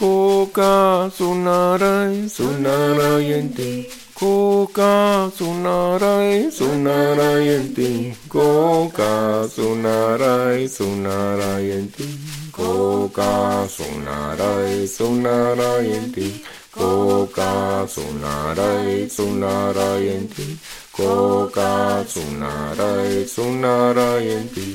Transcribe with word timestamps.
Coca 0.00 1.10
sonarai, 1.14 2.26
sonarai 2.26 3.32
en 3.34 3.52
ti. 3.52 3.86
Coca 4.14 5.30
sonarai, 5.36 6.50
sonarai 6.50 7.48
en 7.48 7.74
ti. 7.74 8.16
Coca 8.26 9.46
sonarai, 9.46 10.66
sonarai 10.66 11.70
en 11.70 11.90
ti. 11.92 12.08
Coca 12.50 13.68
sonarai, 13.68 14.88
sonarai 14.88 15.92
en 15.92 16.10
ti. 16.10 16.44
Coca 16.72 17.86
sonarai, 17.86 19.06
sonarai 19.10 20.08
en 20.08 20.28
ti. 20.28 20.58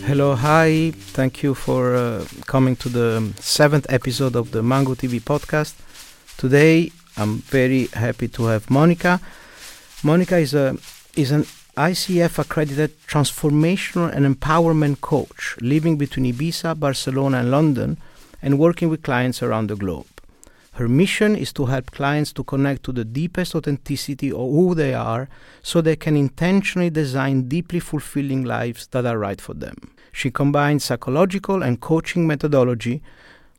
Hello, 0.06 0.34
hi. 0.36 0.92
Thank 1.14 1.44
you 1.44 1.54
for 1.54 1.96
uh, 1.96 2.26
coming 2.48 2.76
to 2.78 2.90
the 2.90 3.34
seventh 3.40 3.86
episode 3.90 4.36
of 4.36 4.50
the 4.50 4.64
Mango 4.64 4.96
TV 4.96 5.22
podcast. 5.22 5.76
Today, 6.38 6.92
I'm 7.16 7.38
very 7.40 7.88
happy 7.94 8.28
to 8.30 8.46
have 8.46 8.72
Monica. 8.72 9.22
Monica 10.04 10.38
is 10.38 10.56
a 10.56 10.78
is 11.16 11.32
an 11.32 11.44
ICF 11.78 12.40
accredited 12.40 12.92
transformational 13.06 14.12
and 14.12 14.26
empowerment 14.26 15.02
coach, 15.02 15.56
living 15.62 15.96
between 15.98 16.26
Ibiza, 16.34 16.80
Barcelona, 16.80 17.38
and 17.40 17.52
London, 17.52 17.98
and 18.42 18.58
working 18.58 18.90
with 18.90 19.04
clients 19.04 19.44
around 19.44 19.68
the 19.70 19.76
globe. 19.76 20.15
Her 20.76 20.90
mission 20.90 21.38
is 21.38 21.54
to 21.54 21.68
help 21.68 21.92
clients 21.92 22.34
to 22.34 22.44
connect 22.44 22.84
to 22.84 22.92
the 22.92 23.06
deepest 23.06 23.56
authenticity 23.56 24.30
of 24.30 24.52
who 24.52 24.76
they 24.76 24.94
are 24.94 25.30
so 25.64 25.80
they 25.80 25.96
can 25.96 26.18
intentionally 26.18 26.90
design 26.90 27.48
deeply 27.48 27.80
fulfilling 27.80 28.44
lives 28.44 28.88
that 28.88 29.06
are 29.06 29.18
right 29.18 29.40
for 29.40 29.54
them. 29.54 29.76
She 30.12 30.32
combines 30.32 30.84
psychological 30.84 31.64
and 31.64 31.80
coaching 31.80 32.28
methodology 32.28 33.02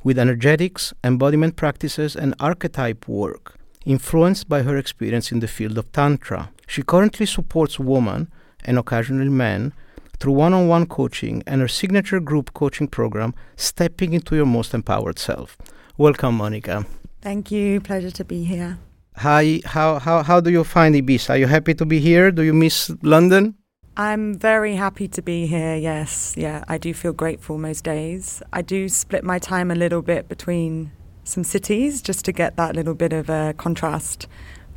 with 0.05 0.19
energetics, 0.19 0.93
embodiment 1.03 1.57
practices, 1.57 2.17
and 2.17 2.35
archetype 2.39 3.09
work, 3.09 3.55
influenced 3.87 4.47
by 4.47 4.61
her 4.61 4.77
experience 4.77 5.33
in 5.33 5.41
the 5.41 5.49
field 5.49 5.79
of 5.79 5.91
Tantra. 5.93 6.51
She 6.67 6.83
currently 6.83 7.25
supports 7.25 7.81
women 7.81 8.31
and 8.63 8.79
occasionally 8.79 9.31
men 9.31 9.73
through 10.21 10.35
one 10.35 10.53
on 10.53 10.69
one 10.69 10.85
coaching 10.85 11.43
and 11.47 11.63
her 11.63 11.69
signature 11.69 12.21
group 12.21 12.53
coaching 12.53 12.89
program, 12.89 13.33
Stepping 13.57 14.13
into 14.13 14.37
Your 14.37 14.45
Most 14.45 14.75
Empowered 14.75 15.19
Self. 15.19 15.57
Welcome, 15.97 16.35
Monica. 16.35 16.85
Thank 17.27 17.51
you. 17.51 17.81
Pleasure 17.81 18.13
to 18.13 18.25
be 18.25 18.45
here. 18.45 18.79
Hi, 19.17 19.61
how, 19.65 19.99
how, 19.99 20.23
how 20.23 20.39
do 20.39 20.49
you 20.49 20.63
find 20.63 20.95
Ibiza? 20.95 21.31
Are 21.31 21.37
you 21.37 21.49
happy 21.49 21.75
to 21.75 21.85
be 21.85 21.99
here? 21.99 22.31
Do 22.31 22.43
you 22.45 22.55
miss 22.55 22.89
London? 23.03 23.57
I'm 23.97 24.39
very 24.39 24.77
happy 24.77 25.09
to 25.09 25.23
be 25.23 25.49
here. 25.49 25.75
Yes. 25.75 26.37
Yeah, 26.37 26.63
I 26.69 26.79
do 26.79 26.95
feel 26.95 27.13
grateful 27.13 27.59
most 27.59 27.83
days. 27.83 28.45
I 28.53 28.63
do 28.63 28.89
split 28.89 29.25
my 29.25 29.41
time 29.41 29.73
a 29.73 29.75
little 29.75 30.03
bit 30.03 30.29
between 30.29 30.93
some 31.25 31.43
cities 31.43 32.01
just 32.01 32.25
to 32.27 32.33
get 32.33 32.55
that 32.59 32.77
little 32.77 32.95
bit 32.95 33.13
of 33.13 33.29
a 33.29 33.55
contrast, 33.59 34.29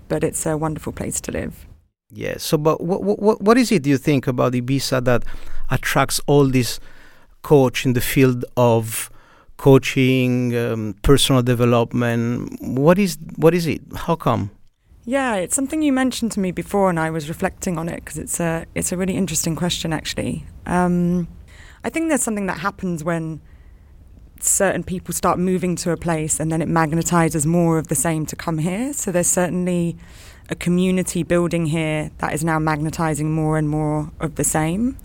but 0.07 0.23
it's 0.23 0.43
a 0.47 0.57
wonderful 0.57 0.91
place 0.91 1.21
to 1.21 1.31
live. 1.31 1.67
Yes. 2.09 2.41
So, 2.41 2.57
but 2.57 2.81
what, 2.81 3.03
what, 3.03 3.43
what 3.43 3.59
is 3.59 3.71
it 3.71 3.85
you 3.85 3.99
think 3.99 4.25
about 4.25 4.53
Ibiza 4.53 5.05
that 5.05 5.23
attracts 5.69 6.19
all 6.25 6.47
this 6.47 6.79
coach 7.43 7.85
in 7.85 7.93
the 7.93 8.01
field 8.01 8.43
of 8.57 9.11
coaching, 9.59 10.55
um, 10.55 10.95
personal 11.03 11.43
development? 11.43 12.57
What 12.61 12.97
is 12.97 13.17
what 13.35 13.53
is 13.53 13.67
it? 13.67 13.81
How 13.93 14.15
come? 14.15 14.49
Yeah, 15.05 15.35
it's 15.35 15.55
something 15.55 15.81
you 15.81 15.93
mentioned 15.93 16.31
to 16.33 16.39
me 16.39 16.51
before, 16.51 16.89
and 16.89 16.99
I 16.99 17.09
was 17.09 17.29
reflecting 17.29 17.77
on 17.77 17.89
it 17.89 17.97
because 17.97 18.17
it's 18.17 18.39
a 18.39 18.65
it's 18.73 18.91
a 18.91 18.97
really 18.97 19.15
interesting 19.15 19.55
question 19.55 19.93
actually. 19.93 20.45
Um, 20.65 21.27
I 21.83 21.89
think 21.89 22.09
there's 22.09 22.23
something 22.23 22.47
that 22.47 22.59
happens 22.59 23.03
when 23.03 23.41
certain 24.39 24.83
people 24.83 25.13
start 25.13 25.37
moving 25.37 25.75
to 25.77 25.91
a 25.91 25.97
place, 25.97 26.39
and 26.39 26.51
then 26.51 26.61
it 26.61 26.69
magnetizes 26.69 27.45
more 27.45 27.77
of 27.77 27.87
the 27.89 27.95
same 27.95 28.25
to 28.27 28.35
come 28.35 28.59
here. 28.59 28.93
So 28.93 29.11
there's 29.11 29.27
certainly 29.27 29.97
a 30.49 30.55
community 30.55 31.23
building 31.23 31.67
here 31.67 32.11
that 32.19 32.33
is 32.33 32.43
now 32.43 32.59
magnetizing 32.59 33.31
more 33.31 33.57
and 33.57 33.67
more 33.69 34.11
of 34.19 34.35
the 34.35 34.43
same. 34.43 34.97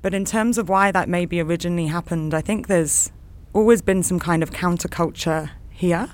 But 0.00 0.14
in 0.14 0.24
terms 0.24 0.58
of 0.58 0.68
why 0.68 0.90
that 0.90 1.08
maybe 1.08 1.40
originally 1.40 1.86
happened, 1.86 2.34
I 2.34 2.40
think 2.40 2.66
there's 2.66 3.12
always 3.54 3.80
been 3.80 4.02
some 4.02 4.18
kind 4.18 4.42
of 4.42 4.50
counterculture 4.50 5.50
here 5.70 6.10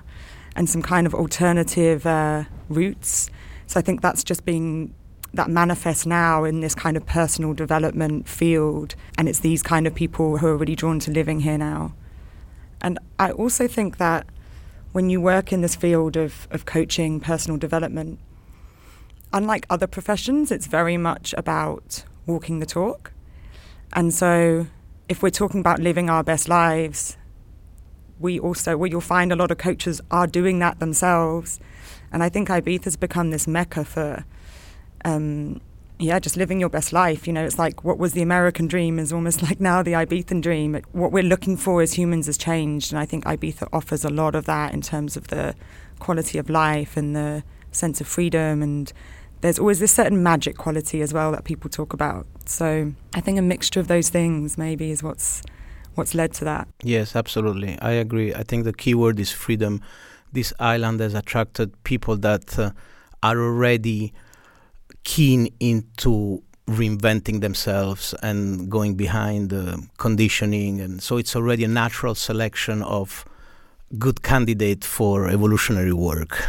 and 0.55 0.69
some 0.69 0.83
kind 0.83 1.07
of 1.07 1.15
alternative 1.15 2.07
uh, 2.07 2.45
roots. 2.69 3.31
So 3.67 3.81
I 3.81 3.83
think 3.83 4.03
that's 4.03 4.23
just 4.23 4.45
being 4.45 4.95
that 5.33 5.49
manifests 5.49 6.07
now 6.07 6.45
in 6.45 6.61
this 6.61 6.75
kind 6.75 6.97
of 6.97 7.07
personal 7.07 7.55
development 7.55 8.29
field, 8.29 8.97
and 9.17 9.29
it's 9.29 9.41
these 9.41 9.63
kind 9.63 9.87
of 9.87 9.95
people 9.95 10.39
who 10.39 10.47
are 10.49 10.57
really 10.57 10.75
drawn 10.75 10.99
to 11.01 11.11
living 11.11 11.41
here 11.41 11.57
now. 11.57 11.95
And 12.81 12.99
I 13.19 13.31
also 13.31 13.69
think 13.69 13.99
that 13.99 14.27
when 14.93 15.09
you 15.09 15.21
work 15.21 15.53
in 15.53 15.61
this 15.61 15.77
field 15.77 16.17
of, 16.17 16.49
of 16.51 16.67
coaching, 16.67 17.21
personal 17.21 17.59
development, 17.59 18.19
unlike 19.33 19.67
other 19.71 19.87
professions, 19.87 20.51
it's 20.51 20.67
very 20.67 20.97
much 20.97 21.33
about 21.39 22.05
walking 22.27 22.59
the 22.59 22.67
talk. 22.67 23.13
And 23.93 24.13
so 24.13 24.67
if 25.09 25.23
we're 25.23 25.31
talking 25.31 25.61
about 25.61 25.79
living 25.79 26.11
our 26.11 26.25
best 26.25 26.49
lives, 26.49 27.17
we 28.21 28.39
also, 28.39 28.77
well, 28.77 28.89
you'll 28.89 29.01
find 29.01 29.33
a 29.33 29.37
lot 29.37 29.51
of 29.51 29.59
coaches 29.59 30.01
are 30.11 30.27
doing 30.27 30.59
that 30.61 30.79
themselves. 30.79 31.59
And 32.13 32.23
I 32.23 32.29
think 32.29 32.49
Ibiza 32.49 32.85
has 32.85 32.97
become 32.97 33.31
this 33.31 33.47
mecca 33.47 33.85
for, 33.85 34.25
um, 35.05 35.61
yeah, 35.99 36.19
just 36.19 36.37
living 36.37 36.61
your 36.61 36.69
best 36.69 36.93
life. 36.93 37.27
You 37.27 37.33
know, 37.33 37.45
it's 37.45 37.59
like 37.59 37.83
what 37.83 37.99
was 37.99 38.13
the 38.13 38.23
American 38.23 38.69
dream 38.69 38.99
is 38.99 39.13
almost 39.13 39.43
like 39.49 39.61
now 39.61 39.83
the 39.83 39.93
Ibizan 39.93 40.43
dream. 40.43 40.81
What 40.93 41.13
we're 41.13 41.23
looking 41.23 41.57
for 41.57 41.81
as 41.81 41.95
humans 41.95 42.27
has 42.27 42.37
changed. 42.37 42.93
And 42.93 43.01
I 43.01 43.07
think 43.07 43.25
Ibiza 43.25 43.69
offers 43.73 44.05
a 44.05 44.11
lot 44.11 44.35
of 44.35 44.45
that 44.45 44.75
in 44.75 44.83
terms 44.83 45.17
of 45.17 45.29
the 45.29 45.55
quality 45.99 46.39
of 46.39 46.51
life 46.51 46.97
and 46.97 47.17
the 47.17 47.43
sense 47.73 48.01
of 48.01 48.07
freedom. 48.07 48.63
And 48.63 48.93
there's 49.41 49.59
always 49.59 49.79
this 49.79 49.93
certain 49.93 50.23
magic 50.23 50.59
quality 50.59 51.01
as 51.01 51.15
well 51.15 51.33
that 51.33 51.45
people 51.45 51.71
talk 51.71 51.95
about. 51.95 52.27
So 52.45 52.93
I 53.15 53.21
think 53.21 53.39
a 53.39 53.43
mixture 53.43 53.81
of 53.81 53.89
those 53.89 54.11
things 54.11 54.59
maybe 54.59 54.91
is 54.91 55.03
what's 55.03 55.43
what's 55.95 56.15
led 56.15 56.33
to 56.35 56.45
that. 56.45 56.69
Yes, 56.83 57.17
absolutely. 57.17 57.79
I 57.81 57.93
agree. 57.93 58.35
I 58.35 58.43
think 58.43 58.65
the 58.65 58.73
key 58.73 58.95
word 58.95 59.19
is 59.21 59.31
freedom. 59.31 59.83
This 60.33 60.53
island 60.61 61.01
has 61.01 61.15
attracted 61.15 61.83
people 61.85 62.17
that 62.19 62.59
uh, 62.59 62.71
are 63.23 63.39
already 63.39 64.13
keen 65.05 65.49
into 65.61 66.43
reinventing 66.67 67.41
themselves 67.41 68.15
and 68.23 68.71
going 68.71 68.95
behind 68.95 69.51
the 69.51 69.85
conditioning 69.99 70.81
and 70.81 71.03
so 71.03 71.17
it's 71.17 71.35
already 71.35 71.65
a 71.65 71.69
natural 71.69 72.15
selection 72.15 72.81
of 72.83 73.25
good 73.99 74.23
candidate 74.23 74.85
for 74.85 75.29
evolutionary 75.29 75.93
work 75.93 76.45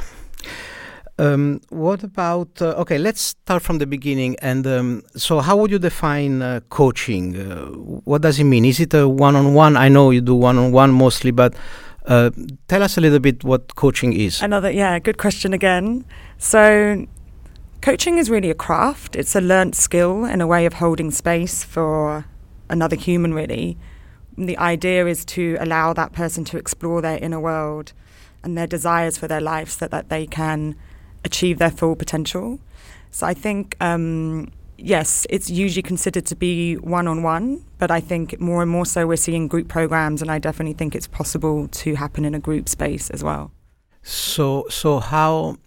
um, 1.22 1.62
what 1.70 2.04
about 2.04 2.62
uh, 2.62 2.82
okay 2.82 2.98
let's 2.98 3.22
start 3.22 3.62
from 3.62 3.78
the 3.78 3.86
beginning 3.86 4.36
and 4.42 4.66
um, 4.66 5.04
so 5.16 5.40
how 5.40 5.56
would 5.56 5.70
you 5.70 5.78
define 5.78 6.42
uh, 6.42 6.62
coaching? 6.70 7.40
Uh, 7.40 7.66
what 8.06 8.22
does 8.24 8.40
it 8.40 8.46
mean? 8.46 8.66
Is 8.66 8.80
it 8.80 8.94
a 8.94 9.08
one-on-one? 9.08 9.78
I 9.78 9.88
know 9.88 10.10
you 10.10 10.22
do 10.22 10.34
one-on-one 10.34 10.92
mostly 10.92 11.30
but 11.30 11.54
uh, 12.08 12.32
tell 12.68 12.82
us 12.82 12.98
a 12.98 13.02
little 13.02 13.20
bit 13.20 13.44
what 13.44 13.76
coaching 13.76 14.14
is. 14.14 14.42
Another 14.42 14.72
yeah 14.72 14.98
good 14.98 15.20
question 15.20 15.54
again. 15.54 16.06
So 16.40 17.06
coaching 17.82 18.18
is 18.18 18.32
really 18.32 18.50
a 18.50 18.56
craft. 18.56 19.16
It's 19.16 19.36
a 19.36 19.42
learnt 19.42 19.76
skill 19.76 20.26
and 20.26 20.42
a 20.42 20.48
way 20.48 20.66
of 20.66 20.74
holding 20.74 21.12
space 21.12 21.64
for 21.64 22.26
another 22.68 22.96
human 22.96 23.34
really. 23.34 23.78
The 24.38 24.58
idea 24.58 25.06
is 25.06 25.24
to 25.26 25.58
allow 25.60 25.94
that 25.94 26.14
person 26.14 26.46
to 26.46 26.58
explore 26.58 27.00
their 27.02 27.20
inner 27.20 27.40
world 27.40 27.94
and 28.44 28.58
their 28.58 28.66
desires 28.66 29.20
for 29.20 29.28
their 29.28 29.42
life 29.42 29.70
so 29.70 29.88
that 29.88 30.10
they 30.10 30.26
can 30.26 30.76
achieve 31.24 31.60
their 31.60 31.72
full 31.72 31.96
potential. 31.96 32.60
So 33.12 33.28
I 33.28 33.34
think, 33.34 33.76
um, 33.82 34.52
yes, 34.78 35.28
it's 35.30 35.50
usually 35.50 35.82
considered 35.82 36.26
to 36.28 36.36
be 36.36 36.76
one 36.76 37.08
on 37.08 37.24
one, 37.24 37.64
but 37.78 37.92
I 37.92 38.00
think 38.00 38.40
more 38.40 38.62
and 38.62 38.72
more 38.72 38.86
so 38.86 39.06
we're 39.06 39.18
seeing 39.18 39.48
group 39.48 39.68
programs, 39.68 40.22
and 40.22 40.32
I 40.32 40.40
definitely 40.40 40.74
think 40.74 40.96
it's 40.96 41.08
possible 41.08 41.68
to 41.68 41.96
happen 41.96 42.26
in 42.26 42.34
a 42.34 42.40
group 42.40 42.70
space 42.70 43.10
as 43.10 43.24
well. 43.24 43.52
So, 44.04 44.66
so 44.70 45.00
how 45.00 45.58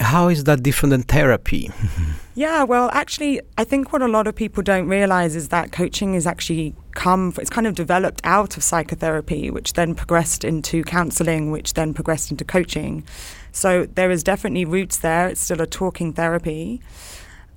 how 0.00 0.28
is 0.28 0.44
that 0.44 0.62
different 0.62 0.90
than 0.90 1.02
therapy? 1.02 1.70
yeah, 2.34 2.64
well, 2.64 2.90
actually, 2.92 3.40
I 3.56 3.64
think 3.64 3.92
what 3.92 4.02
a 4.02 4.08
lot 4.08 4.26
of 4.26 4.34
people 4.34 4.62
don't 4.62 4.88
realize 4.88 5.36
is 5.36 5.48
that 5.48 5.72
coaching 5.72 6.14
is 6.14 6.26
actually 6.26 6.74
come, 6.92 7.32
it's 7.38 7.50
kind 7.50 7.66
of 7.66 7.74
developed 7.74 8.20
out 8.24 8.56
of 8.56 8.62
psychotherapy, 8.62 9.50
which 9.50 9.74
then 9.74 9.94
progressed 9.94 10.44
into 10.44 10.82
counseling, 10.82 11.50
which 11.50 11.74
then 11.74 11.94
progressed 11.94 12.30
into 12.30 12.44
coaching. 12.44 13.04
So 13.52 13.86
there 13.86 14.10
is 14.10 14.22
definitely 14.22 14.64
roots 14.64 14.96
there. 14.96 15.28
It's 15.28 15.40
still 15.40 15.60
a 15.60 15.66
talking 15.66 16.12
therapy. 16.12 16.80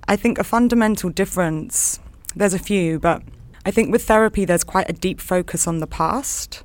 I 0.07 0.15
think 0.15 0.37
a 0.37 0.43
fundamental 0.43 1.09
difference, 1.09 1.99
there's 2.35 2.53
a 2.53 2.59
few, 2.59 2.99
but 2.99 3.23
I 3.65 3.71
think 3.71 3.91
with 3.91 4.03
therapy, 4.03 4.45
there's 4.45 4.63
quite 4.63 4.89
a 4.89 4.93
deep 4.93 5.19
focus 5.19 5.65
on 5.65 5.79
the 5.79 5.87
past 5.87 6.63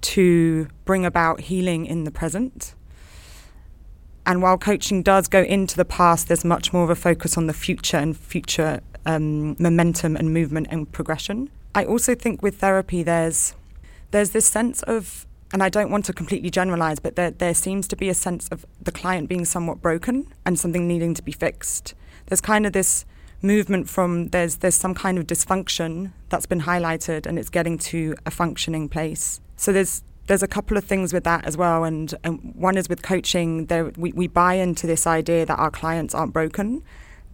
to 0.00 0.68
bring 0.84 1.04
about 1.04 1.42
healing 1.42 1.86
in 1.86 2.04
the 2.04 2.10
present. 2.10 2.74
And 4.26 4.42
while 4.42 4.58
coaching 4.58 5.02
does 5.02 5.28
go 5.28 5.42
into 5.42 5.76
the 5.76 5.84
past, 5.84 6.28
there's 6.28 6.44
much 6.44 6.72
more 6.72 6.84
of 6.84 6.90
a 6.90 6.96
focus 6.96 7.38
on 7.38 7.46
the 7.46 7.52
future 7.52 7.96
and 7.96 8.16
future 8.16 8.80
um, 9.06 9.56
momentum 9.58 10.16
and 10.16 10.34
movement 10.34 10.66
and 10.70 10.90
progression. 10.90 11.50
I 11.74 11.84
also 11.84 12.14
think 12.14 12.42
with 12.42 12.58
therapy, 12.58 13.02
there's 13.02 13.54
there's 14.10 14.30
this 14.30 14.46
sense 14.46 14.82
of 14.82 15.26
and 15.52 15.62
I 15.62 15.68
don't 15.68 15.90
want 15.90 16.04
to 16.06 16.12
completely 16.12 16.50
generalize, 16.50 16.98
but 16.98 17.16
there, 17.16 17.30
there 17.30 17.54
seems 17.54 17.88
to 17.88 17.96
be 17.96 18.08
a 18.08 18.14
sense 18.14 18.48
of 18.48 18.66
the 18.80 18.92
client 18.92 19.28
being 19.28 19.44
somewhat 19.44 19.80
broken 19.80 20.26
and 20.44 20.58
something 20.58 20.86
needing 20.86 21.14
to 21.14 21.22
be 21.22 21.32
fixed. 21.32 21.94
There's 22.26 22.40
kind 22.40 22.66
of 22.66 22.72
this 22.72 23.04
movement 23.40 23.88
from 23.88 24.28
there's 24.28 24.56
there's 24.56 24.74
some 24.74 24.94
kind 24.94 25.16
of 25.16 25.24
dysfunction 25.26 26.12
that's 26.28 26.44
been 26.44 26.62
highlighted 26.62 27.24
and 27.24 27.38
it's 27.38 27.48
getting 27.48 27.78
to 27.78 28.14
a 28.26 28.30
functioning 28.30 28.88
place. 28.88 29.40
So 29.56 29.72
there's 29.72 30.02
there's 30.26 30.42
a 30.42 30.48
couple 30.48 30.76
of 30.76 30.84
things 30.84 31.14
with 31.14 31.24
that 31.24 31.46
as 31.46 31.56
well, 31.56 31.84
and, 31.84 32.14
and 32.22 32.54
one 32.54 32.76
is 32.76 32.88
with 32.88 33.02
coaching. 33.02 33.66
There 33.66 33.86
we, 33.96 34.12
we 34.12 34.28
buy 34.28 34.54
into 34.54 34.86
this 34.86 35.06
idea 35.06 35.46
that 35.46 35.58
our 35.58 35.70
clients 35.70 36.14
aren't 36.14 36.34
broken, 36.34 36.82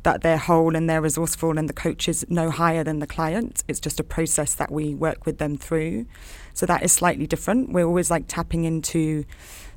that 0.05 0.23
they're 0.23 0.39
whole 0.39 0.77
and 0.77 0.89
they're 0.89 1.03
resourceful, 1.03 1.59
and 1.59 1.69
the 1.69 1.75
coach 1.75 2.09
is 2.09 2.25
no 2.29 2.51
higher 2.51 2.85
than 2.85 3.01
the 3.01 3.06
client. 3.06 3.65
It's 3.69 3.81
just 3.81 3.99
a 4.01 4.05
process 4.05 4.55
that 4.55 4.71
we 4.71 4.95
work 4.95 5.27
with 5.27 5.39
them 5.39 5.56
through. 5.56 6.06
So 6.55 6.65
that 6.67 6.83
is 6.83 6.93
slightly 6.93 7.27
different. 7.27 7.73
We're 7.73 7.87
always 7.87 8.11
like 8.11 8.25
tapping 8.29 8.65
into 8.65 9.25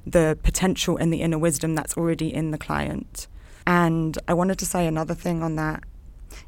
the 0.05 0.37
potential 0.43 0.95
and 0.95 1.11
the 1.11 1.21
inner 1.21 1.37
wisdom 1.37 1.75
that's 1.75 1.97
already 1.97 2.33
in 2.33 2.51
the 2.51 2.57
client. 2.57 3.27
And 3.65 4.17
I 4.27 4.33
wanted 4.33 4.59
to 4.59 4.65
say 4.65 4.87
another 4.87 5.13
thing 5.13 5.43
on 5.43 5.55
that. 5.55 5.83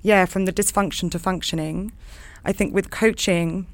Yeah, 0.01 0.25
from 0.25 0.45
the 0.45 0.53
dysfunction 0.53 1.11
to 1.11 1.19
functioning, 1.19 1.91
I 2.45 2.53
think 2.53 2.73
with 2.73 2.89
coaching, 2.89 3.65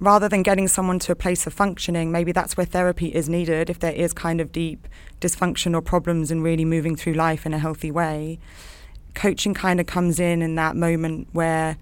rather 0.00 0.28
than 0.28 0.42
getting 0.42 0.66
someone 0.66 0.98
to 1.00 1.12
a 1.12 1.16
place 1.16 1.46
of 1.46 1.52
functioning, 1.52 2.10
maybe 2.10 2.32
that's 2.32 2.56
where 2.56 2.66
therapy 2.66 3.08
is 3.14 3.28
needed 3.28 3.70
if 3.70 3.78
there 3.78 3.92
is 3.92 4.12
kind 4.12 4.40
of 4.40 4.50
deep 4.50 4.88
dysfunction 5.20 5.74
or 5.74 5.80
problems 5.80 6.30
in 6.30 6.42
really 6.42 6.64
moving 6.64 6.96
through 6.96 7.14
life 7.14 7.46
in 7.46 7.54
a 7.54 7.58
healthy 7.58 7.90
way. 7.90 8.38
Coaching 9.18 9.52
kind 9.52 9.80
of 9.80 9.86
comes 9.86 10.20
in 10.20 10.42
in 10.42 10.54
that 10.54 10.76
moment 10.76 11.26
where 11.32 11.76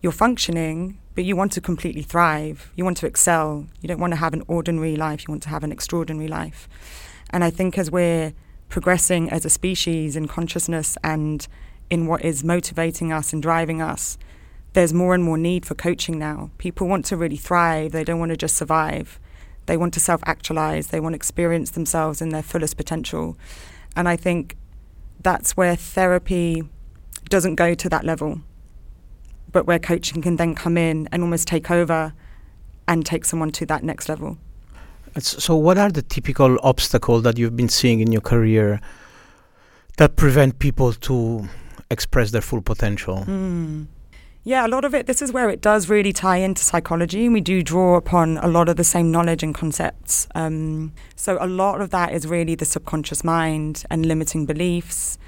you're 0.00 0.10
functioning, 0.10 0.98
but 1.14 1.22
you 1.22 1.36
want 1.36 1.52
to 1.52 1.60
completely 1.60 2.02
thrive. 2.02 2.72
You 2.74 2.82
want 2.82 2.96
to 2.96 3.06
excel. 3.06 3.66
You 3.80 3.86
don't 3.86 4.00
want 4.00 4.14
to 4.14 4.16
have 4.16 4.34
an 4.34 4.42
ordinary 4.48 4.96
life. 4.96 5.22
You 5.22 5.30
want 5.30 5.44
to 5.44 5.48
have 5.48 5.62
an 5.62 5.70
extraordinary 5.70 6.26
life. 6.26 6.68
And 7.30 7.44
I 7.44 7.50
think 7.50 7.78
as 7.78 7.88
we're 7.88 8.32
progressing 8.68 9.30
as 9.30 9.44
a 9.44 9.48
species 9.48 10.16
in 10.16 10.26
consciousness 10.26 10.98
and 11.04 11.46
in 11.88 12.08
what 12.08 12.24
is 12.24 12.42
motivating 12.42 13.12
us 13.12 13.32
and 13.32 13.40
driving 13.40 13.80
us, 13.80 14.18
there's 14.72 14.92
more 14.92 15.14
and 15.14 15.22
more 15.22 15.38
need 15.38 15.64
for 15.64 15.76
coaching 15.76 16.18
now. 16.18 16.50
People 16.58 16.88
want 16.88 17.04
to 17.04 17.16
really 17.16 17.36
thrive. 17.36 17.92
They 17.92 18.02
don't 18.02 18.18
want 18.18 18.30
to 18.30 18.36
just 18.36 18.56
survive. 18.56 19.20
They 19.66 19.76
want 19.76 19.94
to 19.94 20.00
self 20.00 20.20
actualize. 20.26 20.88
They 20.88 20.98
want 20.98 21.12
to 21.12 21.16
experience 21.16 21.70
themselves 21.70 22.20
in 22.20 22.30
their 22.30 22.42
fullest 22.42 22.76
potential. 22.76 23.38
And 23.94 24.08
I 24.08 24.16
think 24.16 24.56
that's 25.22 25.56
where 25.56 25.76
therapy 25.76 26.64
doesn't 27.32 27.56
go 27.56 27.74
to 27.74 27.88
that 27.88 28.04
level 28.04 28.40
but 29.52 29.66
where 29.66 29.78
coaching 29.78 30.22
can 30.22 30.36
then 30.36 30.54
come 30.54 30.76
in 30.76 31.08
and 31.12 31.22
almost 31.22 31.46
take 31.46 31.70
over 31.70 32.12
and 32.88 33.06
take 33.06 33.24
someone 33.24 33.50
to 33.52 33.66
that 33.66 33.84
next 33.84 34.08
level. 34.08 34.38
So, 35.18 35.54
what 35.54 35.76
are 35.76 35.90
the 35.90 36.02
typical 36.02 36.58
obstacles 36.62 37.22
that 37.24 37.38
you've 37.38 37.54
been 37.54 37.68
seeing 37.68 38.00
in 38.00 38.10
your 38.12 38.22
career 38.22 38.80
that 39.98 40.16
prevent 40.16 40.58
people 40.58 40.94
to 40.94 41.48
express 41.90 42.30
their 42.30 42.40
full 42.40 42.62
potential? 42.62 43.24
Mm. 43.26 43.88
Yeah, 44.44 44.66
a 44.66 44.68
lot 44.68 44.84
of 44.84 44.92
it, 44.92 45.06
this 45.06 45.22
is 45.22 45.32
where 45.32 45.48
it 45.50 45.60
does 45.60 45.88
really 45.88 46.12
tie 46.12 46.38
into 46.38 46.64
psychology, 46.64 47.26
and 47.26 47.34
we 47.34 47.42
do 47.42 47.62
draw 47.62 47.96
upon 47.96 48.38
a 48.38 48.48
lot 48.48 48.68
of 48.68 48.76
the 48.76 48.84
same 48.84 49.12
knowledge 49.12 49.44
and 49.44 49.54
concepts. 49.54 50.26
Um, 50.34 50.92
so, 51.14 51.36
a 51.40 51.46
lot 51.46 51.82
of 51.82 51.90
that 51.90 52.14
is 52.14 52.26
really 52.26 52.54
the 52.54 52.64
subconscious 52.64 53.22
mind 53.22 53.84
and 53.90 54.06
limiting 54.06 54.46
beliefs 54.46 55.18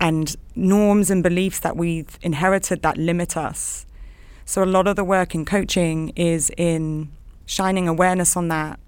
and 0.00 0.34
norms 0.56 1.10
and 1.10 1.22
beliefs 1.22 1.58
that 1.60 1.76
we've 1.76 2.18
inherited 2.22 2.82
that 2.82 2.96
limit 2.96 3.36
us. 3.36 3.86
So, 4.46 4.64
a 4.64 4.66
lot 4.66 4.88
of 4.88 4.96
the 4.96 5.04
work 5.04 5.34
in 5.34 5.44
coaching 5.44 6.08
is 6.16 6.50
in 6.56 7.12
shining 7.46 7.86
awareness 7.86 8.36
on 8.36 8.48
that, 8.48 8.80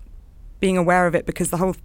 being 0.59 0.77
aware 0.77 1.07
of 1.07 1.15
it, 1.15 1.27
because 1.27 1.51
the 1.51 1.59
whole 1.59 1.77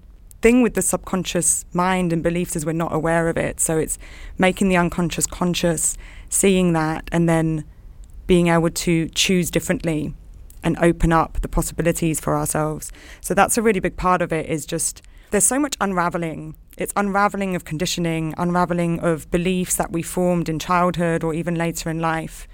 thing 0.42 0.62
with 0.62 0.74
the 0.74 0.82
subconscious 0.82 1.66
mind 1.74 2.14
and 2.14 2.24
beliefs 2.24 2.56
is 2.56 2.66
we're 2.66 2.72
not 2.72 2.94
aware 2.94 3.28
of 3.28 3.38
it. 3.38 3.60
So, 3.60 3.78
it's 3.78 4.00
making 4.38 4.70
the 4.70 4.78
unconscious 4.78 5.28
conscious, 5.28 5.98
seeing 6.30 6.74
that, 6.74 7.10
and 7.12 7.28
then 7.28 7.66
being 8.26 8.48
able 8.48 8.70
to 8.70 9.10
choose 9.10 9.52
differently 9.52 10.14
and 10.64 10.78
open 10.80 11.14
up 11.14 11.42
the 11.42 11.48
possibilities 11.48 12.20
for 12.20 12.36
ourselves. 12.36 12.92
So, 13.22 13.34
that's 13.34 13.58
a 13.58 13.62
really 13.62 13.82
big 13.82 13.98
part 13.98 14.22
of 14.22 14.32
it, 14.32 14.50
is 14.50 14.66
just 14.66 15.04
there's 15.30 15.46
so 15.46 15.60
much 15.60 15.76
unraveling 15.82 16.56
it's 16.78 16.94
unraveling 16.96 17.56
of 17.56 17.66
conditioning, 17.66 18.34
unraveling 18.38 19.00
of 19.00 19.30
beliefs 19.32 19.76
that 19.76 19.92
we 19.92 20.02
formed 20.02 20.48
in 20.48 20.60
childhood 20.60 21.24
or 21.24 21.34
even 21.34 21.56
later 21.56 21.90
in 21.90 22.00
life, 22.00 22.48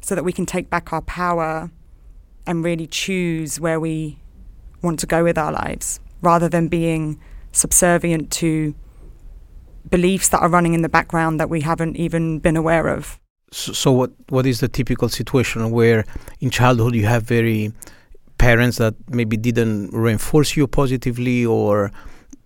so 0.00 0.14
that 0.14 0.24
we 0.24 0.32
can 0.32 0.46
take 0.46 0.68
back 0.68 0.92
our 0.92 1.02
power 1.02 1.70
and 2.46 2.62
really 2.62 2.86
choose 2.86 3.58
where 3.58 3.80
we 3.80 4.18
want 4.82 5.00
to 5.00 5.06
go 5.06 5.24
with 5.24 5.38
our 5.38 5.50
lives 5.50 5.98
rather 6.20 6.48
than 6.48 6.68
being 6.68 7.18
subservient 7.52 8.30
to 8.30 8.74
beliefs 9.90 10.28
that 10.28 10.40
are 10.40 10.48
running 10.48 10.74
in 10.74 10.82
the 10.82 10.88
background 10.88 11.40
that 11.40 11.48
we 11.48 11.60
haven't 11.60 11.96
even 11.96 12.38
been 12.38 12.56
aware 12.56 12.88
of. 12.88 13.18
So, 13.50 13.72
so 13.72 13.92
what 13.92 14.10
what 14.28 14.46
is 14.46 14.60
the 14.60 14.68
typical 14.68 15.08
situation 15.08 15.70
where 15.70 16.04
in 16.40 16.50
childhood 16.50 16.94
you 16.94 17.06
have 17.06 17.22
very 17.22 17.72
parents 18.38 18.78
that 18.78 18.94
maybe 19.08 19.36
didn't 19.36 19.90
reinforce 19.92 20.56
you 20.56 20.66
positively 20.66 21.46
or 21.46 21.92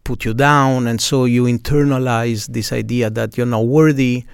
put 0.09 0.25
you 0.25 0.33
down 0.33 0.87
and 0.87 1.03
so 1.03 1.27
you 1.27 1.45
internalize 1.45 2.47
this 2.57 2.73
idea 2.73 3.11
that 3.11 3.37
you're 3.37 3.53
not 3.59 3.67
worthy 3.67 4.25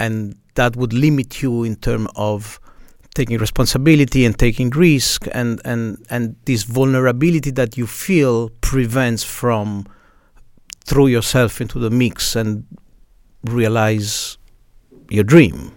and 0.00 0.34
that 0.56 0.74
would 0.74 0.92
limit 0.92 1.40
you 1.42 1.62
in 1.62 1.76
terms 1.76 2.08
of 2.16 2.58
taking 3.14 3.38
responsibility 3.38 4.24
and 4.24 4.36
taking 4.36 4.68
risk 4.70 5.28
and, 5.32 5.60
and, 5.64 6.04
and 6.10 6.34
this 6.44 6.64
vulnerability 6.64 7.52
that 7.52 7.76
you 7.76 7.86
feel 7.86 8.50
prevents 8.60 9.22
from 9.22 9.86
throw 10.84 11.06
yourself 11.06 11.60
into 11.60 11.78
the 11.78 11.90
mix 11.90 12.34
and 12.34 12.66
realize 13.44 14.38
your 15.08 15.24
dream. 15.24 15.70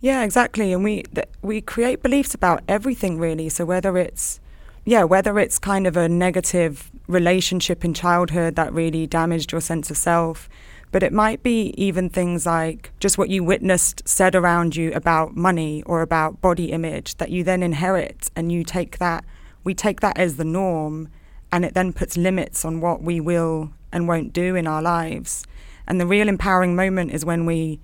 Yeah 0.00 0.24
exactly 0.24 0.72
and 0.72 0.82
we 0.82 1.04
th- 1.14 1.28
we 1.40 1.60
create 1.60 2.02
beliefs 2.02 2.34
about 2.34 2.62
everything 2.66 3.16
really 3.18 3.48
so 3.48 3.64
whether 3.64 3.96
it's 3.96 4.40
yeah 4.84 5.04
whether 5.04 5.38
it's 5.38 5.60
kind 5.60 5.86
of 5.86 5.96
a 5.96 6.08
negative 6.08 6.91
relationship 7.06 7.84
in 7.84 7.94
childhood 7.94 8.56
that 8.56 8.72
really 8.72 9.06
damaged 9.06 9.52
your 9.52 9.60
sense 9.60 9.90
of 9.90 9.96
self. 9.96 10.48
But 10.90 11.02
it 11.02 11.12
might 11.12 11.42
be 11.42 11.74
even 11.76 12.10
things 12.10 12.44
like 12.44 12.92
just 13.00 13.16
what 13.16 13.30
you 13.30 13.42
witnessed 13.42 14.06
said 14.06 14.34
around 14.34 14.76
you 14.76 14.92
about 14.92 15.34
money 15.34 15.82
or 15.84 16.02
about 16.02 16.40
body 16.40 16.70
image 16.70 17.16
that 17.16 17.30
you 17.30 17.42
then 17.44 17.62
inherit 17.62 18.30
and 18.36 18.52
you 18.52 18.62
take 18.62 18.98
that, 18.98 19.24
we 19.64 19.74
take 19.74 20.00
that 20.00 20.18
as 20.18 20.36
the 20.36 20.44
norm 20.44 21.08
and 21.50 21.64
it 21.64 21.74
then 21.74 21.92
puts 21.92 22.16
limits 22.16 22.64
on 22.64 22.80
what 22.80 23.02
we 23.02 23.20
will 23.20 23.72
and 23.90 24.08
won't 24.08 24.32
do 24.32 24.54
in 24.54 24.66
our 24.66 24.82
lives. 24.82 25.44
And 25.86 26.00
the 26.00 26.06
real 26.06 26.28
empowering 26.28 26.76
moment 26.76 27.12
is 27.12 27.24
when 27.24 27.46
we 27.46 27.80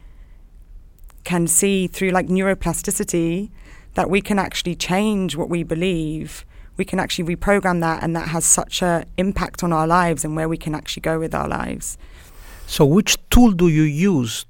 can 1.25 1.47
see 1.47 1.87
through 1.87 2.11
like 2.11 2.29
neuroplasticity 2.29 3.51
that 3.95 4.09
we 4.09 4.21
can 4.21 4.39
actually 4.39 4.75
change 4.75 5.37
what 5.37 5.49
we 5.49 5.63
believe 5.63 6.45
we 6.79 6.85
can 6.85 7.01
actually 7.01 7.37
reprogram 7.37 7.81
that 7.81 8.03
and 8.03 8.17
that 8.17 8.29
has 8.29 8.45
such 8.47 8.83
an 8.83 9.05
impact 9.19 9.63
on 9.63 9.73
our 9.73 9.87
lives 9.87 10.25
and 10.25 10.37
where 10.37 10.49
we 10.49 10.57
can 10.57 10.75
actually 10.75 11.03
go 11.03 11.19
with 11.19 11.35
our 11.35 11.49
lives. 11.49 11.99
So, 12.67 12.87
which 12.87 13.19
tool 13.31 13.51
do 13.51 13.69
you 13.69 13.83
use 13.83 14.47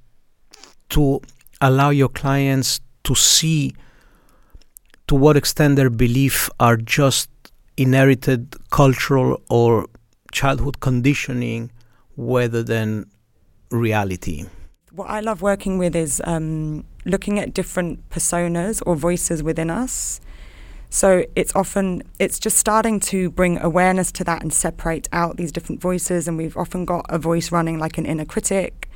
to 0.90 1.20
allow 1.60 1.90
your 1.90 2.10
clients 2.10 2.80
to 3.04 3.14
see 3.14 3.74
to 5.06 5.14
what 5.14 5.36
extent 5.36 5.76
their 5.76 5.90
beliefs 5.90 6.50
are 6.60 6.76
just 6.76 7.30
inherited 7.78 8.54
cultural 8.70 9.40
or 9.48 9.86
childhood 10.30 10.80
conditioning 10.80 11.70
rather 12.16 12.62
than 12.62 13.06
reality? 13.70 14.44
What 14.92 15.08
I 15.08 15.20
love 15.20 15.40
working 15.40 15.78
with 15.78 15.96
is 15.96 16.20
um, 16.24 16.84
looking 17.06 17.38
at 17.38 17.54
different 17.54 18.10
personas 18.10 18.82
or 18.84 18.96
voices 18.96 19.42
within 19.42 19.70
us 19.70 20.20
so 20.90 21.24
it's 21.36 21.54
often 21.54 22.02
it's 22.18 22.38
just 22.38 22.56
starting 22.56 22.98
to 23.00 23.30
bring 23.30 23.58
awareness 23.58 24.10
to 24.12 24.24
that 24.24 24.42
and 24.42 24.52
separate 24.52 25.08
out 25.12 25.36
these 25.36 25.52
different 25.52 25.80
voices. 25.80 26.26
And 26.26 26.38
we've 26.38 26.56
often 26.56 26.84
got 26.84 27.06
a 27.08 27.18
voice 27.18 27.52
running 27.52 27.78
like 27.78 27.98
an 27.98 28.06
inner 28.06 28.24
critic 28.24 28.88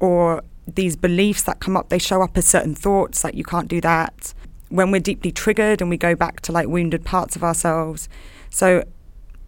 or 0.00 0.42
these 0.66 0.96
beliefs 0.96 1.44
that 1.44 1.60
come 1.60 1.76
up 1.76 1.88
they 1.88 1.98
show 1.98 2.22
up 2.22 2.36
as 2.36 2.44
certain 2.44 2.74
thoughts 2.74 3.22
like 3.22 3.34
you 3.34 3.44
can't 3.44 3.68
do 3.68 3.80
that. 3.80 4.34
When 4.68 4.90
we're 4.90 5.00
deeply 5.00 5.30
triggered 5.30 5.80
and 5.80 5.88
we 5.88 5.96
go 5.96 6.16
back 6.16 6.40
to 6.42 6.52
like 6.52 6.66
wounded 6.66 7.04
parts 7.04 7.36
of 7.36 7.44
ourselves. 7.44 8.08
So 8.50 8.82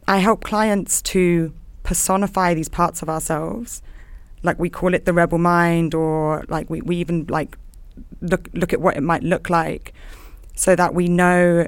I 0.07 0.19
help 0.19 0.45
clients 0.45 1.03
to 1.03 1.53
personify 1.83 2.55
these 2.55 2.69
parts 2.69 3.03
of 3.03 3.09
ourselves. 3.09 3.83
Like 4.45 4.61
we 4.61 4.71
call 4.71 4.95
it 4.95 5.05
the 5.05 5.13
rebel 5.13 5.39
mind 5.39 5.95
or 5.95 6.45
like 6.49 6.71
we, 6.71 6.81
we 6.81 6.97
even 6.99 7.27
like 7.29 7.59
look 8.21 8.49
look 8.53 8.73
at 8.73 8.81
what 8.81 8.97
it 8.97 9.03
might 9.03 9.25
look 9.25 9.51
like 9.51 9.93
so 10.55 10.77
that 10.77 10.95
we 10.95 11.09
know 11.09 11.67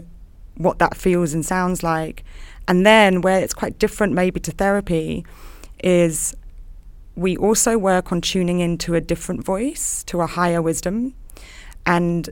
what 0.60 0.78
that 0.78 0.96
feels 0.96 1.32
and 1.32 1.44
sounds 1.44 1.82
like. 1.82 2.22
And 2.68 2.84
then 2.84 3.22
where 3.22 3.40
it's 3.40 3.54
quite 3.54 3.78
different 3.78 4.12
maybe 4.12 4.40
to 4.40 4.52
therapy 4.52 5.24
is 5.82 6.36
we 7.16 7.36
also 7.36 7.78
work 7.78 8.12
on 8.12 8.20
tuning 8.20 8.60
into 8.60 8.94
a 8.94 9.00
different 9.00 9.44
voice, 9.44 10.04
to 10.04 10.20
a 10.20 10.26
higher 10.26 10.62
wisdom. 10.62 11.14
And 11.86 12.28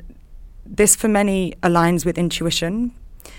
this 0.64 0.94
for 0.94 1.08
many 1.08 1.54
aligns 1.62 2.04
with 2.04 2.18
intuition. 2.18 2.92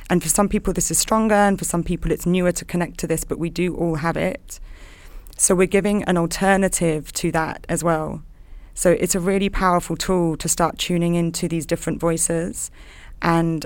And 0.09 0.21
for 0.21 0.29
some 0.29 0.49
people, 0.49 0.73
this 0.73 0.91
is 0.91 0.97
stronger, 0.97 1.35
and 1.35 1.57
for 1.57 1.65
some 1.65 1.83
people, 1.83 2.11
it's 2.11 2.25
newer 2.25 2.51
to 2.51 2.65
connect 2.65 2.97
to 2.99 3.07
this, 3.07 3.23
but 3.23 3.39
we 3.39 3.49
do 3.49 3.75
all 3.75 3.95
have 3.95 4.17
it. 4.17 4.59
So 5.37 5.55
we're 5.55 5.67
giving 5.67 6.03
an 6.03 6.17
alternative 6.17 7.13
to 7.13 7.31
that 7.31 7.65
as 7.69 7.83
well. 7.83 8.23
So 8.73 8.91
it's 8.91 9.15
a 9.15 9.19
really 9.19 9.49
powerful 9.49 9.95
tool 9.95 10.35
to 10.37 10.49
start 10.49 10.77
tuning 10.77 11.15
into 11.15 11.47
these 11.47 11.65
different 11.65 11.99
voices. 11.99 12.71
And 13.21 13.65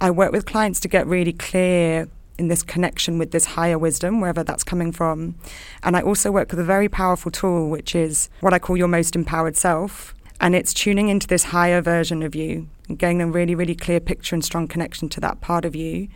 I 0.00 0.10
work 0.10 0.32
with 0.32 0.46
clients 0.46 0.80
to 0.80 0.88
get 0.88 1.06
really 1.06 1.32
clear 1.32 2.08
in 2.38 2.48
this 2.48 2.62
connection 2.62 3.18
with 3.18 3.32
this 3.32 3.44
higher 3.44 3.78
wisdom, 3.78 4.18
wherever 4.18 4.42
that's 4.42 4.64
coming 4.64 4.92
from. 4.92 5.34
And 5.82 5.94
I 5.94 6.00
also 6.00 6.30
work 6.30 6.50
with 6.50 6.58
a 6.58 6.64
very 6.64 6.88
powerful 6.88 7.30
tool, 7.30 7.68
which 7.68 7.94
is 7.94 8.30
what 8.40 8.54
I 8.54 8.58
call 8.58 8.78
your 8.78 8.88
most 8.88 9.14
empowered 9.14 9.58
self. 9.58 10.14
And 10.40 10.54
it's 10.54 10.72
tuning 10.72 11.08
into 11.10 11.26
this 11.26 11.44
higher 11.44 11.82
version 11.82 12.22
of 12.22 12.34
you 12.34 12.68
and 12.88 12.98
getting 12.98 13.20
a 13.20 13.26
really, 13.26 13.54
really 13.54 13.74
clear 13.74 14.00
picture 14.00 14.34
and 14.34 14.42
strong 14.42 14.68
connection 14.68 15.10
to 15.10 15.20
that 15.20 15.42
part 15.42 15.66
of 15.66 15.76
you. 15.76 16.08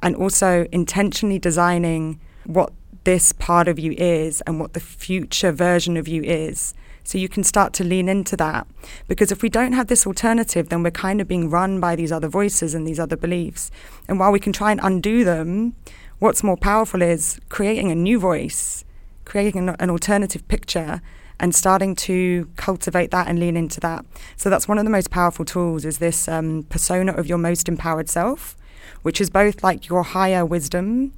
And 0.00 0.14
also 0.14 0.68
intentionally 0.70 1.40
designing 1.40 2.20
what 2.44 2.72
this 3.02 3.32
part 3.32 3.66
of 3.66 3.76
you 3.76 3.92
is 3.98 4.40
and 4.42 4.60
what 4.60 4.72
the 4.72 4.80
future 4.80 5.50
version 5.50 5.96
of 5.96 6.06
you 6.06 6.22
is. 6.22 6.74
So 7.06 7.18
you 7.18 7.28
can 7.28 7.44
start 7.44 7.72
to 7.74 7.84
lean 7.84 8.08
into 8.08 8.36
that. 8.36 8.66
Because 9.06 9.30
if 9.30 9.40
we 9.40 9.48
don't 9.48 9.74
have 9.74 9.86
this 9.86 10.08
alternative, 10.08 10.70
then 10.70 10.82
we're 10.82 10.90
kind 10.90 11.20
of 11.20 11.28
being 11.28 11.48
run 11.48 11.78
by 11.78 11.94
these 11.94 12.10
other 12.10 12.26
voices 12.26 12.74
and 12.74 12.84
these 12.84 12.98
other 12.98 13.16
beliefs. 13.16 13.70
And 14.08 14.18
while 14.18 14.32
we 14.32 14.40
can 14.40 14.52
try 14.52 14.72
and 14.72 14.80
undo 14.82 15.22
them, 15.22 15.76
what's 16.18 16.42
more 16.42 16.56
powerful 16.56 17.02
is 17.02 17.40
creating 17.48 17.92
a 17.92 17.94
new 17.94 18.18
voice, 18.18 18.84
creating 19.24 19.68
an, 19.68 19.76
an 19.78 19.88
alternative 19.88 20.46
picture 20.48 21.00
and 21.38 21.54
starting 21.54 21.94
to 21.94 22.50
cultivate 22.56 23.12
that 23.12 23.28
and 23.28 23.38
lean 23.38 23.56
into 23.56 23.78
that. 23.78 24.04
So 24.36 24.50
that's 24.50 24.66
one 24.66 24.78
of 24.78 24.84
the 24.84 24.90
most 24.90 25.10
powerful 25.10 25.44
tools 25.44 25.84
is 25.84 25.98
this 25.98 26.26
um, 26.26 26.64
persona 26.64 27.12
of 27.12 27.28
your 27.28 27.38
most 27.38 27.68
empowered 27.68 28.08
self, 28.08 28.56
which 29.02 29.20
is 29.20 29.30
both 29.30 29.62
like 29.62 29.88
your 29.88 30.02
higher 30.02 30.44
wisdom 30.44 31.12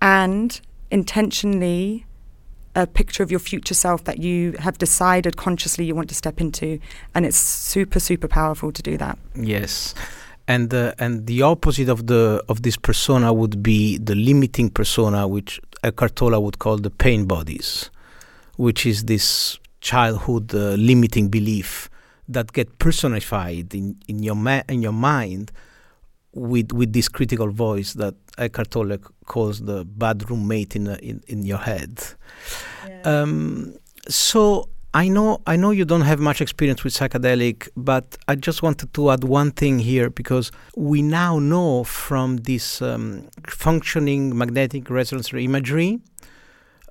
and 0.00 0.58
intentionally 0.90 2.06
a 2.76 2.86
picture 2.86 3.22
of 3.22 3.30
your 3.30 3.40
future 3.40 3.74
self 3.74 4.04
that 4.04 4.18
you 4.18 4.52
have 4.60 4.78
decided 4.78 5.36
consciously 5.36 5.84
you 5.84 5.94
want 5.94 6.08
to 6.10 6.14
step 6.14 6.40
into 6.40 6.78
and 7.14 7.24
it's 7.26 7.38
super 7.38 7.98
super 7.98 8.28
powerful 8.28 8.70
to 8.70 8.82
do 8.82 8.96
that. 8.98 9.18
Yes. 9.34 9.94
And 10.46 10.72
uh, 10.72 10.92
and 10.98 11.26
the 11.26 11.42
opposite 11.42 11.88
of 11.88 12.06
the 12.06 12.44
of 12.48 12.62
this 12.62 12.76
persona 12.76 13.32
would 13.32 13.62
be 13.62 13.98
the 13.98 14.14
limiting 14.14 14.70
persona 14.70 15.26
which 15.26 15.60
Eckhart 15.82 16.14
Tolle 16.14 16.40
would 16.40 16.58
call 16.58 16.76
the 16.76 16.90
pain 16.90 17.24
bodies 17.24 17.90
which 18.56 18.86
is 18.86 19.04
this 19.04 19.58
childhood 19.80 20.54
uh, 20.54 20.74
limiting 20.74 21.28
belief 21.28 21.90
that 22.28 22.52
get 22.52 22.78
personified 22.78 23.74
in 23.74 23.96
in 24.06 24.22
your 24.22 24.36
ma- 24.36 24.62
in 24.68 24.82
your 24.82 24.92
mind 24.92 25.50
with 26.36 26.72
with 26.72 26.92
this 26.92 27.08
critical 27.08 27.50
voice 27.50 27.94
that 27.94 28.14
Eckhart 28.38 28.70
Tolle 28.70 28.98
calls 29.24 29.60
the 29.60 29.84
bad 29.84 30.30
roommate 30.30 30.76
in 30.76 30.86
in, 30.86 31.22
in 31.26 31.44
your 31.44 31.58
head. 31.58 32.02
Yeah. 32.86 33.00
Um, 33.02 33.76
so 34.08 34.68
I 34.94 35.08
know 35.08 35.40
I 35.46 35.56
know 35.56 35.70
you 35.70 35.84
don't 35.84 36.02
have 36.02 36.20
much 36.20 36.40
experience 36.40 36.84
with 36.84 36.94
psychedelic, 36.94 37.68
but 37.76 38.16
I 38.28 38.34
just 38.34 38.62
wanted 38.62 38.92
to 38.94 39.10
add 39.10 39.24
one 39.24 39.50
thing 39.50 39.78
here 39.78 40.10
because 40.10 40.52
we 40.76 41.02
now 41.02 41.38
know 41.38 41.84
from 41.84 42.38
this 42.38 42.80
um, 42.82 43.28
functioning 43.46 44.36
magnetic 44.36 44.88
resonance 44.90 45.32
imagery, 45.32 46.00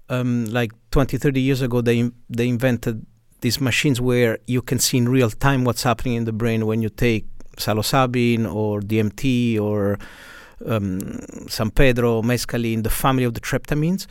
um, 0.09 0.45
like 0.45 0.71
20, 0.91 1.17
30 1.17 1.41
years 1.41 1.61
ago, 1.61 1.81
they 1.81 2.11
they 2.29 2.47
invented 2.47 3.05
these 3.41 3.61
machines 3.61 4.01
where 4.01 4.39
you 4.47 4.61
can 4.61 4.79
see 4.79 4.97
in 4.97 5.07
real 5.07 5.29
time 5.29 5.63
what's 5.63 5.83
happening 5.83 6.15
in 6.15 6.25
the 6.25 6.33
brain 6.33 6.65
when 6.65 6.81
you 6.81 6.89
take 6.89 7.25
psilocybin 7.57 8.51
or 8.51 8.81
DMT 8.81 9.59
or 9.59 9.97
um, 10.65 11.19
San 11.47 11.71
Pedro, 11.71 12.21
mescaline, 12.21 12.83
the 12.83 12.89
family 12.89 13.23
of 13.23 13.33
the 13.33 13.41
tryptamines. 13.41 14.07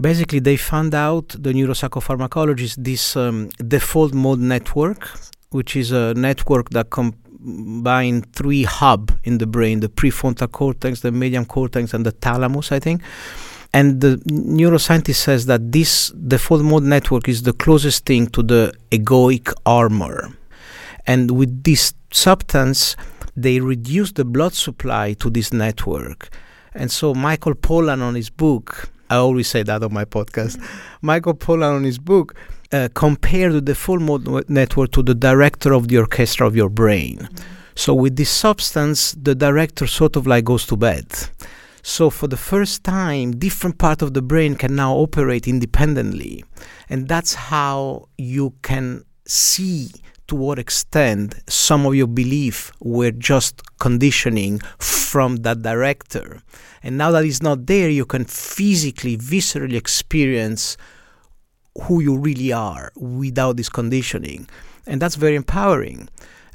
Basically, 0.00 0.38
they 0.38 0.56
found 0.56 0.94
out, 0.94 1.28
the 1.30 1.52
neuropsychopharmacologists, 1.52 2.76
this 2.78 3.16
um, 3.16 3.48
default 3.66 4.14
mode 4.14 4.38
network, 4.38 5.08
which 5.50 5.76
is 5.76 5.90
a 5.90 6.14
network 6.14 6.70
that 6.70 6.90
combines 6.90 8.24
three 8.32 8.62
hub 8.62 9.12
in 9.24 9.38
the 9.38 9.46
brain, 9.46 9.80
the 9.80 9.88
prefrontal 9.88 10.50
cortex, 10.50 11.00
the 11.00 11.10
median 11.10 11.44
cortex, 11.44 11.92
and 11.92 12.06
the 12.06 12.12
thalamus, 12.12 12.70
I 12.72 12.78
think. 12.78 13.02
And 13.72 14.00
the 14.00 14.16
neuroscientist 14.26 15.16
says 15.16 15.46
that 15.46 15.70
this 15.70 16.10
default 16.10 16.62
mode 16.62 16.82
network 16.82 17.28
is 17.28 17.42
the 17.42 17.52
closest 17.52 18.04
thing 18.04 18.26
to 18.28 18.42
the 18.42 18.72
egoic 18.90 19.52
armor. 19.64 20.30
And 21.06 21.32
with 21.32 21.64
this 21.64 21.94
substance, 22.12 22.96
they 23.36 23.60
reduce 23.60 24.12
the 24.12 24.24
blood 24.24 24.54
supply 24.54 25.14
to 25.14 25.30
this 25.30 25.52
network. 25.52 26.28
And 26.74 26.90
so 26.90 27.14
Michael 27.14 27.54
Pollan 27.54 28.02
on 28.02 28.14
his 28.14 28.30
book, 28.30 28.90
I 29.08 29.16
always 29.16 29.48
say 29.48 29.62
that 29.62 29.82
on 29.82 29.92
my 29.92 30.04
podcast, 30.04 30.56
mm-hmm. 30.56 30.86
Michael 31.02 31.34
Pollan 31.34 31.76
on 31.76 31.84
his 31.84 31.98
book 31.98 32.34
uh, 32.72 32.88
compared 32.94 33.52
the 33.52 33.60
default 33.60 34.00
mode 34.00 34.48
network 34.48 34.92
to 34.92 35.02
the 35.02 35.14
director 35.14 35.72
of 35.72 35.88
the 35.88 35.98
orchestra 35.98 36.46
of 36.46 36.54
your 36.54 36.68
brain. 36.68 37.18
Mm-hmm. 37.18 37.44
So 37.74 37.94
with 37.94 38.16
this 38.16 38.30
substance, 38.30 39.12
the 39.12 39.34
director 39.34 39.86
sort 39.86 40.16
of 40.16 40.26
like 40.26 40.44
goes 40.44 40.66
to 40.66 40.76
bed. 40.76 41.06
So 41.82 42.10
for 42.10 42.28
the 42.28 42.36
first 42.36 42.84
time, 42.84 43.32
different 43.32 43.78
part 43.78 44.02
of 44.02 44.12
the 44.12 44.22
brain 44.22 44.54
can 44.54 44.76
now 44.76 44.94
operate 44.94 45.48
independently. 45.48 46.44
And 46.88 47.08
that's 47.08 47.34
how 47.34 48.08
you 48.18 48.52
can 48.62 49.04
see 49.26 49.90
to 50.30 50.36
what 50.36 50.60
extent 50.60 51.34
some 51.48 51.84
of 51.84 51.96
your 51.96 52.06
belief 52.06 52.70
were 52.80 53.10
just 53.10 53.62
conditioning 53.80 54.60
from 54.78 55.38
that 55.38 55.60
director. 55.62 56.40
And 56.84 56.96
now 56.96 57.10
that 57.10 57.24
it's 57.24 57.42
not 57.42 57.66
there, 57.66 57.90
you 57.90 58.06
can 58.06 58.24
physically, 58.24 59.16
viscerally 59.16 59.74
experience 59.74 60.76
who 61.82 62.00
you 62.00 62.16
really 62.16 62.52
are 62.52 62.92
without 62.94 63.56
this 63.56 63.68
conditioning. 63.68 64.48
And 64.86 65.02
that's 65.02 65.16
very 65.16 65.34
empowering. 65.34 66.08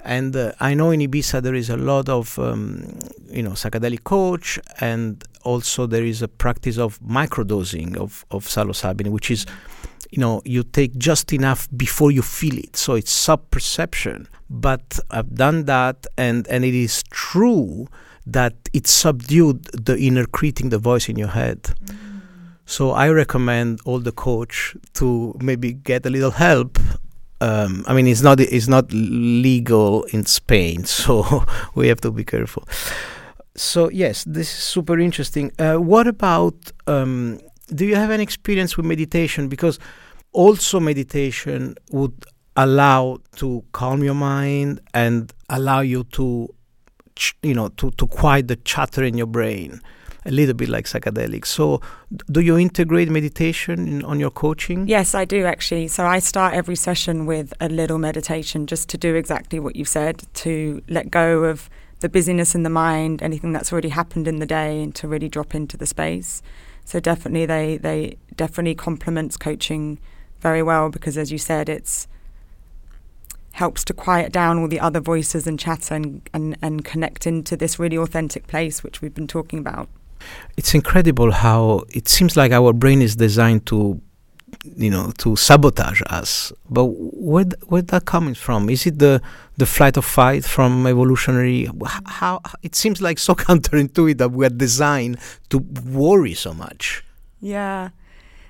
And 0.06 0.34
uh, 0.38 0.54
I 0.62 0.74
know 0.74 0.92
in 0.92 1.02
Ibiza 1.02 1.42
there 1.42 1.56
is 1.56 1.70
a 1.70 1.76
lot 1.76 2.08
of, 2.08 2.40
um, 2.40 2.98
you 3.30 3.44
know, 3.44 3.52
psychedelic 3.52 4.06
coach, 4.06 4.58
and 4.80 5.22
also 5.44 5.86
there 5.86 6.06
is 6.06 6.22
a 6.22 6.30
practice 6.30 6.78
of 6.78 6.98
microdosing 7.02 7.98
of, 7.98 8.26
of 8.32 8.46
psilocybin, 8.46 9.08
which 9.08 9.30
is 9.32 9.46
you 10.16 10.22
know 10.22 10.42
you 10.46 10.64
take 10.64 10.98
just 10.98 11.34
enough 11.34 11.68
before 11.76 12.10
you 12.10 12.22
feel 12.22 12.58
it 12.58 12.76
so 12.76 12.94
it's 12.94 13.12
sub 13.12 13.50
perception 13.52 14.28
but 14.50 15.00
i've 15.12 15.36
done 15.36 15.66
that 15.66 16.08
and 16.18 16.48
and 16.48 16.64
it 16.64 16.74
is 16.74 17.04
true 17.12 17.88
that 18.26 18.54
it 18.74 18.88
subdued 18.88 19.64
the 19.74 19.98
inner 19.98 20.26
critic 20.26 20.70
the 20.70 20.80
voice 20.80 21.10
in 21.10 21.18
your 21.18 21.28
head 21.28 21.62
mm. 21.64 22.22
so 22.66 22.92
i 22.92 23.10
recommend 23.10 23.80
all 23.84 24.00
the 24.00 24.12
coach 24.12 24.76
to 24.94 25.36
maybe 25.42 25.74
get 25.74 26.06
a 26.06 26.10
little 26.10 26.32
help 26.32 26.80
um, 27.42 27.84
I 27.86 27.94
mean, 27.94 28.08
it's 28.08 28.22
not 28.22 28.40
it's 28.40 28.70
not 28.70 28.86
legal 28.94 30.04
in 30.06 30.26
Spain, 30.26 30.86
so 31.04 31.44
we 31.76 31.90
have 31.90 32.00
to 32.02 32.10
be 32.10 32.24
careful. 32.24 32.64
So 33.56 33.90
yes, 33.90 34.24
this 34.24 34.48
is 34.48 34.64
super 34.64 34.98
interesting. 34.98 35.52
Uh, 35.60 35.76
what 35.76 36.08
about 36.08 36.56
um, 36.88 37.42
do 37.74 37.86
you 37.86 37.96
have 37.98 38.10
any 38.10 38.24
experience 38.24 38.78
with 38.78 38.86
meditation? 38.86 39.50
Because 39.50 39.80
also 40.36 40.82
meditation 40.82 41.76
would 41.92 42.26
allow 42.58 43.18
to 43.38 43.64
calm 43.72 44.04
your 44.04 44.14
mind 44.14 44.82
and 44.94 45.34
allow 45.50 45.80
you 45.80 46.04
to, 46.04 46.54
ch- 47.16 47.36
you 47.42 47.54
know, 47.54 47.70
to, 47.70 47.90
to 47.92 48.06
quiet 48.06 48.50
the 48.50 48.58
chatter 48.58 49.04
in 49.04 49.18
your 49.18 49.28
brain, 49.28 49.80
a 50.26 50.32
little 50.32 50.54
bit 50.54 50.68
like 50.68 50.86
psychedelics. 50.86 51.48
So, 51.48 51.82
do 52.30 52.42
you 52.42 52.58
integrate 52.58 53.10
meditation 53.10 53.88
in, 53.88 54.04
on 54.04 54.20
your 54.20 54.30
coaching? 54.30 54.88
Yes, 54.88 55.16
I 55.16 55.24
do 55.24 55.46
actually. 55.46 55.88
So, 55.88 56.06
I 56.06 56.20
start 56.20 56.54
every 56.54 56.76
session 56.76 57.26
with 57.26 57.54
a 57.62 57.70
little 57.70 57.98
meditation 57.98 58.68
just 58.68 58.90
to 58.90 58.98
do 58.98 59.16
exactly 59.16 59.60
what 59.60 59.78
you've 59.78 59.88
said, 59.88 60.24
to 60.36 60.82
let 60.90 61.10
go 61.12 61.46
of 61.46 61.70
the 62.02 62.10
busyness 62.10 62.54
in 62.56 62.64
the 62.64 62.70
mind, 62.70 63.24
anything 63.24 63.54
that's 63.54 63.72
already 63.72 63.90
happened 63.90 64.28
in 64.28 64.40
the 64.40 64.46
day, 64.46 64.84
and 64.84 64.94
to 64.96 65.08
really 65.08 65.30
drop 65.30 65.56
into 65.56 65.78
the 65.78 65.86
space. 65.86 66.42
So 66.84 67.00
definitely 67.00 67.46
they 67.46 67.78
they 67.78 68.18
definitely 68.36 68.76
complements 68.76 69.38
coaching 69.38 69.98
very 70.50 70.62
well 70.62 70.90
because 70.90 71.18
as 71.18 71.32
you 71.32 71.40
said 71.40 71.68
it's 71.78 72.08
helps 73.64 73.82
to 73.86 73.94
quiet 74.06 74.30
down 74.32 74.60
all 74.60 74.70
the 74.76 74.82
other 74.88 75.02
voices 75.14 75.48
and 75.48 75.58
chatter 75.58 75.96
and, 75.96 76.08
and, 76.36 76.56
and 76.62 76.86
connect 76.92 77.26
into 77.26 77.54
this 77.58 77.80
really 77.80 77.98
authentic 77.98 78.46
place 78.46 78.84
which 78.84 79.02
we've 79.02 79.16
been 79.16 79.32
talking 79.38 79.58
about. 79.66 79.88
It's 80.56 80.74
incredible 80.76 81.32
how 81.32 81.86
it 81.90 82.08
seems 82.08 82.38
like 82.38 82.52
our 82.52 82.74
brain 82.74 83.02
is 83.02 83.16
designed 83.16 83.66
to 83.72 83.78
you 84.84 84.92
know 84.96 85.12
to 85.24 85.36
sabotage 85.36 86.02
us. 86.20 86.54
But 86.70 86.86
where 87.32 87.46
th- 87.46 87.62
where 87.72 87.82
that 87.94 88.06
coming 88.06 88.36
from? 88.46 88.70
Is 88.70 88.86
it 88.86 89.00
the 89.00 89.14
the 89.58 89.66
flight 89.66 89.98
or 89.98 90.06
fight 90.18 90.44
from 90.56 90.72
evolutionary? 90.86 91.60
How, 91.86 92.02
how 92.20 92.42
it 92.62 92.76
seems 92.76 93.02
like 93.02 93.18
so 93.20 93.34
counterintuitive 93.48 94.18
that 94.20 94.32
we 94.38 94.46
are 94.46 94.56
designed 94.68 95.18
to 95.50 95.58
worry 96.00 96.36
so 96.36 96.54
much. 96.54 97.04
Yeah 97.42 97.90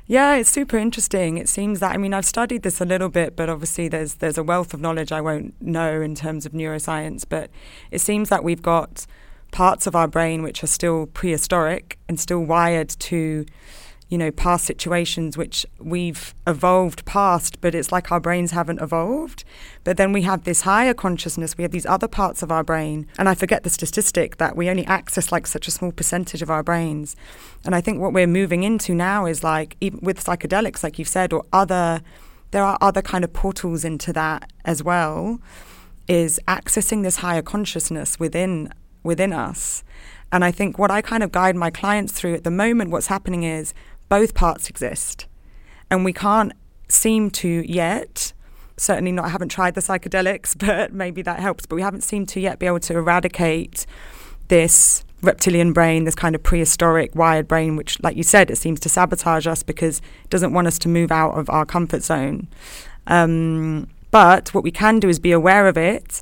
yeah, 0.07 0.35
it's 0.35 0.49
super 0.49 0.77
interesting. 0.77 1.37
It 1.37 1.49
seems 1.49 1.79
that 1.79 1.93
I 1.93 1.97
mean 1.97 2.13
I've 2.13 2.25
studied 2.25 2.61
this 2.61 2.79
a 2.79 2.85
little 2.85 3.09
bit, 3.09 3.35
but 3.35 3.49
obviously 3.49 3.87
there's 3.87 4.15
there's 4.15 4.37
a 4.37 4.43
wealth 4.43 4.73
of 4.73 4.81
knowledge 4.81 5.11
I 5.11 5.21
won't 5.21 5.59
know 5.61 6.01
in 6.01 6.13
terms 6.13 6.45
of 6.45 6.51
neuroscience. 6.51 7.25
But 7.27 7.49
it 7.89 7.99
seems 7.99 8.29
that 8.29 8.43
we've 8.43 8.61
got 8.61 9.07
parts 9.51 9.87
of 9.87 9.95
our 9.95 10.07
brain 10.07 10.43
which 10.43 10.63
are 10.63 10.67
still 10.67 11.07
prehistoric 11.07 11.97
and 12.07 12.19
still 12.19 12.41
wired 12.41 12.89
to 12.89 13.45
you 14.09 14.17
know 14.17 14.31
past 14.31 14.65
situations 14.65 15.37
which 15.37 15.65
we've 15.79 16.35
evolved 16.45 17.03
past 17.05 17.59
but 17.61 17.73
it's 17.73 17.91
like 17.91 18.11
our 18.11 18.19
brains 18.19 18.51
haven't 18.51 18.81
evolved 18.81 19.43
but 19.83 19.97
then 19.97 20.13
we 20.13 20.21
have 20.21 20.43
this 20.43 20.61
higher 20.61 20.93
consciousness 20.93 21.57
we 21.57 21.63
have 21.63 21.71
these 21.71 21.85
other 21.85 22.07
parts 22.07 22.43
of 22.43 22.51
our 22.51 22.63
brain 22.63 23.07
and 23.17 23.27
i 23.27 23.33
forget 23.33 23.63
the 23.63 23.69
statistic 23.69 24.37
that 24.37 24.55
we 24.55 24.69
only 24.69 24.85
access 24.85 25.31
like 25.31 25.47
such 25.47 25.67
a 25.67 25.71
small 25.71 25.91
percentage 25.91 26.41
of 26.41 26.49
our 26.49 26.61
brains 26.61 27.15
and 27.63 27.73
i 27.73 27.81
think 27.81 27.99
what 27.99 28.13
we're 28.13 28.27
moving 28.27 28.63
into 28.63 28.93
now 28.93 29.25
is 29.25 29.43
like 29.43 29.75
even 29.81 29.99
with 30.01 30.23
psychedelics 30.23 30.83
like 30.83 30.99
you've 30.99 31.07
said 31.07 31.33
or 31.33 31.43
other 31.51 32.01
there 32.51 32.63
are 32.63 32.77
other 32.79 33.01
kind 33.01 33.23
of 33.23 33.33
portals 33.33 33.83
into 33.83 34.13
that 34.13 34.51
as 34.63 34.83
well 34.83 35.39
is 36.07 36.39
accessing 36.47 37.03
this 37.03 37.17
higher 37.17 37.41
consciousness 37.41 38.19
within 38.19 38.71
within 39.05 39.31
us. 39.31 39.83
And 40.31 40.43
I 40.43 40.51
think 40.51 40.77
what 40.77 40.91
I 40.91 41.01
kind 41.01 41.23
of 41.23 41.31
guide 41.31 41.55
my 41.55 41.69
clients 41.69 42.11
through 42.11 42.33
at 42.33 42.43
the 42.43 42.51
moment, 42.51 42.89
what's 42.89 43.07
happening 43.07 43.43
is 43.43 43.73
both 44.09 44.33
parts 44.33 44.69
exist. 44.69 45.27
And 45.89 46.03
we 46.05 46.13
can't 46.13 46.53
seem 46.87 47.29
to 47.31 47.63
yet, 47.71 48.33
certainly 48.77 49.11
not, 49.11 49.25
I 49.25 49.29
haven't 49.29 49.49
tried 49.49 49.75
the 49.75 49.81
psychedelics, 49.81 50.57
but 50.65 50.93
maybe 50.93 51.21
that 51.21 51.39
helps, 51.39 51.65
but 51.65 51.75
we 51.75 51.81
haven't 51.81 52.01
seemed 52.01 52.29
to 52.29 52.39
yet 52.39 52.59
be 52.59 52.65
able 52.65 52.79
to 52.81 52.97
eradicate 52.97 53.85
this 54.47 55.03
reptilian 55.21 55.73
brain, 55.73 56.03
this 56.03 56.15
kind 56.15 56.35
of 56.35 56.43
prehistoric 56.43 57.15
wired 57.15 57.47
brain, 57.47 57.75
which, 57.75 58.01
like 58.03 58.15
you 58.15 58.23
said, 58.23 58.51
it 58.51 58.57
seems 58.57 58.79
to 58.81 58.89
sabotage 58.89 59.47
us 59.47 59.63
because 59.63 59.99
it 60.23 60.29
doesn't 60.29 60.53
want 60.53 60.67
us 60.67 60.77
to 60.79 60.89
move 60.89 61.11
out 61.11 61.31
of 61.31 61.49
our 61.49 61.65
comfort 61.65 62.03
zone. 62.03 62.47
Um, 63.07 63.87
but 64.11 64.53
what 64.53 64.63
we 64.63 64.71
can 64.71 64.99
do 64.99 65.09
is 65.09 65.19
be 65.19 65.31
aware 65.31 65.67
of 65.67 65.77
it 65.77 66.21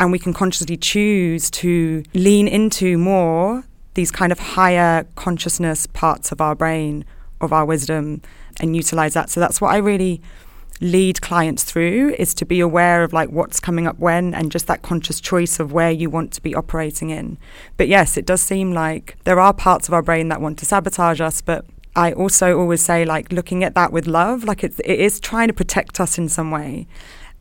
and 0.00 0.10
we 0.10 0.18
can 0.18 0.32
consciously 0.32 0.76
choose 0.76 1.50
to 1.50 2.02
lean 2.14 2.48
into 2.48 2.98
more 2.98 3.64
these 3.94 4.10
kind 4.10 4.32
of 4.32 4.38
higher 4.38 5.06
consciousness 5.14 5.86
parts 5.86 6.32
of 6.32 6.40
our 6.40 6.54
brain, 6.54 7.04
of 7.40 7.52
our 7.52 7.64
wisdom, 7.64 8.22
and 8.60 8.76
utilize 8.76 9.14
that. 9.14 9.30
So 9.30 9.40
that's 9.40 9.60
what 9.60 9.72
I 9.72 9.78
really 9.78 10.20
lead 10.80 11.20
clients 11.20 11.62
through 11.62 12.14
is 12.18 12.34
to 12.34 12.44
be 12.44 12.60
aware 12.60 13.04
of 13.04 13.12
like 13.12 13.30
what's 13.30 13.60
coming 13.60 13.86
up 13.86 13.98
when 13.98 14.34
and 14.34 14.50
just 14.50 14.66
that 14.66 14.82
conscious 14.82 15.20
choice 15.20 15.60
of 15.60 15.72
where 15.72 15.90
you 15.90 16.10
want 16.10 16.32
to 16.32 16.42
be 16.42 16.54
operating 16.54 17.10
in. 17.10 17.38
But 17.76 17.88
yes, 17.88 18.16
it 18.16 18.26
does 18.26 18.42
seem 18.42 18.72
like 18.72 19.16
there 19.24 19.38
are 19.38 19.52
parts 19.54 19.88
of 19.88 19.94
our 19.94 20.02
brain 20.02 20.28
that 20.28 20.40
want 20.40 20.58
to 20.58 20.66
sabotage 20.66 21.20
us, 21.20 21.40
but 21.40 21.64
I 21.96 22.12
also 22.12 22.58
always 22.58 22.82
say 22.82 23.04
like 23.04 23.32
looking 23.32 23.62
at 23.62 23.74
that 23.74 23.92
with 23.92 24.06
love, 24.06 24.44
like 24.44 24.64
it's, 24.64 24.80
it 24.80 24.98
is 24.98 25.20
trying 25.20 25.48
to 25.48 25.54
protect 25.54 26.00
us 26.00 26.18
in 26.18 26.28
some 26.28 26.50
way. 26.50 26.88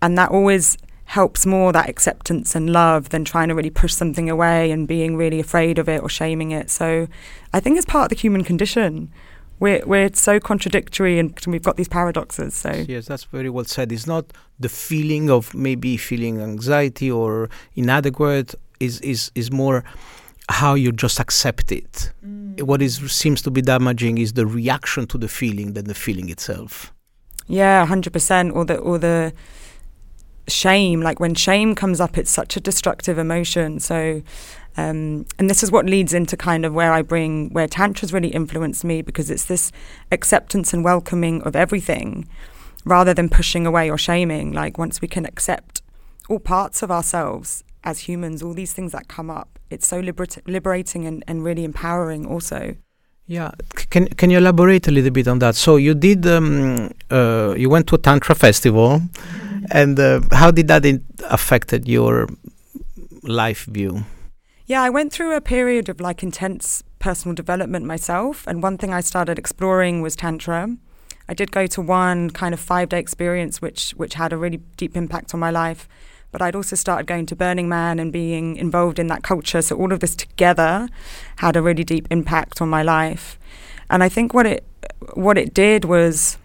And 0.02 0.18
that 0.18 0.30
always 0.30 0.78
helps 1.06 1.46
more 1.46 1.72
that 1.72 1.90
acceptance 1.90 2.56
and 2.56 2.72
love 2.72 3.10
than 3.10 3.26
trying 3.26 3.48
to 3.48 3.56
really 3.56 3.70
push 3.70 3.94
something 3.94 4.30
away 4.30 4.72
and 4.72 4.88
being 4.88 5.16
really 5.16 5.40
afraid 5.40 5.80
of 5.80 5.90
it 5.90 6.02
or 6.02 6.10
shaming 6.10 6.52
it. 6.52 6.70
So 6.70 7.08
I 7.52 7.60
think 7.60 7.78
it's 7.78 7.86
part 7.86 8.12
of 8.12 8.16
the 8.16 8.22
human 8.22 8.44
condition. 8.44 9.12
We're, 9.60 9.86
we're 9.86 10.10
so 10.14 10.40
contradictory 10.40 11.20
and 11.20 11.40
we've 11.48 11.64
got 11.64 11.78
these 11.78 11.88
paradoxes. 11.88 12.54
So 12.54 12.72
yes, 12.88 13.06
that's 13.06 13.24
very 13.26 13.50
well 13.50 13.66
said. 13.66 13.92
It's 13.92 14.08
not 14.08 14.26
the 14.60 14.70
feeling 14.70 15.30
of 15.30 15.54
maybe 15.54 15.98
feeling 15.98 16.42
anxiety 16.42 17.10
or 17.12 17.50
inadequate. 17.76 18.56
Is 18.80 19.00
is 19.02 19.32
is 19.36 19.52
more 19.52 19.84
how 20.50 20.74
you 20.74 20.92
just 20.92 21.20
accept 21.20 21.72
it. 21.72 22.12
Mm. 22.26 22.64
What 22.64 22.82
is 22.82 23.00
seems 23.12 23.42
to 23.44 23.52
be 23.52 23.62
damaging 23.62 24.18
is 24.18 24.34
the 24.34 24.46
reaction 24.46 25.08
to 25.08 25.18
the 25.18 25.30
feeling 25.30 25.74
than 25.74 25.86
the 25.86 25.94
feeling 25.94 26.30
itself. 26.30 26.92
Yeah, 27.48 27.86
hundred 27.86 28.12
percent. 28.12 28.54
Or 28.54 28.66
the 28.66 28.78
or 28.78 28.98
the 28.98 29.34
shame 30.48 31.02
like 31.02 31.20
when 31.20 31.34
shame 31.34 31.74
comes 31.74 32.02
up 32.02 32.18
it's 32.18 32.32
such 32.32 32.58
a 32.58 32.60
destructive 32.60 33.18
emotion 33.18 33.80
so 33.80 34.22
um, 34.76 35.26
and 35.38 35.50
this 35.50 35.64
is 35.64 35.72
what 35.72 35.86
leads 35.86 36.14
into 36.14 36.36
kind 36.36 36.66
of 36.66 36.74
where 36.74 36.92
I 36.92 37.02
bring 37.02 37.50
where 37.50 37.68
tantra's 37.68 38.14
really 38.14 38.30
influenced 38.30 38.84
me 38.84 39.02
because 39.02 39.30
it's 39.30 39.46
this 39.46 39.72
acceptance 40.12 40.74
and 40.74 40.84
welcoming 40.84 41.42
of 41.44 41.56
everything 41.56 42.28
rather 42.86 43.14
than 43.14 43.30
pushing 43.30 43.66
away 43.66 43.90
or 43.90 43.98
shaming 43.98 44.52
like 44.52 44.78
once 44.78 45.02
we 45.02 45.08
can 45.08 45.26
accept 45.26 45.82
all 46.30 46.40
parts 46.40 46.82
of 46.82 46.92
ourselves 46.92 47.64
as 47.84 48.00
humans 48.00 48.42
all 48.42 48.54
these 48.54 48.74
things 48.74 48.92
that 48.92 49.08
come 49.08 49.30
up 49.30 49.60
it's 49.70 49.88
so 49.88 50.00
liberating 50.00 51.06
and, 51.06 51.24
and 51.28 51.44
really 51.44 51.64
empowering 51.64 52.26
also 52.26 52.76
yeah, 53.26 53.52
can 53.90 54.08
can 54.08 54.30
you 54.30 54.38
elaborate 54.38 54.88
a 54.88 54.92
little 54.92 55.12
bit 55.12 55.28
on 55.30 55.40
that? 55.40 55.56
So 55.56 55.78
you 55.78 55.94
did, 55.94 56.28
um, 56.28 56.92
uh, 57.10 57.54
you 57.58 57.70
went 57.70 57.88
to 57.88 57.96
a 57.96 57.98
tantra 57.98 58.36
festival, 58.36 59.00
mm-hmm. 59.00 59.66
and 59.72 59.98
uh, 59.98 60.20
how 60.34 60.52
did 60.52 60.68
that 60.68 60.86
in- 60.86 61.06
affected 61.30 61.88
your 61.88 62.28
life 63.24 63.64
view? 63.66 64.04
Yeah, 64.74 64.82
I 64.82 64.90
went 64.90 65.14
through 65.14 65.36
a 65.36 65.40
period 65.40 65.88
of 65.88 66.02
like 66.02 66.24
intense 66.24 66.84
personal 66.98 67.36
development 67.36 67.86
myself, 67.86 68.48
and 68.48 68.64
one 68.64 68.80
thing 68.80 68.92
I 68.92 69.02
started 69.02 69.38
exploring 69.38 70.02
was 70.02 70.16
tantra. 70.16 70.76
I 71.30 71.36
did 71.36 71.52
go 71.52 71.68
to 71.68 71.80
one 71.80 72.32
kind 72.32 72.56
of 72.56 72.60
five 72.60 72.90
day 72.90 72.98
experience, 72.98 73.62
which 73.62 73.92
which 73.92 74.16
had 74.16 74.34
a 74.34 74.38
really 74.38 74.62
deep 74.76 74.98
impact 74.98 75.36
on 75.36 75.40
my 75.40 75.52
life. 75.52 75.88
But 76.32 76.42
I'd 76.42 76.56
also 76.56 76.76
started 76.76 77.06
going 77.06 77.28
to 77.28 77.36
Burning 77.36 77.70
Man 77.70 78.00
and 78.00 78.12
being 78.12 78.56
involved 78.56 78.98
in 78.98 79.06
that 79.10 79.22
culture. 79.22 79.62
So 79.62 79.76
all 79.76 79.94
of 79.94 80.00
this 80.00 80.16
together 80.16 80.90
had 81.36 81.56
a 81.56 81.62
really 81.62 81.84
deep 81.84 82.08
impact 82.10 82.60
on 82.60 82.68
my 82.68 82.82
life. 82.82 83.38
And 83.92 84.04
I 84.04 84.10
think 84.10 84.34
what 84.34 84.48
it 84.48 84.66
what 85.14 85.38
it 85.38 85.54
did 85.54 85.86
was 85.86 86.40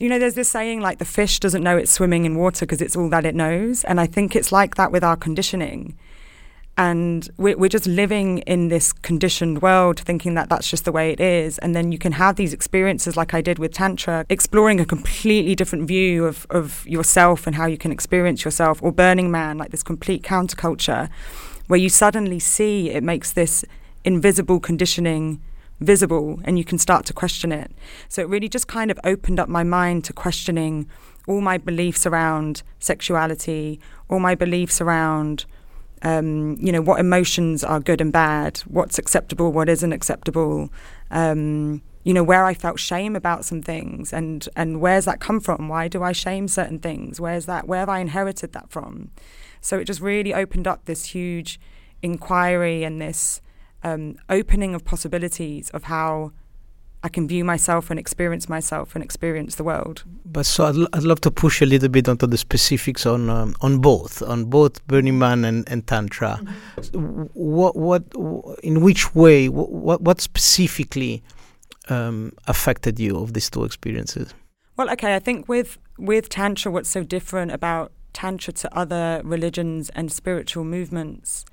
you 0.00 0.08
know, 0.08 0.18
there's 0.18 0.34
this 0.34 0.48
saying 0.48 0.80
like 0.80 0.98
the 0.98 1.04
fish 1.04 1.38
doesn't 1.38 1.62
know 1.62 1.76
it's 1.76 1.92
swimming 1.92 2.24
in 2.24 2.34
water 2.34 2.66
because 2.66 2.82
it's 2.82 2.96
all 2.96 3.08
that 3.10 3.24
it 3.24 3.36
knows. 3.36 3.84
And 3.84 4.00
I 4.00 4.06
think 4.06 4.34
it's 4.34 4.50
like 4.50 4.74
that 4.74 4.90
with 4.90 5.04
our 5.04 5.16
conditioning 5.16 5.96
and 6.78 7.28
we're, 7.36 7.58
we're 7.58 7.68
just 7.68 7.88
living 7.88 8.38
in 8.38 8.68
this 8.68 8.92
conditioned 8.92 9.60
world 9.60 9.98
thinking 9.98 10.34
that 10.34 10.48
that's 10.48 10.70
just 10.70 10.84
the 10.84 10.92
way 10.92 11.10
it 11.10 11.20
is. 11.20 11.58
And 11.58 11.74
then 11.74 11.90
you 11.90 11.98
can 11.98 12.12
have 12.12 12.36
these 12.36 12.52
experiences 12.52 13.16
like 13.16 13.34
i 13.34 13.40
did 13.42 13.58
with 13.58 13.72
tantra 13.72 14.24
exploring 14.28 14.80
a 14.80 14.86
completely 14.86 15.54
different 15.56 15.88
view 15.88 16.24
of, 16.24 16.46
of 16.50 16.86
yourself 16.86 17.46
and 17.46 17.56
how 17.56 17.66
you 17.66 17.76
can 17.76 17.90
experience 17.90 18.44
yourself 18.44 18.80
or 18.82 18.92
burning 18.92 19.30
man 19.30 19.58
like 19.58 19.72
this 19.72 19.82
complete 19.82 20.22
counterculture 20.22 21.10
where 21.66 21.80
you 21.80 21.88
suddenly 21.88 22.38
see 22.38 22.90
it 22.90 23.02
makes 23.02 23.32
this 23.32 23.64
invisible 24.04 24.60
conditioning 24.60 25.42
visible 25.80 26.40
and 26.44 26.58
you 26.58 26.64
can 26.64 26.78
start 26.78 27.04
to 27.06 27.12
question 27.12 27.50
it. 27.50 27.72
So 28.08 28.22
it 28.22 28.28
really 28.28 28.48
just 28.48 28.68
kind 28.68 28.90
of 28.90 29.00
opened 29.02 29.40
up 29.40 29.48
my 29.48 29.64
mind 29.64 30.04
to 30.04 30.12
questioning 30.12 30.88
all 31.26 31.40
my 31.40 31.58
beliefs 31.58 32.06
around 32.06 32.62
sexuality 32.78 33.80
all 34.08 34.20
my 34.20 34.34
beliefs 34.34 34.80
around 34.80 35.44
um, 36.02 36.56
you 36.60 36.72
know, 36.72 36.80
what 36.80 37.00
emotions 37.00 37.64
are 37.64 37.80
good 37.80 38.00
and 38.00 38.12
bad, 38.12 38.58
what's 38.60 38.98
acceptable, 38.98 39.52
what 39.52 39.68
isn't 39.68 39.92
acceptable, 39.92 40.70
um, 41.10 41.82
you 42.04 42.14
know, 42.14 42.22
where 42.22 42.44
I 42.44 42.54
felt 42.54 42.78
shame 42.78 43.16
about 43.16 43.44
some 43.44 43.62
things 43.62 44.12
and, 44.12 44.48
and 44.56 44.80
where's 44.80 45.04
that 45.04 45.20
come 45.20 45.40
from? 45.40 45.68
Why 45.68 45.88
do 45.88 46.02
I 46.02 46.12
shame 46.12 46.48
certain 46.48 46.78
things? 46.78 47.20
Where's 47.20 47.46
that, 47.46 47.66
where 47.66 47.80
have 47.80 47.88
I 47.88 47.98
inherited 47.98 48.52
that 48.52 48.70
from? 48.70 49.10
So 49.60 49.78
it 49.78 49.84
just 49.84 50.00
really 50.00 50.32
opened 50.32 50.66
up 50.66 50.84
this 50.84 51.06
huge 51.06 51.60
inquiry 52.02 52.84
and 52.84 53.00
this 53.00 53.40
um, 53.82 54.16
opening 54.28 54.74
of 54.74 54.84
possibilities 54.84 55.70
of 55.70 55.84
how 55.84 56.32
I 57.02 57.08
can 57.08 57.28
view 57.28 57.44
myself 57.44 57.90
and 57.90 57.98
experience 57.98 58.48
myself 58.48 58.94
and 58.94 59.04
experience 59.04 59.54
the 59.54 59.64
world. 59.64 60.02
But 60.24 60.46
so 60.46 60.66
I'd, 60.66 60.74
l- 60.74 60.88
I'd 60.92 61.04
love 61.04 61.20
to 61.22 61.30
push 61.30 61.62
a 61.62 61.66
little 61.66 61.88
bit 61.88 62.08
onto 62.08 62.26
the 62.26 62.36
specifics 62.36 63.06
on 63.06 63.30
um, 63.30 63.54
on 63.60 63.78
both 63.78 64.20
on 64.22 64.46
both 64.46 64.84
Burning 64.88 65.18
Man 65.18 65.44
and, 65.44 65.68
and 65.68 65.86
Tantra. 65.86 66.40
Mm-hmm. 66.42 67.22
What 67.34 67.76
what 67.76 68.02
in 68.62 68.80
which 68.80 69.14
way 69.14 69.48
what 69.48 70.00
what 70.00 70.20
specifically 70.20 71.22
um, 71.88 72.32
affected 72.46 72.98
you 72.98 73.16
of 73.16 73.32
these 73.32 73.48
two 73.48 73.64
experiences? 73.64 74.34
Well, 74.76 74.90
okay, 74.90 75.14
I 75.14 75.20
think 75.20 75.48
with 75.48 75.78
with 75.98 76.28
Tantra, 76.28 76.72
what's 76.72 76.90
so 76.90 77.04
different 77.04 77.52
about 77.52 77.92
Tantra 78.12 78.52
to 78.54 78.76
other 78.76 79.20
religions 79.24 79.90
and 79.90 80.10
spiritual 80.10 80.64
movements 80.64 81.44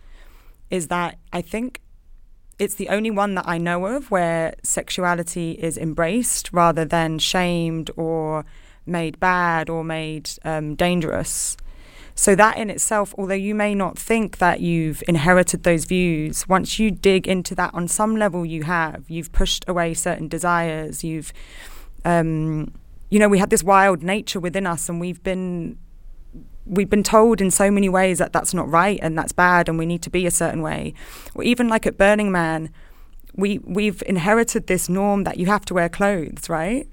is 0.72 0.88
that 0.88 1.20
I 1.32 1.42
think 1.42 1.82
it's 2.58 2.76
the 2.76 2.90
only 2.90 3.12
one 3.12 3.36
that 3.36 3.48
I 3.48 3.58
know 3.58 3.86
of 3.86 4.12
where 4.12 4.56
sexuality 4.64 5.52
is 5.52 5.78
embraced 5.78 6.52
rather 6.54 6.86
than 6.86 7.20
shamed 7.20 7.92
or 7.98 8.46
made 8.86 9.20
bad 9.20 9.70
or 9.70 9.84
made 9.84 10.30
um, 10.44 10.76
dangerous. 10.76 11.58
So, 12.18 12.34
that 12.36 12.58
in 12.58 12.70
itself, 12.70 13.14
although 13.18 13.34
you 13.34 13.54
may 13.54 13.76
not 13.76 14.00
think 14.00 14.38
that 14.38 14.62
you've 14.62 15.04
inherited 15.06 15.64
those 15.64 15.84
views, 15.84 16.48
once 16.48 16.80
you 16.80 16.90
dig 16.90 17.28
into 17.28 17.54
that 17.56 17.74
on 17.74 17.90
some 17.90 18.16
level, 18.16 18.46
you 18.46 18.64
have. 18.64 19.04
You've 19.10 19.34
pushed 19.34 19.66
away 19.68 19.94
certain 19.94 20.30
desires. 20.30 21.04
You've, 21.04 21.34
um, 22.06 22.72
you 23.10 23.20
know, 23.20 23.28
we 23.28 23.38
had 23.38 23.50
this 23.50 23.66
wild 23.66 24.02
nature 24.02 24.40
within 24.40 24.66
us, 24.66 24.88
and 24.88 25.02
we've 25.02 25.22
been 25.24 25.78
we've 26.66 26.90
been 26.90 27.04
told 27.04 27.42
in 27.42 27.52
so 27.52 27.70
many 27.70 27.90
ways 27.90 28.18
that 28.18 28.34
that's 28.34 28.54
not 28.54 28.70
right 28.70 29.00
and 29.02 29.18
that's 29.18 29.32
bad 29.32 29.70
and 29.70 29.78
we 29.78 29.86
need 29.86 30.02
to 30.02 30.10
be 30.10 30.26
a 30.26 30.32
certain 30.32 30.62
way. 30.62 30.94
Or 31.36 31.44
even 31.44 31.68
like 31.68 31.86
at 31.86 31.98
Burning 31.98 32.32
Man, 32.32 32.72
we 33.36 33.60
we've 33.60 34.02
inherited 34.06 34.68
this 34.68 34.90
norm 34.90 35.24
that 35.26 35.38
you 35.38 35.46
have 35.48 35.66
to 35.66 35.74
wear 35.74 35.90
clothes, 35.90 36.50
right? 36.50 36.88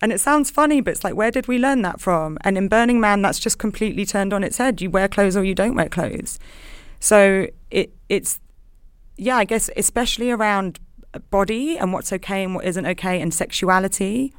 And 0.00 0.12
it 0.12 0.20
sounds 0.20 0.50
funny, 0.50 0.80
but 0.80 0.90
it's 0.90 1.04
like, 1.04 1.14
where 1.14 1.30
did 1.30 1.46
we 1.48 1.58
learn 1.58 1.82
that 1.82 2.00
from? 2.00 2.36
And 2.42 2.58
in 2.58 2.68
Burning 2.68 3.00
Man, 3.00 3.22
that's 3.22 3.38
just 3.38 3.58
completely 3.58 4.04
turned 4.04 4.32
on 4.32 4.42
its 4.42 4.58
head. 4.58 4.82
You 4.82 4.90
wear 4.90 5.08
clothes 5.08 5.36
or 5.36 5.44
you 5.44 5.54
don't 5.54 5.74
wear 5.74 5.88
clothes. 5.88 6.38
So 7.00 7.46
it 7.70 7.92
it's 8.08 8.40
yeah, 9.16 9.36
I 9.36 9.44
guess 9.44 9.70
especially 9.76 10.30
around 10.30 10.80
body 11.30 11.78
and 11.78 11.92
what's 11.92 12.12
okay 12.12 12.42
and 12.42 12.54
what 12.54 12.64
isn't 12.64 12.86
okay 12.86 13.20
and 13.20 13.32
sexuality, 13.32 14.32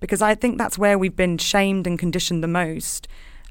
because 0.00 0.20
I 0.20 0.34
think 0.34 0.58
that's 0.58 0.76
where 0.76 0.98
we've 0.98 1.14
been 1.14 1.38
shamed 1.38 1.86
and 1.86 1.98
conditioned 1.98 2.42
the 2.42 2.48
most. 2.48 3.06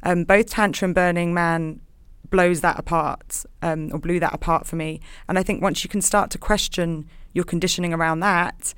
Um, 0.06 0.24
both 0.24 0.48
Tantra 0.52 0.86
and 0.86 0.96
Burning 0.96 1.34
Man 1.34 1.82
blows 2.30 2.62
that 2.62 2.78
apart 2.80 3.44
um, 3.62 3.90
or 3.94 4.00
blew 4.00 4.20
that 4.20 4.34
apart 4.34 4.66
for 4.68 4.76
me. 4.76 5.00
And 5.28 5.38
I 5.40 5.44
think 5.44 5.62
once 5.62 5.84
you 5.84 5.90
can 5.90 6.02
start 6.02 6.30
to 6.32 6.38
question 6.38 7.06
your 7.34 7.44
conditioning 7.46 7.94
around 7.94 8.20
that, 8.22 8.74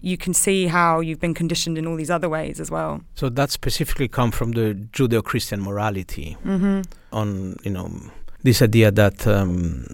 you 0.00 0.16
can 0.16 0.34
see 0.34 0.66
how 0.66 1.00
you've 1.00 1.20
been 1.20 1.34
conditioned 1.34 1.78
in 1.78 1.86
all 1.86 1.96
these 1.96 2.10
other 2.10 2.28
ways 2.28 2.60
as 2.60 2.70
well. 2.70 3.00
So 3.14 3.28
that 3.28 3.50
specifically 3.50 4.08
come 4.08 4.30
from 4.30 4.52
the 4.52 4.74
Judeo-Christian 4.92 5.60
morality 5.60 6.36
Mm-hmm. 6.44 6.80
on 7.12 7.56
you 7.64 7.70
know 7.70 7.88
this 8.42 8.60
idea 8.62 8.90
that 8.90 9.26
um, 9.26 9.86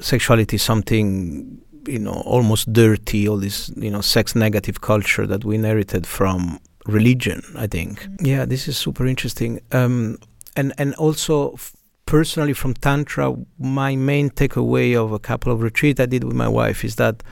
sexuality 0.00 0.56
is 0.56 0.62
something 0.62 1.60
you 1.88 1.98
know 1.98 2.22
almost 2.24 2.72
dirty, 2.72 3.28
all 3.28 3.38
this 3.38 3.70
you 3.76 3.90
know 3.90 4.00
sex 4.00 4.34
negative 4.36 4.80
culture 4.80 5.26
that 5.26 5.44
we 5.44 5.54
inherited 5.56 6.06
from 6.06 6.60
religion. 6.88 7.42
I 7.56 7.68
think. 7.68 8.06
Yeah, 8.20 8.46
this 8.46 8.66
is 8.68 8.76
super 8.76 9.06
interesting. 9.06 9.60
Um, 9.70 10.18
and 10.56 10.72
and 10.78 10.94
also. 10.94 11.52
F- 11.52 11.74
Personally, 12.06 12.54
from 12.54 12.72
Tantra, 12.72 13.36
my 13.58 13.94
main 13.94 14.30
takeaway 14.30 14.96
of 14.96 15.12
a 15.12 15.18
couple 15.18 15.52
of 15.52 15.60
retreats 15.60 16.00
I 16.00 16.06
did 16.06 16.24
with 16.24 16.34
my 16.34 16.48
wife 16.48 16.82
is 16.82 16.96
that 16.96 17.22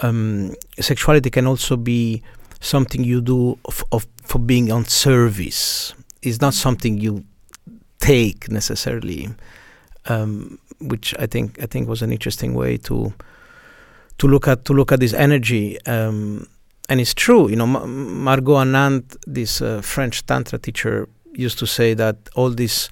um, 0.00 0.56
sexuality 0.80 1.30
can 1.30 1.46
also 1.46 1.76
be 1.76 2.20
something 2.58 3.04
you 3.04 3.20
do 3.20 3.56
of, 3.66 3.84
of, 3.92 4.08
for 4.24 4.40
being 4.40 4.72
on 4.72 4.84
service. 4.84 5.94
It's 6.22 6.40
not 6.40 6.54
something 6.54 6.98
you 6.98 7.24
take 8.00 8.50
necessarily, 8.50 9.28
um, 10.06 10.58
which 10.80 11.14
I 11.20 11.26
think 11.26 11.62
I 11.62 11.66
think 11.66 11.88
was 11.88 12.02
an 12.02 12.10
interesting 12.10 12.54
way 12.54 12.78
to 12.78 13.14
to 14.18 14.26
look 14.26 14.48
at 14.48 14.64
to 14.64 14.72
look 14.72 14.90
at 14.90 14.98
this 14.98 15.14
energy. 15.14 15.78
Um, 15.86 16.48
and 16.90 17.00
it's 17.00 17.14
true, 17.14 17.48
you 17.48 17.54
know, 17.56 17.68
Ma- 17.68 17.86
Margot 17.86 18.56
Anand, 18.56 19.16
this 19.26 19.62
uh, 19.62 19.80
French 19.80 20.26
tantra 20.26 20.58
teacher, 20.58 21.08
used 21.32 21.58
to 21.60 21.66
say 21.66 21.94
that 21.94 22.16
all 22.34 22.50
this 22.50 22.90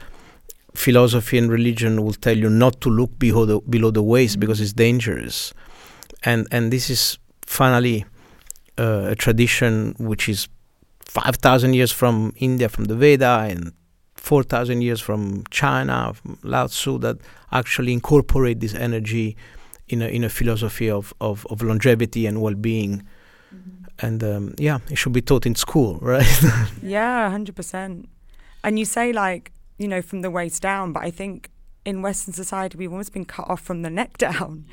philosophy 0.75 1.37
and 1.37 1.51
religion 1.51 2.05
will 2.05 2.13
tell 2.13 2.39
you 2.39 2.49
not 2.49 2.81
to 2.81 2.89
look 2.89 3.19
below 3.19 3.45
the, 3.45 3.61
below 3.69 3.91
the 3.91 4.03
waist 4.03 4.39
because 4.39 4.61
it's 4.61 4.73
dangerous, 4.73 5.53
and 6.23 6.47
and 6.53 6.73
this 6.73 6.89
is 6.89 7.19
finally 7.45 8.07
uh, 8.79 9.09
a 9.11 9.17
tradition 9.17 9.97
which 9.99 10.29
is 10.29 10.49
five 11.01 11.37
thousand 11.37 11.75
years 11.75 11.91
from 11.91 12.33
India, 12.37 12.69
from 12.69 12.85
the 12.85 12.95
Veda, 12.95 13.49
and 13.51 13.73
four 14.15 14.45
thousand 14.45 14.83
years 14.83 15.01
from 15.01 15.43
China, 15.51 16.13
from 16.15 16.39
Lao 16.45 16.69
Tzu, 16.69 16.99
that 16.99 17.17
actually 17.51 17.93
incorporate 17.93 18.61
this 18.61 18.75
energy 18.75 19.37
in 19.89 20.03
a 20.03 20.07
in 20.07 20.23
a 20.23 20.29
philosophy 20.29 20.89
of 20.89 21.13
of, 21.21 21.45
of 21.51 21.63
longevity 21.63 22.27
and 22.27 22.41
well 22.41 22.55
being. 22.55 23.03
And 24.01 24.23
um, 24.23 24.55
yeah, 24.59 24.79
it 24.91 24.97
should 24.97 25.13
be 25.13 25.23
taught 25.23 25.47
in 25.47 25.55
school, 25.55 25.99
right? 26.03 26.27
Yeah, 26.83 27.31
hundred 27.31 27.57
percent. 27.57 28.09
And 28.63 28.79
you 28.79 28.85
say 28.85 29.13
like 29.13 29.53
you 29.79 29.89
know 29.89 30.03
from 30.03 30.23
the 30.23 30.31
waist 30.31 30.63
down, 30.63 30.93
but 30.93 31.03
I 31.03 31.11
think 31.11 31.51
in 31.85 32.03
Western 32.03 32.35
society 32.35 32.77
we've 32.77 32.93
almost 32.93 33.13
been 33.13 33.25
cut 33.25 33.49
off 33.49 33.61
from 33.61 33.83
the 33.83 33.91
neck 33.91 34.19
down. 34.19 34.67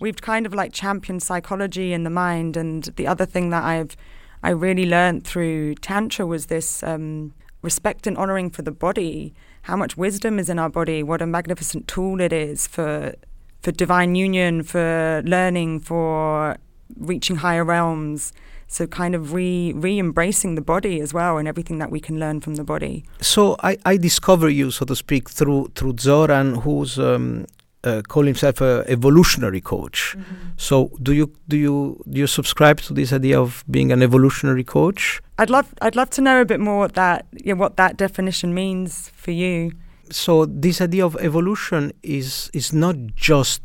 We've 0.00 0.20
kind 0.20 0.46
of 0.46 0.54
like 0.54 0.72
championed 0.72 1.22
psychology 1.22 1.92
and 1.92 2.04
the 2.04 2.10
mind, 2.10 2.56
and 2.56 2.84
the 2.96 3.06
other 3.06 3.26
thing 3.26 3.50
that 3.50 3.62
I've 3.62 3.96
I 4.42 4.50
really 4.50 4.86
learned 4.86 5.24
through 5.24 5.76
tantra 5.76 6.26
was 6.26 6.46
this 6.46 6.82
um, 6.82 7.32
respect 7.62 8.08
and 8.08 8.18
honoring 8.18 8.50
for 8.50 8.62
the 8.62 8.72
body. 8.72 9.34
How 9.62 9.76
much 9.76 9.96
wisdom 9.96 10.40
is 10.40 10.48
in 10.48 10.58
our 10.58 10.68
body? 10.68 11.04
What 11.04 11.22
a 11.22 11.26
magnificent 11.26 11.86
tool 11.86 12.20
it 12.20 12.32
is 12.32 12.66
for 12.66 13.14
for 13.62 13.70
divine 13.70 14.16
union, 14.16 14.64
for 14.64 15.22
learning, 15.24 15.80
for 15.80 16.56
reaching 16.96 17.36
higher 17.36 17.64
realms. 17.64 18.32
So 18.76 18.86
kind 18.86 19.14
of 19.14 19.22
re 19.34 19.72
re 19.86 19.98
embracing 19.98 20.54
the 20.56 20.62
body 20.74 20.94
as 21.04 21.12
well 21.12 21.36
and 21.38 21.46
everything 21.46 21.78
that 21.82 21.90
we 21.90 22.00
can 22.00 22.16
learn 22.18 22.40
from 22.40 22.54
the 22.56 22.64
body. 22.64 23.04
so 23.20 23.42
I, 23.70 23.72
I 23.92 23.98
discover 23.98 24.48
you, 24.48 24.70
so 24.70 24.84
to 24.86 24.94
speak, 24.96 25.24
through 25.30 25.62
through 25.76 25.94
Zoran, 26.00 26.48
who's 26.64 26.98
um, 26.98 27.44
uh, 27.84 28.00
call 28.08 28.24
himself 28.24 28.60
a 28.60 28.72
evolutionary 28.88 29.60
coach. 29.60 30.16
So 30.56 30.90
do 31.02 31.12
you 31.12 31.26
do 31.48 31.56
you 31.56 32.02
do 32.12 32.18
you 32.20 32.26
subscribe 32.26 32.78
to 32.86 32.94
this 32.94 33.12
idea 33.12 33.38
of 33.40 33.62
being 33.68 33.92
an 33.92 34.02
evolutionary 34.02 34.64
coach? 34.64 35.20
I'd 35.38 35.50
love 35.50 35.68
I'd 35.82 35.96
love 35.96 36.10
to 36.10 36.20
know 36.22 36.40
a 36.40 36.44
bit 36.44 36.60
more 36.60 36.78
what 36.78 36.94
that 36.94 37.26
yeah, 37.44 37.54
what 37.54 37.76
that 37.76 37.96
definition 37.96 38.54
means 38.54 39.10
for 39.22 39.32
you. 39.32 39.72
so 40.10 40.46
this 40.46 40.80
idea 40.80 41.04
of 41.04 41.16
evolution 41.20 41.92
is 42.02 42.50
is 42.52 42.72
not 42.72 42.96
just 43.28 43.62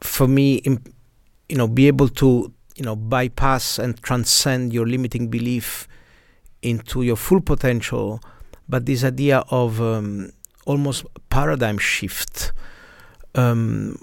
for 0.00 0.26
me 0.28 0.46
you 1.48 1.56
know 1.58 1.68
be 1.68 1.84
able 1.92 2.08
to 2.08 2.50
you 2.82 2.86
know 2.86 2.96
bypass 2.96 3.78
and 3.78 4.00
transcend 4.02 4.72
your 4.72 4.86
limiting 4.86 5.28
belief 5.28 5.86
into 6.62 7.02
your 7.02 7.16
full 7.16 7.40
potential. 7.40 8.20
But 8.68 8.86
this 8.86 9.04
idea 9.04 9.44
of 9.50 9.80
um, 9.80 10.30
almost 10.66 11.04
paradigm 11.30 11.78
shift 11.78 12.52
um, 13.34 13.96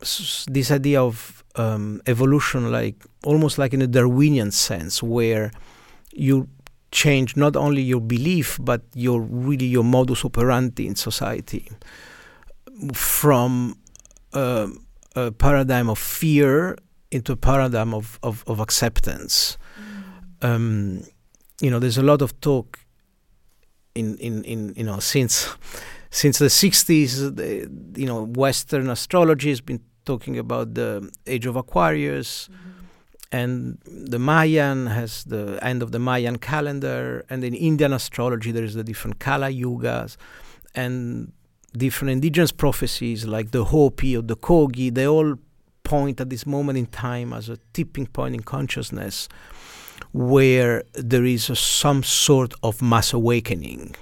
s- 0.00 0.46
this 0.50 0.70
idea 0.70 1.02
of 1.02 1.44
um, 1.56 2.00
evolution 2.06 2.70
like 2.72 2.96
almost 3.24 3.58
like 3.58 3.72
in 3.76 3.82
a 3.82 3.86
darwinian 3.86 4.50
sense 4.50 5.02
where 5.02 5.50
you 6.12 6.48
change 6.90 7.36
not 7.36 7.56
only 7.56 7.82
your 7.82 8.00
belief 8.00 8.58
but 8.60 8.82
your 8.94 9.20
really 9.20 9.66
your 9.66 9.84
modus 9.84 10.24
operandi 10.24 10.86
in 10.86 10.94
society. 10.96 11.68
From 12.92 13.76
uh, 14.32 14.68
a 15.14 15.30
paradigm 15.30 15.88
of 15.88 15.98
fear 15.98 16.76
into 17.14 17.32
a 17.32 17.36
paradigm 17.36 17.94
of, 17.94 18.18
of, 18.22 18.42
of 18.46 18.58
acceptance. 18.58 19.56
Mm. 20.42 20.48
Um, 20.48 21.02
you 21.60 21.70
know, 21.70 21.78
there's 21.78 21.96
a 21.98 22.02
lot 22.02 22.20
of 22.22 22.38
talk 22.40 22.80
in, 23.94 24.16
in, 24.18 24.42
in 24.44 24.74
you 24.76 24.82
know 24.82 24.98
since 24.98 25.48
since 26.10 26.38
the 26.38 26.46
60s. 26.46 27.26
Uh, 27.26 27.30
the, 27.30 28.00
you 28.00 28.06
know, 28.06 28.24
Western 28.24 28.90
astrology 28.90 29.50
has 29.50 29.60
been 29.60 29.80
talking 30.04 30.38
about 30.38 30.74
the 30.74 31.08
age 31.26 31.46
of 31.46 31.56
Aquarius 31.56 32.48
mm-hmm. 32.48 32.84
and 33.32 33.78
the 33.86 34.18
Mayan 34.18 34.88
has 34.88 35.24
the 35.24 35.58
end 35.62 35.82
of 35.82 35.92
the 35.92 35.98
Mayan 35.98 36.36
calendar, 36.38 37.24
and 37.30 37.44
in 37.44 37.54
Indian 37.54 37.92
astrology 37.92 38.50
there 38.50 38.64
is 38.64 38.74
the 38.74 38.84
different 38.84 39.20
Kali 39.20 39.62
yugas, 39.62 40.16
and 40.74 41.32
different 41.76 42.10
indigenous 42.10 42.52
prophecies 42.52 43.24
like 43.26 43.52
the 43.52 43.64
Hopi 43.66 44.16
or 44.16 44.22
the 44.22 44.36
Kogi. 44.36 44.92
They 44.92 45.06
all 45.06 45.36
point 45.94 46.20
at 46.20 46.28
this 46.28 46.44
moment 46.46 46.76
in 46.78 46.86
time 46.86 47.32
as 47.38 47.48
a 47.48 47.58
tipping 47.72 48.06
point 48.06 48.34
in 48.34 48.42
consciousness, 48.42 49.28
where 50.12 50.82
there 51.12 51.26
is 51.36 51.50
a, 51.50 51.56
some 51.56 52.02
sort 52.02 52.52
of 52.62 52.82
mass 52.82 53.14
awakening. 53.14 53.94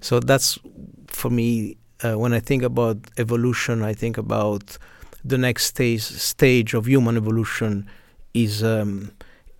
So 0.00 0.20
that's 0.20 0.58
for 1.06 1.30
me 1.30 1.76
uh, 2.04 2.18
when 2.22 2.32
I 2.32 2.40
think 2.40 2.62
about 2.62 2.96
evolution. 3.16 3.82
I 3.82 3.94
think 3.94 4.18
about 4.18 4.78
the 5.24 5.38
next 5.38 5.64
stage 5.66 6.02
stage 6.02 6.70
of 6.74 6.86
human 6.86 7.16
evolution 7.16 7.86
is 8.32 8.62
um, 8.62 9.10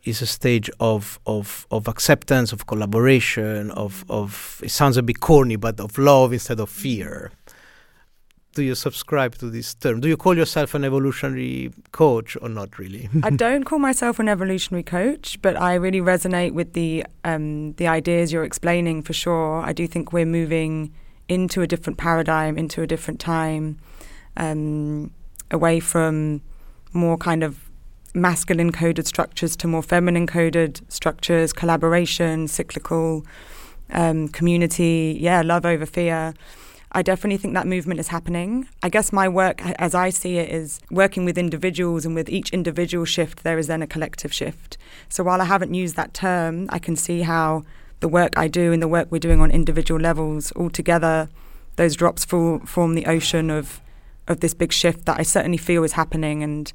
is 0.05 0.23
a 0.23 0.27
stage 0.27 0.71
of, 0.79 1.19
of 1.27 1.67
of 1.71 1.89
acceptance, 1.89 2.53
of 2.53 2.67
collaboration, 2.67 3.71
of 3.73 4.05
of 4.09 4.61
it 4.63 4.71
sounds 4.71 4.97
a 4.97 5.03
bit 5.03 5.19
corny, 5.21 5.57
but 5.57 5.81
of 5.81 5.99
love 5.99 6.33
instead 6.33 6.61
of 6.61 6.69
fear. 6.71 7.31
Do 8.57 8.63
you 8.63 8.75
subscribe 8.75 9.35
to 9.35 9.51
this 9.51 9.75
term? 9.75 10.01
Do 10.01 10.09
you 10.09 10.17
call 10.17 10.35
yourself 10.35 10.73
an 10.73 10.83
evolutionary 10.83 11.73
coach 11.93 12.39
or 12.41 12.49
not 12.49 12.79
really? 12.79 13.11
I 13.23 13.29
don't 13.29 13.65
call 13.65 13.79
myself 13.79 14.19
an 14.19 14.31
evolutionary 14.31 14.83
coach, 14.83 15.39
but 15.43 15.61
I 15.61 15.75
really 15.75 16.01
resonate 16.01 16.53
with 16.53 16.73
the 16.73 17.05
um, 17.23 17.75
the 17.75 17.87
ideas 17.87 18.33
you're 18.33 18.45
explaining 18.45 19.03
for 19.03 19.13
sure. 19.13 19.61
I 19.61 19.75
do 19.75 19.87
think 19.87 20.15
we're 20.15 20.25
moving 20.25 20.95
into 21.29 21.61
a 21.61 21.67
different 21.67 21.99
paradigm, 21.99 22.57
into 22.57 22.81
a 22.81 22.87
different 22.87 23.21
time, 23.21 23.79
um, 24.39 25.11
away 25.51 25.79
from 25.79 26.41
more 26.95 27.19
kind 27.19 27.45
of 27.45 27.69
masculine 28.15 28.73
coded 28.73 29.07
structures 29.07 29.55
to 29.57 29.67
more 29.67 29.83
feminine 29.83 30.27
coded 30.27 30.81
structures, 30.89 31.53
collaboration, 31.53 32.49
cyclical, 32.49 33.27
um, 33.91 34.29
community, 34.29 35.19
yeah, 35.21 35.43
love 35.43 35.67
over 35.67 35.85
fear. 35.85 36.33
I 36.97 37.03
definitely 37.03 37.37
think 37.37 37.53
that 37.53 37.67
movement 37.67 38.01
is 38.01 38.09
happening. 38.09 38.69
I 38.83 38.89
guess 38.89 39.13
my 39.13 39.29
work, 39.29 39.61
as 39.79 39.95
I 39.95 40.09
see 40.09 40.39
it, 40.39 40.49
is 40.49 40.81
working 40.91 41.27
with 41.27 41.37
individuals, 41.37 42.07
and 42.07 42.15
with 42.15 42.31
each 42.31 42.49
individual 42.55 43.05
shift, 43.05 43.45
there 43.45 43.59
is 43.59 43.67
then 43.67 43.83
a 43.83 43.87
collective 43.87 44.33
shift. 44.33 44.79
So 45.11 45.23
while 45.23 45.43
I 45.43 45.45
haven't 45.45 45.75
used 45.75 45.95
that 45.97 46.15
term, 46.15 46.67
I 46.71 46.79
can 46.79 46.97
see 46.97 47.21
how 47.21 47.65
the 48.01 48.09
work 48.09 48.39
I 48.39 48.49
do 48.49 48.73
and 48.73 48.83
the 48.83 48.89
work 48.89 49.09
we're 49.11 49.19
doing 49.19 49.43
on 49.43 49.51
individual 49.51 50.01
levels, 50.01 50.53
all 50.53 50.71
together, 50.71 51.29
those 51.77 51.97
drops 51.97 52.25
fall, 52.25 52.61
form 52.61 52.95
the 52.95 53.05
ocean 53.05 53.51
of 53.51 53.83
of 54.27 54.41
this 54.41 54.55
big 54.55 54.73
shift 54.73 55.05
that 55.05 55.21
I 55.21 55.23
certainly 55.23 55.59
feel 55.59 55.85
is 55.85 55.93
happening. 55.93 56.43
And 56.43 56.73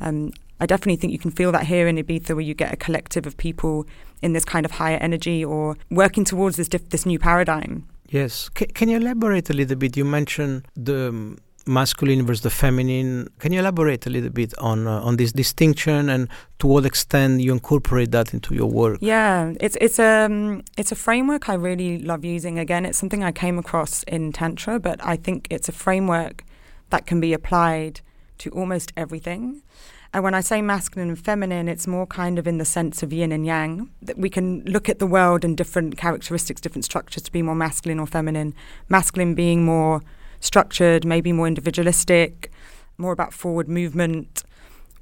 um, 0.00 0.32
I 0.60 0.66
definitely 0.66 0.96
think 0.96 1.14
you 1.14 1.18
can 1.18 1.30
feel 1.30 1.50
that 1.50 1.64
here 1.64 1.88
in 1.88 1.96
Ibiza, 1.96 2.34
where 2.34 2.40
you 2.40 2.52
get 2.52 2.74
a 2.74 2.76
collective 2.76 3.26
of 3.26 3.38
people 3.38 3.86
in 4.20 4.34
this 4.34 4.44
kind 4.44 4.66
of 4.66 4.72
higher 4.72 4.98
energy 4.98 5.42
or 5.42 5.78
working 5.90 6.24
towards 6.24 6.56
this 6.58 6.68
diff- 6.68 6.90
this 6.90 7.06
new 7.06 7.18
paradigm. 7.18 7.88
Yes. 8.12 8.50
C- 8.56 8.66
can 8.66 8.88
you 8.90 8.98
elaborate 8.98 9.48
a 9.48 9.54
little 9.54 9.76
bit? 9.76 9.96
You 9.96 10.04
mentioned 10.04 10.68
the 10.76 11.36
masculine 11.66 12.26
versus 12.26 12.42
the 12.42 12.50
feminine. 12.50 13.28
Can 13.38 13.52
you 13.52 13.60
elaborate 13.60 14.06
a 14.06 14.10
little 14.10 14.30
bit 14.30 14.52
on 14.58 14.86
uh, 14.86 15.00
on 15.00 15.16
this 15.16 15.32
distinction 15.32 16.10
and 16.10 16.28
to 16.58 16.66
what 16.66 16.84
extent 16.84 17.40
you 17.40 17.52
incorporate 17.52 18.10
that 18.10 18.34
into 18.34 18.54
your 18.54 18.70
work? 18.70 18.98
Yeah, 19.00 19.54
it's 19.60 19.76
it's 19.80 19.98
a 19.98 20.26
um, 20.26 20.62
it's 20.76 20.92
a 20.92 20.96
framework 20.96 21.48
I 21.48 21.54
really 21.54 21.98
love 21.98 22.24
using. 22.24 22.58
Again, 22.58 22.84
it's 22.84 22.98
something 22.98 23.24
I 23.24 23.32
came 23.32 23.58
across 23.58 24.02
in 24.04 24.32
tantra, 24.32 24.78
but 24.78 25.00
I 25.02 25.16
think 25.16 25.46
it's 25.50 25.68
a 25.68 25.72
framework 25.72 26.44
that 26.90 27.06
can 27.06 27.18
be 27.18 27.32
applied 27.32 28.02
to 28.38 28.50
almost 28.50 28.92
everything. 28.96 29.62
And 30.14 30.22
when 30.22 30.34
I 30.34 30.40
say 30.40 30.60
masculine 30.60 31.08
and 31.08 31.18
feminine, 31.18 31.68
it's 31.68 31.86
more 31.86 32.06
kind 32.06 32.38
of 32.38 32.46
in 32.46 32.58
the 32.58 32.66
sense 32.66 33.02
of 33.02 33.12
yin 33.12 33.32
and 33.32 33.46
yang, 33.46 33.90
that 34.02 34.18
we 34.18 34.28
can 34.28 34.62
look 34.64 34.88
at 34.90 34.98
the 34.98 35.06
world 35.06 35.42
and 35.42 35.56
different 35.56 35.96
characteristics, 35.96 36.60
different 36.60 36.84
structures 36.84 37.22
to 37.22 37.32
be 37.32 37.40
more 37.40 37.54
masculine 37.54 37.98
or 37.98 38.06
feminine. 38.06 38.54
Masculine 38.90 39.34
being 39.34 39.64
more 39.64 40.02
structured, 40.40 41.06
maybe 41.06 41.32
more 41.32 41.46
individualistic, 41.46 42.52
more 42.98 43.12
about 43.12 43.32
forward 43.32 43.68
movement, 43.68 44.44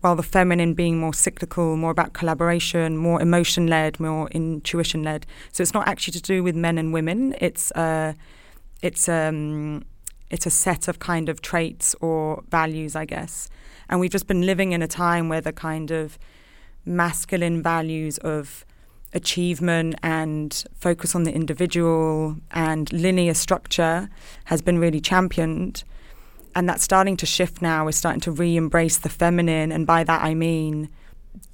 while 0.01 0.15
the 0.15 0.23
feminine 0.23 0.75
being 0.75 0.99
more 0.99 1.13
cyclical, 1.13 1.77
more 1.77 1.91
about 1.91 2.13
collaboration, 2.13 2.97
more 2.97 3.21
emotion 3.21 3.67
led, 3.67 3.99
more 3.99 4.29
intuition 4.31 5.03
led. 5.03 5.27
So 5.51 5.63
it's 5.63 5.75
not 5.75 5.89
actually 5.89 6.13
to 6.13 6.23
do 6.23 6.43
with 6.45 6.55
men 6.55 6.79
and 6.79 6.93
women. 6.93 7.35
It's 7.41 7.73
uh, 7.73 8.15
it's 8.81 9.09
um, 9.09 9.85
it's 10.31 10.47
a 10.47 10.51
set 10.51 10.89
of 10.89 10.99
kind 10.99 11.29
of 11.29 11.43
traits 11.43 11.95
or 12.01 12.43
values, 12.49 12.95
I 12.97 13.05
guess. 13.05 13.49
And 13.89 13.99
we've 14.01 14.11
just 14.11 14.27
been 14.27 14.47
living 14.47 14.73
in 14.73 14.83
a 14.83 14.87
time 14.87 15.29
where 15.29 15.41
the 15.41 15.53
kind 15.53 15.91
of 15.91 16.19
masculine 16.85 17.63
values 17.63 18.19
of 18.19 18.65
achievement 19.13 19.97
and 20.03 20.65
focus 20.75 21.15
on 21.15 21.25
the 21.25 21.33
individual 21.33 22.37
and 22.53 22.93
linear 22.93 23.35
structure 23.35 24.09
has 24.45 24.63
been 24.63 24.79
really 24.79 25.01
championed. 25.01 25.83
And 26.55 26.69
that's 26.69 26.83
starting 26.83 27.17
to 27.19 27.27
shift 27.27 27.61
now. 27.61 27.85
We're 27.85 27.93
starting 27.93 28.21
to 28.23 28.33
re 28.33 28.57
embrace 28.57 28.99
the 28.99 29.09
feminine. 29.09 29.73
And 29.73 29.87
by 29.87 30.05
that, 30.05 30.23
I 30.23 30.35
mean 30.35 30.89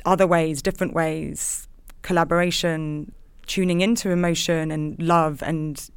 other 0.04 0.26
ways, 0.26 0.62
different 0.62 0.94
ways, 0.94 1.68
collaboration, 2.02 3.12
tuning 3.46 3.80
into 3.80 4.10
emotion 4.10 4.70
and 4.70 5.00
love. 5.00 5.42
And 5.42 5.90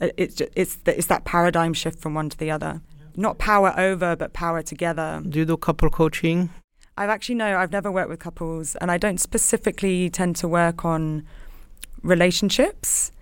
Uh, 0.00 0.08
it's, 0.16 0.40
it's, 0.54 0.78
it's 0.86 1.06
that 1.06 1.24
paradigm 1.24 1.74
shift 1.74 1.98
from 2.00 2.14
one 2.14 2.28
to 2.28 2.36
the 2.36 2.50
other. 2.50 2.80
Not 3.16 3.38
power 3.38 3.74
over, 3.76 4.14
but 4.14 4.32
power 4.32 4.62
together. 4.62 5.22
Do 5.28 5.40
you 5.40 5.44
do 5.44 5.56
couple 5.56 5.90
coaching? 5.90 6.50
I've 6.96 7.10
actually 7.10 7.36
no, 7.36 7.56
I've 7.58 7.72
never 7.72 7.90
worked 7.90 8.08
with 8.08 8.20
couples, 8.20 8.76
and 8.76 8.90
I 8.90 8.98
don't 8.98 9.18
specifically 9.18 10.10
tend 10.10 10.36
to 10.36 10.48
work 10.48 10.84
on 10.84 11.24
relationships. 12.02 13.12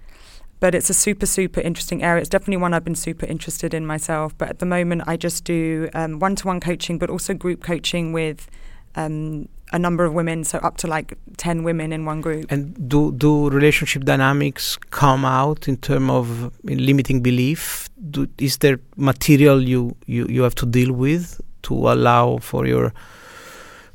But 0.59 0.75
it's 0.75 0.89
a 0.89 0.95
super, 0.95 1.27
super 1.27 1.61
interesting 1.61 2.03
area. 2.03 2.23
It's 2.23 2.31
definitely 2.31 2.57
one 2.57 2.73
I've 2.73 2.85
been 2.85 2.95
super 2.95 3.27
interested 3.27 3.75
in 3.75 3.85
myself. 3.85 4.37
But 4.39 4.49
at 4.49 4.59
the 4.59 4.65
moment, 4.65 5.03
I 5.07 5.19
just 5.19 5.45
do 5.45 5.91
one 5.95 6.35
to 6.37 6.47
one 6.47 6.61
coaching, 6.61 6.99
but 6.99 7.11
also 7.11 7.35
group 7.35 7.63
coaching 7.63 8.15
with 8.15 8.49
um, 8.97 9.49
a 9.73 9.79
number 9.79 10.05
of 10.05 10.15
women, 10.15 10.45
so 10.45 10.59
up 10.59 10.77
to 10.79 10.87
like 10.87 11.19
10 11.37 11.63
women 11.63 11.93
in 11.93 12.05
one 12.05 12.21
group. 12.21 12.51
And 12.51 12.89
do, 12.89 13.13
do 13.13 13.51
relationship 13.51 14.05
dynamics 14.05 14.77
come 14.91 15.25
out 15.25 15.69
in 15.69 15.77
terms 15.77 16.11
of 16.11 16.53
limiting 16.65 17.21
belief? 17.23 17.89
Do, 18.11 18.29
is 18.39 18.59
there 18.59 18.81
material 18.97 19.63
you, 19.63 19.97
you, 20.07 20.27
you 20.29 20.43
have 20.43 20.55
to 20.57 20.67
deal 20.67 20.93
with 20.93 21.41
to 21.63 21.75
allow 21.75 22.39
for 22.39 22.67
your 22.67 22.93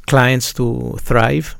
clients 0.07 0.53
to 0.53 0.97
thrive? 0.99 1.55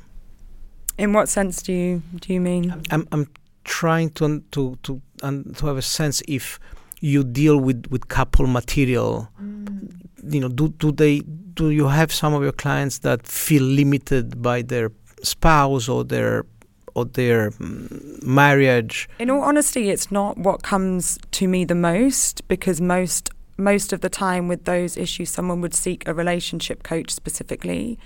In 0.98 1.14
what 1.14 1.30
sense 1.30 1.62
do 1.64 1.74
you 1.74 2.02
do 2.20 2.34
you 2.34 2.42
mean? 2.42 2.76
I'm 2.92 3.08
I'm 3.12 3.28
trying 3.64 4.10
to 4.12 4.44
to 4.52 4.78
to 4.84 5.02
um, 5.24 5.54
to 5.56 5.66
have 5.68 5.78
a 5.78 5.82
sense 5.82 6.22
if 6.28 6.60
you 7.00 7.24
deal 7.24 7.58
with 7.58 7.88
with 7.90 8.08
couple 8.08 8.46
material. 8.46 9.28
Mm. 9.42 10.08
You 10.24 10.42
know, 10.42 10.50
do 10.50 10.70
do 10.70 10.92
they 10.92 11.22
do 11.54 11.70
you 11.70 11.88
have 11.88 12.12
some 12.12 12.34
of 12.34 12.44
your 12.44 12.52
clients 12.52 13.00
that 13.00 13.26
feel 13.28 13.64
limited 13.64 14.42
by 14.42 14.62
their 14.62 14.92
spouse 15.24 15.88
or 15.90 16.04
their 16.04 16.46
or 16.94 17.06
their 17.06 17.52
mm, 17.52 18.24
marriage? 18.24 19.10
In 19.20 19.30
all 19.30 19.42
honesty, 19.42 19.90
it's 19.90 20.12
not 20.12 20.38
what 20.38 20.64
comes 20.64 21.18
to 21.32 21.48
me 21.48 21.66
the 21.66 21.76
most 21.76 22.48
because 22.48 22.82
most 22.82 23.30
most 23.58 23.94
of 23.94 24.02
the 24.02 24.10
time 24.10 24.48
with 24.48 24.66
those 24.66 24.98
issues, 24.98 25.30
someone 25.30 25.62
would 25.62 25.74
seek 25.74 26.08
a 26.08 26.14
relationship 26.14 26.84
coach 26.84 27.12
specifically. 27.12 28.00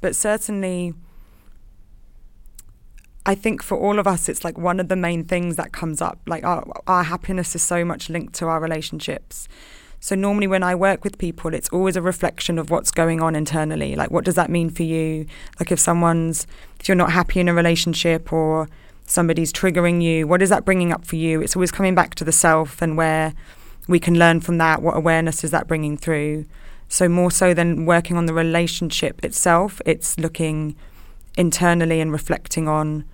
But 0.00 0.14
certainly, 0.14 0.94
I 3.26 3.34
think 3.34 3.62
for 3.62 3.76
all 3.76 3.98
of 3.98 4.06
us, 4.06 4.28
it's 4.28 4.44
like 4.44 4.56
one 4.56 4.80
of 4.80 4.88
the 4.88 4.96
main 4.96 5.24
things 5.24 5.56
that 5.56 5.72
comes 5.72 6.00
up. 6.00 6.20
Like 6.26 6.44
our, 6.44 6.64
our 6.86 7.02
happiness 7.02 7.54
is 7.54 7.62
so 7.62 7.84
much 7.84 8.08
linked 8.08 8.34
to 8.36 8.46
our 8.46 8.60
relationships. 8.60 9.48
So 10.02 10.14
normally 10.14 10.46
when 10.46 10.62
I 10.62 10.74
work 10.74 11.04
with 11.04 11.18
people, 11.18 11.52
it's 11.52 11.68
always 11.68 11.94
a 11.94 12.02
reflection 12.02 12.58
of 12.58 12.70
what's 12.70 12.90
going 12.90 13.20
on 13.20 13.36
internally. 13.36 13.94
Like, 13.94 14.10
what 14.10 14.24
does 14.24 14.34
that 14.34 14.48
mean 14.48 14.70
for 14.70 14.82
you? 14.82 15.26
Like, 15.58 15.70
if 15.70 15.78
someone's, 15.78 16.46
if 16.80 16.88
you're 16.88 16.96
not 16.96 17.12
happy 17.12 17.38
in 17.38 17.48
a 17.48 17.54
relationship 17.54 18.32
or 18.32 18.66
somebody's 19.04 19.52
triggering 19.52 20.02
you, 20.02 20.26
what 20.26 20.40
is 20.40 20.48
that 20.48 20.64
bringing 20.64 20.90
up 20.90 21.04
for 21.04 21.16
you? 21.16 21.42
It's 21.42 21.54
always 21.54 21.70
coming 21.70 21.94
back 21.94 22.14
to 22.14 22.24
the 22.24 22.32
self 22.32 22.80
and 22.80 22.96
where 22.96 23.34
we 23.88 24.00
can 24.00 24.18
learn 24.18 24.40
from 24.40 24.56
that. 24.56 24.80
What 24.80 24.96
awareness 24.96 25.44
is 25.44 25.50
that 25.50 25.68
bringing 25.68 25.98
through? 25.98 26.46
So, 26.88 27.06
more 27.06 27.30
so 27.30 27.52
than 27.52 27.84
working 27.84 28.16
on 28.16 28.24
the 28.24 28.34
relationship 28.34 29.22
itself, 29.22 29.82
it's 29.84 30.18
looking 30.18 30.76
internally 31.36 32.00
and 32.00 32.10
reflecting 32.10 32.68
on 32.68 33.04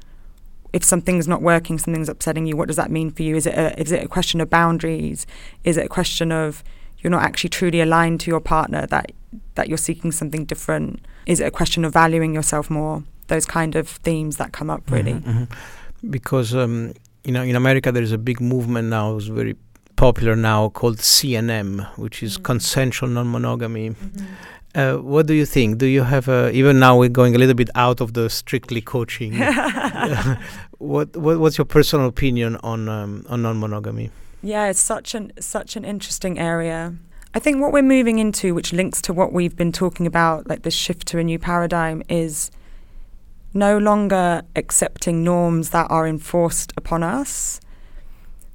if 0.72 0.84
something's 0.84 1.26
not 1.26 1.42
working, 1.42 1.78
something's 1.78 2.08
upsetting 2.08 2.46
you, 2.46 2.56
what 2.56 2.68
does 2.68 2.76
that 2.76 2.90
mean 2.90 3.10
for 3.10 3.22
you? 3.22 3.34
Is 3.34 3.46
it 3.46 3.54
a, 3.54 3.78
is 3.80 3.92
it 3.92 4.04
a 4.04 4.08
question 4.08 4.40
of 4.40 4.50
boundaries? 4.50 5.26
Is 5.64 5.76
it 5.76 5.86
a 5.86 5.88
question 5.88 6.30
of 6.30 6.62
you're 6.98 7.10
not 7.10 7.22
actually 7.22 7.50
truly 7.50 7.80
aligned 7.80 8.20
to 8.20 8.30
your 8.30 8.40
partner, 8.40 8.86
that, 8.86 9.12
that 9.54 9.68
you're 9.68 9.78
seeking 9.78 10.12
something 10.12 10.44
different? 10.44 11.04
Is 11.26 11.40
it 11.40 11.44
a 11.44 11.50
question 11.50 11.84
of 11.84 11.92
valuing 11.92 12.34
yourself 12.34 12.70
more? 12.70 13.04
Those 13.28 13.46
kind 13.46 13.74
of 13.74 13.88
themes 13.88 14.36
that 14.36 14.52
come 14.52 14.70
up, 14.70 14.90
really. 14.90 15.14
Mm-hmm, 15.14 15.30
mm-hmm. 15.30 16.10
Because, 16.10 16.54
um, 16.54 16.94
you 17.24 17.32
know, 17.32 17.42
in 17.42 17.56
America, 17.56 17.90
there 17.90 18.02
is 18.02 18.12
a 18.12 18.18
big 18.18 18.40
movement 18.40 18.88
now, 18.88 19.16
it's 19.16 19.26
very 19.26 19.56
popular 19.96 20.36
now 20.36 20.68
called 20.68 20.98
CNM, 20.98 21.86
which 21.98 22.22
is 22.22 22.34
mm-hmm. 22.34 22.44
consensual 22.44 23.08
non-monogamy. 23.08 23.90
Mm-hmm. 23.90 24.24
Uh, 24.76 24.98
what 24.98 25.26
do 25.26 25.32
you 25.32 25.46
think? 25.46 25.78
Do 25.78 25.86
you 25.86 26.02
have 26.02 26.28
a, 26.28 26.50
even 26.52 26.78
now 26.78 26.98
we're 26.98 27.08
going 27.08 27.34
a 27.34 27.38
little 27.38 27.54
bit 27.54 27.70
out 27.74 28.02
of 28.02 28.12
the 28.12 28.28
strictly 28.28 28.82
coaching. 28.82 29.32
what, 30.78 31.16
what 31.16 31.40
what's 31.40 31.56
your 31.56 31.64
personal 31.64 32.06
opinion 32.06 32.56
on 32.56 32.86
um, 32.88 33.24
on 33.30 33.40
non-monogamy? 33.40 34.10
Yeah, 34.46 34.68
it's 34.68 34.78
such 34.78 35.14
an 35.14 35.32
such 35.40 35.76
an 35.76 35.84
interesting 35.84 36.38
area. 36.38 36.94
I 37.34 37.38
think 37.38 37.60
what 37.60 37.72
we're 37.72 37.82
moving 37.82 38.18
into, 38.18 38.54
which 38.54 38.72
links 38.72 39.02
to 39.02 39.12
what 39.12 39.32
we've 39.32 39.56
been 39.56 39.72
talking 39.72 40.06
about, 40.06 40.48
like 40.48 40.62
this 40.62 40.74
shift 40.74 41.06
to 41.08 41.18
a 41.18 41.24
new 41.24 41.38
paradigm, 41.38 42.02
is 42.08 42.50
no 43.52 43.76
longer 43.76 44.42
accepting 44.54 45.24
norms 45.24 45.70
that 45.70 45.90
are 45.90 46.06
enforced 46.06 46.72
upon 46.76 47.02
us 47.02 47.60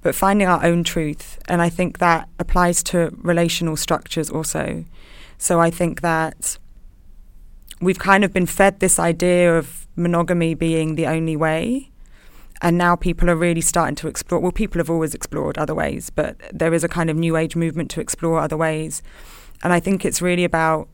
but 0.01 0.15
finding 0.15 0.47
our 0.47 0.63
own 0.65 0.83
truth. 0.83 1.39
And 1.47 1.61
I 1.61 1.69
think 1.69 1.99
that 1.99 2.27
applies 2.39 2.83
to 2.83 3.11
relational 3.17 3.77
structures 3.77 4.29
also. 4.29 4.85
So 5.37 5.59
I 5.59 5.69
think 5.69 6.01
that 6.01 6.57
we've 7.79 7.99
kind 7.99 8.23
of 8.23 8.33
been 8.33 8.45
fed 8.45 8.79
this 8.79 8.99
idea 8.99 9.57
of 9.57 9.87
monogamy 9.95 10.53
being 10.55 10.95
the 10.95 11.07
only 11.07 11.35
way. 11.35 11.90
And 12.61 12.77
now 12.77 12.95
people 12.95 13.29
are 13.29 13.35
really 13.35 13.61
starting 13.61 13.95
to 13.95 14.07
explore. 14.07 14.39
Well, 14.39 14.51
people 14.51 14.79
have 14.79 14.89
always 14.89 15.15
explored 15.15 15.57
other 15.57 15.73
ways, 15.73 16.09
but 16.11 16.37
there 16.53 16.73
is 16.73 16.83
a 16.83 16.87
kind 16.87 17.09
of 17.09 17.17
new 17.17 17.35
age 17.35 17.55
movement 17.55 17.89
to 17.91 18.01
explore 18.01 18.39
other 18.39 18.57
ways. 18.57 19.01
And 19.63 19.73
I 19.73 19.79
think 19.79 20.05
it's 20.05 20.21
really 20.21 20.43
about 20.43 20.87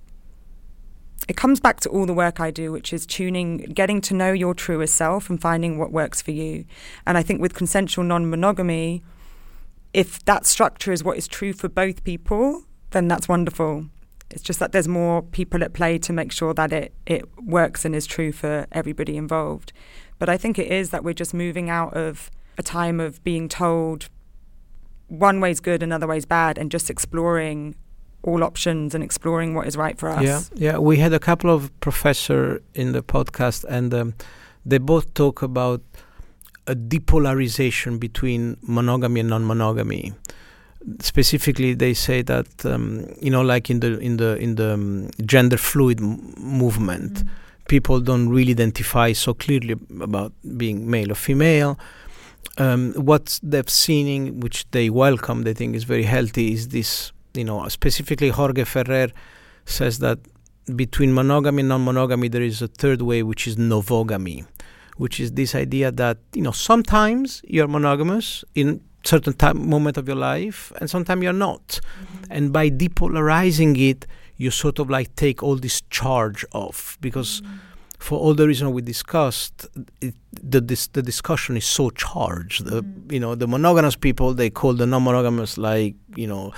it 1.28 1.36
comes 1.36 1.60
back 1.60 1.82
to 1.82 1.90
all 1.90 2.06
the 2.06 2.14
work 2.14 2.40
I 2.40 2.52
do, 2.52 2.72
which 2.72 2.94
is 2.94 3.06
tuning, 3.06 3.58
getting 3.58 4.00
to 4.02 4.14
know 4.14 4.32
your 4.32 4.54
truest 4.54 4.96
self 4.96 5.30
and 5.30 5.42
finding 5.42 5.78
what 5.78 5.92
works 5.92 6.22
for 6.22 6.32
you. 6.32 6.64
And 7.06 7.18
I 7.18 7.24
think 7.24 7.42
with 7.42 7.54
consensual 7.54 8.06
non 8.06 8.30
monogamy, 8.30 9.04
if 9.94 10.24
that 10.26 10.46
structure 10.46 10.94
is 10.94 11.04
what 11.04 11.18
is 11.18 11.28
true 11.28 11.54
for 11.54 11.68
both 11.68 12.04
people, 12.04 12.64
then 12.92 13.08
that's 13.08 13.28
wonderful. 13.28 13.88
It's 14.30 14.44
just 14.44 14.60
that 14.60 14.72
there's 14.72 14.88
more 14.88 15.22
people 15.22 15.64
at 15.64 15.74
play 15.74 15.98
to 16.00 16.14
make 16.14 16.32
sure 16.32 16.54
that 16.54 16.72
it, 16.72 16.94
it 17.06 17.26
works 17.42 17.84
and 17.84 17.96
is 17.96 18.06
true 18.06 18.32
for 18.32 18.68
everybody 18.72 19.18
involved. 19.18 19.74
But 20.20 20.30
I 20.30 20.38
think 20.38 20.58
it 20.58 20.72
is 20.72 20.90
that 20.90 21.04
we're 21.04 21.14
just 21.14 21.34
moving 21.34 21.70
out 21.70 21.94
of 21.94 22.32
a 22.58 22.64
time 22.64 23.00
of 23.00 23.24
being 23.24 23.48
told 23.48 24.10
one 25.08 25.40
way's 25.40 25.60
good, 25.60 25.84
another 25.84 26.08
way's 26.08 26.26
bad, 26.26 26.58
and 26.58 26.72
just 26.72 26.90
exploring 26.90 27.76
all 28.24 28.44
options 28.44 28.94
and 28.94 29.04
exploring 29.04 29.54
what 29.54 29.68
is 29.68 29.78
right 29.78 29.98
for 29.98 30.10
us. 30.10 30.24
Yeah, 30.24 30.42
yeah. 30.56 30.78
We 30.78 30.98
had 30.98 31.14
a 31.14 31.20
couple 31.20 31.50
of 31.50 31.78
professor 31.80 32.62
in 32.74 32.92
the 32.92 33.02
podcast, 33.02 33.64
and 33.70 33.94
um, 33.94 34.14
they 34.66 34.80
both 34.80 35.14
talk 35.14 35.42
about 35.42 35.82
a 36.66 36.76
depolarization 36.76 38.00
between 38.00 38.58
monogamy 38.62 39.22
and 39.22 39.30
non-monogamy. 39.30 40.14
Specifically, 41.00 41.74
they 41.74 41.94
say 41.94 42.22
that 42.24 42.66
um, 42.66 43.14
you 43.22 43.30
know, 43.30 43.42
like 43.42 43.70
in 43.70 43.80
the 43.80 43.98
in 44.00 44.18
the 44.18 44.36
in 44.38 44.56
the 44.56 44.74
um, 44.74 45.10
gender 45.26 45.58
fluid 45.58 46.02
m- 46.02 46.34
movement, 46.38 47.14
mm-hmm. 47.14 47.30
People 47.68 48.00
don't 48.00 48.30
really 48.30 48.52
identify 48.52 49.14
so 49.14 49.34
clearly 49.34 49.76
about 50.02 50.34
being 50.58 50.90
male 50.90 51.12
or 51.12 51.16
female. 51.16 51.80
Um, 52.58 52.94
what 52.94 53.40
they've 53.44 53.70
seen, 53.70 54.08
in, 54.08 54.40
which 54.40 54.70
they 54.72 54.90
welcome, 54.90 55.44
they 55.44 55.54
think 55.54 55.76
is 55.76 55.84
very 55.84 56.04
healthy, 56.04 56.54
is 56.54 56.70
this 56.70 57.12
you 57.38 57.44
know, 57.44 57.68
specifically 57.68 58.30
Jorge 58.30 58.64
Ferrer 58.64 59.10
says 59.66 60.00
that 60.00 60.20
between 60.76 61.14
monogamy 61.14 61.62
and 61.62 61.70
non-monogamy 61.70 62.28
there 62.28 62.42
is 62.42 62.62
a 62.62 62.68
third 62.68 63.02
way, 63.02 63.24
which 63.24 63.48
is 63.48 63.56
novogamy, 63.56 64.46
which 64.98 65.20
is 65.20 65.34
this 65.34 65.56
idea 65.56 65.92
that 65.92 66.18
you 66.34 66.42
know 66.42 66.52
sometimes 66.52 67.42
you're 67.48 67.68
monogamous 67.68 68.44
in 68.56 68.82
certain 69.04 69.34
time 69.34 69.70
moment 69.70 69.98
of 69.98 70.08
your 70.08 70.18
life, 70.18 70.74
and 70.82 70.90
sometimes 70.90 71.24
you're 71.24 71.32
not, 71.32 71.80
and 72.30 72.52
by 72.52 72.70
depolarizing 72.70 73.78
it, 73.80 74.06
you 74.38 74.52
sort 74.52 74.80
of 74.80 74.90
like 74.90 75.16
take 75.16 75.44
all 75.44 75.56
this 75.56 75.82
charge 75.90 76.46
off 76.54 76.98
because 77.02 77.42
for 78.00 78.20
all 78.20 78.34
the 78.34 78.48
reasons 78.48 78.72
we 78.72 78.82
discussed, 78.82 79.68
it, 80.02 80.14
the 80.32 80.62
this, 80.62 80.88
the 80.88 81.02
discussion 81.02 81.58
is 81.58 81.66
so 81.66 81.90
charged. 81.90 82.66
The, 82.66 82.84
mm. 82.84 83.12
You 83.12 83.20
know, 83.20 83.36
the 83.36 83.48
monogamous 83.48 83.96
people 83.96 84.34
they 84.34 84.50
call 84.50 84.74
the 84.74 84.86
non-monogamous 84.86 85.58
like 85.58 85.96
you 86.16 86.28
know, 86.28 86.54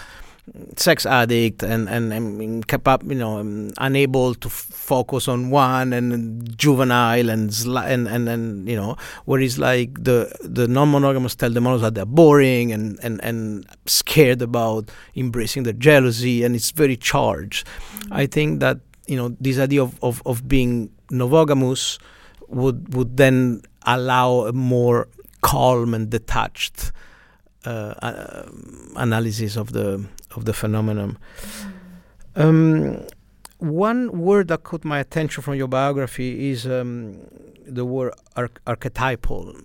sex 0.78 1.06
addict 1.06 1.64
and 1.64 1.90
and, 1.90 2.12
and 2.14 2.42
incapable, 2.42 3.08
you 3.12 3.18
know, 3.18 3.40
um, 3.40 3.72
unable 3.78 4.34
to 4.36 4.48
f- 4.48 4.54
focus 4.72 5.28
on 5.28 5.50
one 5.50 5.94
and 5.94 6.58
juvenile 6.58 7.30
and 7.30 7.54
and 7.66 8.08
and 8.08 8.30
and 8.30 8.68
you 8.68 8.76
know, 8.76 8.96
whereas 9.26 9.58
like 9.60 9.94
the 10.04 10.32
the 10.42 10.68
non-monogamous 10.68 11.36
tell 11.36 11.50
the 11.50 11.62
monos 11.62 11.82
that 11.82 11.96
they're 11.96 12.06
boring 12.06 12.72
and 12.72 13.00
and 13.02 13.20
and 13.24 13.66
scared 13.86 14.42
about 14.42 14.90
embracing 15.16 15.64
their 15.64 15.74
jealousy 15.74 16.44
and 16.44 16.56
it's 16.56 16.72
very 16.72 16.98
charged. 16.98 17.68
I 18.12 18.26
think 18.26 18.60
that 18.60 18.80
you 19.08 19.18
know 19.18 19.36
this 19.40 19.60
idea 19.60 19.84
of, 19.84 20.02
of, 20.04 20.22
of 20.26 20.48
being 20.48 20.92
novogamous 21.12 22.00
would 22.48 22.94
would 22.94 23.18
then 23.18 23.62
allow 23.86 24.46
a 24.46 24.54
more 24.54 25.08
calm 25.42 25.94
and 25.94 26.10
detached 26.10 26.92
uh, 27.66 27.94
uh, 28.02 28.50
analysis 28.96 29.56
of 29.56 29.74
the 29.74 30.06
of 30.36 30.46
the 30.46 30.54
phenomenon. 30.54 31.18
Um, 32.36 33.06
one 33.58 34.20
word 34.20 34.48
that 34.48 34.64
caught 34.64 34.86
my 34.86 35.00
attention 35.00 35.44
from 35.44 35.56
your 35.56 35.68
biography 35.68 36.50
is 36.50 36.66
um, 36.66 37.18
the 37.66 37.86
word 37.86 38.14
arch- 38.36 38.58
archetypal. 38.66 39.56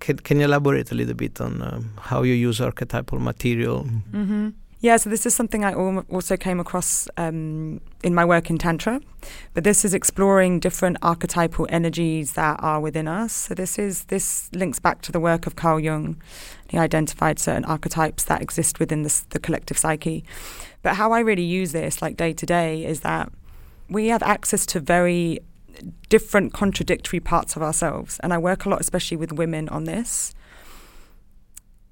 Can, 0.00 0.18
can 0.18 0.38
you 0.38 0.44
elaborate 0.44 0.92
a 0.92 0.94
little 0.94 1.14
bit 1.14 1.40
on 1.40 1.62
um, 1.62 1.92
how 2.00 2.22
you 2.22 2.34
use 2.34 2.60
archetypal 2.60 3.18
material? 3.18 3.84
Mm-hmm. 3.84 4.48
Yeah, 4.80 4.98
so 4.98 5.08
this 5.08 5.24
is 5.24 5.34
something 5.34 5.64
I 5.64 5.72
also 5.74 6.36
came 6.36 6.60
across 6.60 7.08
um, 7.16 7.80
in 8.04 8.14
my 8.14 8.26
work 8.26 8.50
in 8.50 8.58
Tantra, 8.58 9.00
but 9.54 9.64
this 9.64 9.86
is 9.86 9.94
exploring 9.94 10.60
different 10.60 10.98
archetypal 11.00 11.66
energies 11.70 12.34
that 12.34 12.60
are 12.62 12.78
within 12.78 13.08
us. 13.08 13.32
So 13.32 13.54
this 13.54 13.78
is 13.78 14.04
this 14.04 14.50
links 14.52 14.78
back 14.78 15.00
to 15.02 15.12
the 15.12 15.18
work 15.18 15.46
of 15.46 15.56
Carl 15.56 15.80
Jung. 15.80 16.20
He 16.68 16.76
identified 16.76 17.38
certain 17.38 17.64
archetypes 17.64 18.24
that 18.24 18.42
exist 18.42 18.78
within 18.78 19.02
this, 19.02 19.20
the 19.30 19.38
collective 19.38 19.78
psyche. 19.78 20.24
But 20.82 20.96
how 20.96 21.10
I 21.12 21.20
really 21.20 21.42
use 21.42 21.72
this, 21.72 22.02
like 22.02 22.18
day 22.18 22.34
to 22.34 22.44
day, 22.44 22.84
is 22.84 23.00
that 23.00 23.32
we 23.88 24.08
have 24.08 24.22
access 24.22 24.66
to 24.66 24.80
very 24.80 25.38
different 26.10 26.52
contradictory 26.52 27.20
parts 27.20 27.56
of 27.56 27.62
ourselves, 27.62 28.20
and 28.22 28.32
I 28.32 28.38
work 28.38 28.66
a 28.66 28.68
lot, 28.68 28.80
especially 28.80 29.16
with 29.16 29.32
women, 29.32 29.70
on 29.70 29.84
this 29.84 30.34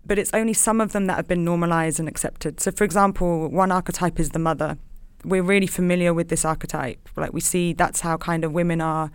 but 0.06 0.18
it's 0.18 0.32
only 0.34 0.52
some 0.52 0.80
of 0.80 0.92
them 0.92 1.06
that 1.06 1.16
have 1.16 1.28
been 1.28 1.44
normalized 1.44 1.98
and 1.98 2.08
accepted. 2.08 2.60
So, 2.60 2.70
for 2.70 2.84
example, 2.84 3.48
one 3.48 3.72
archetype 3.72 4.20
is 4.20 4.30
the 4.30 4.38
mother. 4.38 4.78
We're 5.24 5.42
really 5.42 5.66
familiar 5.66 6.12
with 6.12 6.28
this 6.28 6.44
archetype. 6.44 7.08
Like 7.16 7.32
we 7.32 7.40
see 7.40 7.72
that's 7.72 8.00
how 8.00 8.16
kind 8.16 8.44
of 8.44 8.52
women 8.52 8.80
are 8.80 9.10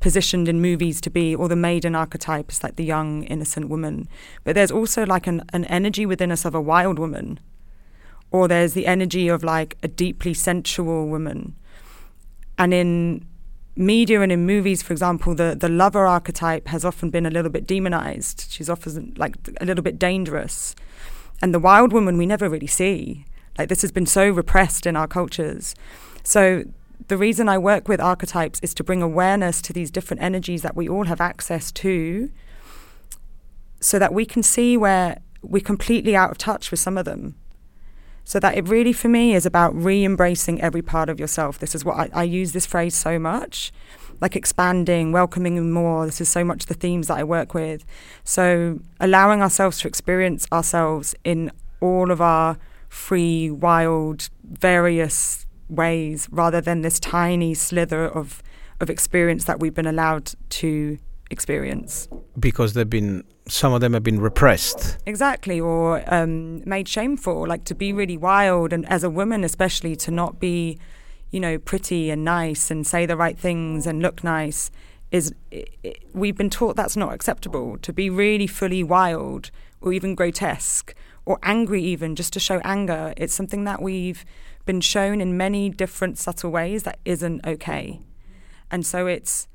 positioned 0.00 0.48
in 0.48 0.60
movies 0.60 1.00
to 1.02 1.10
be, 1.10 1.34
or 1.34 1.48
the 1.48 1.56
maiden 1.56 1.94
archetype 1.94 2.50
is 2.50 2.62
like 2.62 2.76
the 2.76 2.84
young, 2.84 3.22
innocent 3.24 3.68
woman. 3.68 4.08
But 4.44 4.54
there's 4.54 4.70
also 4.70 5.06
like 5.06 5.26
an, 5.26 5.42
an 5.52 5.64
energy 5.66 6.04
within 6.04 6.32
us 6.32 6.44
of 6.44 6.54
a 6.54 6.60
wild 6.60 6.98
woman, 6.98 7.40
or 8.30 8.48
there's 8.48 8.74
the 8.74 8.86
energy 8.86 9.28
of 9.28 9.44
like 9.44 9.76
a 9.82 9.88
deeply 9.88 10.34
sensual 10.34 11.08
woman. 11.08 11.54
And 12.58 12.74
in 12.74 13.26
media 13.76 14.20
and 14.22 14.32
in 14.32 14.46
movies, 14.46 14.82
for 14.82 14.92
example, 14.92 15.34
the, 15.34 15.56
the 15.58 15.68
lover 15.68 16.06
archetype 16.06 16.68
has 16.68 16.84
often 16.84 17.10
been 17.10 17.26
a 17.26 17.30
little 17.30 17.50
bit 17.50 17.66
demonized. 17.66 18.46
She's 18.50 18.70
often 18.70 19.14
like 19.16 19.36
a 19.60 19.64
little 19.64 19.84
bit 19.84 19.98
dangerous. 19.98 20.74
And 21.42 21.52
the 21.52 21.58
wild 21.58 21.92
woman 21.92 22.16
we 22.16 22.26
never 22.26 22.48
really 22.48 22.66
see. 22.66 23.26
Like 23.58 23.68
this 23.68 23.82
has 23.82 23.92
been 23.92 24.06
so 24.06 24.28
repressed 24.30 24.86
in 24.86 24.96
our 24.96 25.06
cultures. 25.06 25.74
So 26.22 26.64
the 27.08 27.16
reason 27.16 27.48
I 27.48 27.58
work 27.58 27.88
with 27.88 28.00
archetypes 28.00 28.60
is 28.60 28.74
to 28.74 28.84
bring 28.84 29.02
awareness 29.02 29.60
to 29.62 29.72
these 29.72 29.90
different 29.90 30.22
energies 30.22 30.62
that 30.62 30.74
we 30.74 30.88
all 30.88 31.04
have 31.04 31.20
access 31.20 31.70
to 31.72 32.30
so 33.80 33.98
that 33.98 34.14
we 34.14 34.24
can 34.24 34.42
see 34.42 34.76
where 34.76 35.20
we're 35.42 35.60
completely 35.60 36.16
out 36.16 36.30
of 36.30 36.38
touch 36.38 36.70
with 36.70 36.80
some 36.80 36.98
of 36.98 37.04
them. 37.04 37.36
So 38.26 38.40
that 38.40 38.58
it 38.58 38.68
really, 38.68 38.92
for 38.92 39.08
me, 39.08 39.36
is 39.36 39.46
about 39.46 39.72
re-embracing 39.72 40.60
every 40.60 40.82
part 40.82 41.08
of 41.08 41.20
yourself. 41.20 41.60
This 41.60 41.76
is 41.76 41.84
what 41.84 41.96
I, 41.96 42.10
I 42.12 42.22
use 42.24 42.50
this 42.50 42.66
phrase 42.66 42.96
so 42.96 43.20
much, 43.20 43.72
like 44.20 44.34
expanding, 44.34 45.12
welcoming 45.12 45.70
more. 45.70 46.06
This 46.06 46.20
is 46.20 46.28
so 46.28 46.42
much 46.44 46.66
the 46.66 46.74
themes 46.74 47.06
that 47.06 47.18
I 47.18 47.22
work 47.22 47.54
with. 47.54 47.86
So 48.24 48.80
allowing 48.98 49.42
ourselves 49.42 49.78
to 49.78 49.88
experience 49.88 50.48
ourselves 50.50 51.14
in 51.22 51.52
all 51.80 52.10
of 52.10 52.20
our 52.20 52.58
free, 52.88 53.48
wild, 53.48 54.28
various 54.42 55.46
ways, 55.68 56.28
rather 56.32 56.60
than 56.60 56.82
this 56.82 56.98
tiny 56.98 57.54
slither 57.54 58.06
of 58.06 58.42
of 58.80 58.90
experience 58.90 59.44
that 59.44 59.58
we've 59.60 59.72
been 59.72 59.86
allowed 59.86 60.32
to 60.50 60.98
experience. 61.30 62.08
Because 62.38 62.74
they've 62.74 62.88
been 62.88 63.24
some 63.48 63.72
of 63.72 63.80
them 63.80 63.92
have 63.92 64.02
been 64.02 64.20
repressed. 64.20 64.98
Exactly, 65.06 65.60
or 65.60 66.02
um, 66.12 66.62
made 66.68 66.88
shameful. 66.88 67.46
Like 67.46 67.64
to 67.64 67.74
be 67.74 67.92
really 67.92 68.16
wild, 68.16 68.72
and 68.72 68.86
as 68.88 69.04
a 69.04 69.10
woman, 69.10 69.44
especially, 69.44 69.94
to 69.96 70.10
not 70.10 70.40
be, 70.40 70.78
you 71.30 71.40
know, 71.40 71.58
pretty 71.58 72.10
and 72.10 72.24
nice 72.24 72.70
and 72.70 72.86
say 72.86 73.06
the 73.06 73.16
right 73.16 73.38
things 73.38 73.86
and 73.86 74.02
look 74.02 74.24
nice 74.24 74.70
is. 75.10 75.32
It, 75.50 75.70
it, 75.82 76.04
we've 76.12 76.36
been 76.36 76.50
taught 76.50 76.76
that's 76.76 76.96
not 76.96 77.12
acceptable. 77.12 77.78
To 77.78 77.92
be 77.92 78.10
really 78.10 78.46
fully 78.46 78.82
wild 78.82 79.50
or 79.80 79.92
even 79.92 80.14
grotesque 80.14 80.94
or 81.24 81.38
angry, 81.42 81.82
even 81.82 82.16
just 82.16 82.32
to 82.32 82.40
show 82.40 82.60
anger, 82.64 83.12
it's 83.16 83.34
something 83.34 83.64
that 83.64 83.82
we've 83.82 84.24
been 84.64 84.80
shown 84.80 85.20
in 85.20 85.36
many 85.36 85.70
different 85.70 86.18
subtle 86.18 86.50
ways 86.50 86.82
that 86.82 86.98
isn't 87.04 87.46
okay. 87.46 88.00
And 88.70 88.84
so 88.84 89.06
it's 89.06 89.46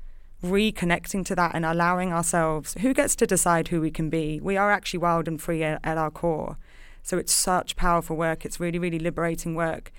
reconnecting 0.42 1.24
to 1.24 1.36
that 1.36 1.54
and 1.54 1.64
allowing 1.64 2.12
ourselves 2.12 2.74
who 2.80 2.92
gets 2.92 3.14
to 3.16 3.26
decide 3.26 3.68
who 3.68 3.80
we 3.80 3.90
can 3.90 4.10
be? 4.10 4.40
We 4.40 4.56
are 4.56 4.70
actually 4.70 4.98
wild 4.98 5.28
and 5.28 5.40
free 5.40 5.62
at, 5.62 5.80
at, 5.84 5.96
our 5.98 6.10
core. 6.10 6.58
So 7.02 7.16
it's 7.16 7.32
such 7.32 7.76
powerful 7.76 8.16
work. 8.16 8.44
It's 8.44 8.60
really 8.60 8.78
really 8.78 8.98
liberating 8.98 9.54
work 9.54 9.92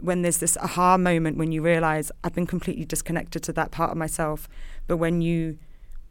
when 0.00 0.22
there's 0.22 0.38
this 0.38 0.56
aha 0.58 0.96
moment 0.96 1.36
when 1.36 1.50
you 1.50 1.60
realize 1.60 2.12
i've 2.22 2.32
been 2.32 2.46
completely 2.46 2.84
disconnected 2.84 3.42
to 3.42 3.52
that 3.54 3.70
part 3.70 3.90
of 3.90 3.96
myself. 3.96 4.48
But 4.86 4.98
when 4.98 5.20
you 5.22 5.58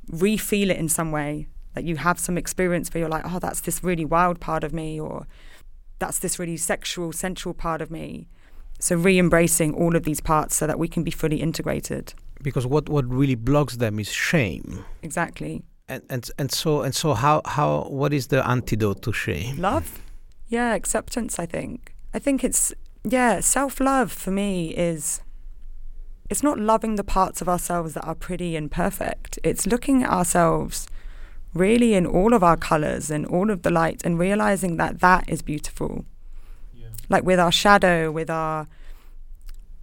re-feel 0.10 0.72
it 0.72 0.78
in 0.78 0.90
some 0.90 1.12
way 1.12 1.48
that 1.74 1.84
you 1.84 1.98
have 1.98 2.18
some 2.20 2.38
experience 2.38 2.94
where 2.94 3.02
you're 3.02 3.10
like 3.10 3.26
oh 3.26 3.40
that's 3.40 3.62
this 3.62 3.84
really 3.84 4.06
wild 4.06 4.40
part 4.40 4.64
of 4.64 4.74
me 4.74 5.00
or 5.00 5.28
that's 6.00 6.20
this 6.20 6.40
really 6.40 6.58
sexual 6.58 7.12
sensual 7.12 7.54
part 7.54 7.82
of 7.82 7.92
me. 7.92 8.28
So 8.80 8.96
re-embracing 8.96 9.74
all 9.74 9.96
of 9.96 10.04
these 10.04 10.22
parts 10.22 10.56
so 10.56 10.68
that 10.68 10.78
we 10.80 10.88
can 10.88 11.04
be 11.04 11.12
fully 11.12 11.42
integrated 11.42 12.14
because 12.42 12.66
what 12.66 12.90
what 12.90 13.06
really 13.08 13.36
blocks 13.36 13.78
them 13.78 14.00
is 14.00 14.12
shame. 14.12 14.86
Exactly. 15.02 15.64
And 15.88 16.04
and 16.10 16.30
and 16.38 16.52
so 16.52 16.82
and 16.82 16.94
so 16.94 17.14
how 17.14 17.42
how 17.46 17.88
what 17.90 18.14
is 18.14 18.28
the 18.28 18.46
antidote 18.48 19.02
to 19.04 19.14
shame? 19.14 19.58
Love? 19.58 20.00
Yeah 20.48 20.74
acceptance 20.76 21.40
i 21.40 21.46
think. 21.46 21.94
I 22.14 22.20
think 22.20 22.44
it's 22.44 22.74
yeah 23.04 23.40
self-love 23.42 24.12
for 24.12 24.32
me 24.32 24.74
is 24.76 25.22
it's 26.30 26.44
not 26.44 26.60
loving 26.60 26.96
the 26.96 27.04
parts 27.06 27.42
of 27.42 27.48
ourselves 27.48 27.94
that 27.94 28.04
are 28.06 28.16
pretty 28.16 28.56
and 28.58 28.70
perfect. 28.70 29.40
It's 29.44 29.66
looking 29.66 30.04
at 30.04 30.10
ourselves 30.10 30.88
really 31.54 31.94
in 31.94 32.06
all 32.06 32.34
of 32.34 32.44
our 32.44 32.58
colors 32.58 33.10
and 33.10 33.26
all 33.26 33.50
of 33.50 33.62
the 33.64 33.70
light 33.72 34.02
and 34.04 34.20
realizing 34.20 34.76
that 34.78 35.00
that 35.00 35.30
is 35.30 35.42
beautiful. 35.42 36.06
Yeah. 36.74 36.90
like 37.10 37.24
with 37.24 37.40
our 37.40 37.52
shadow 37.52 38.12
with 38.12 38.30
our 38.30 38.68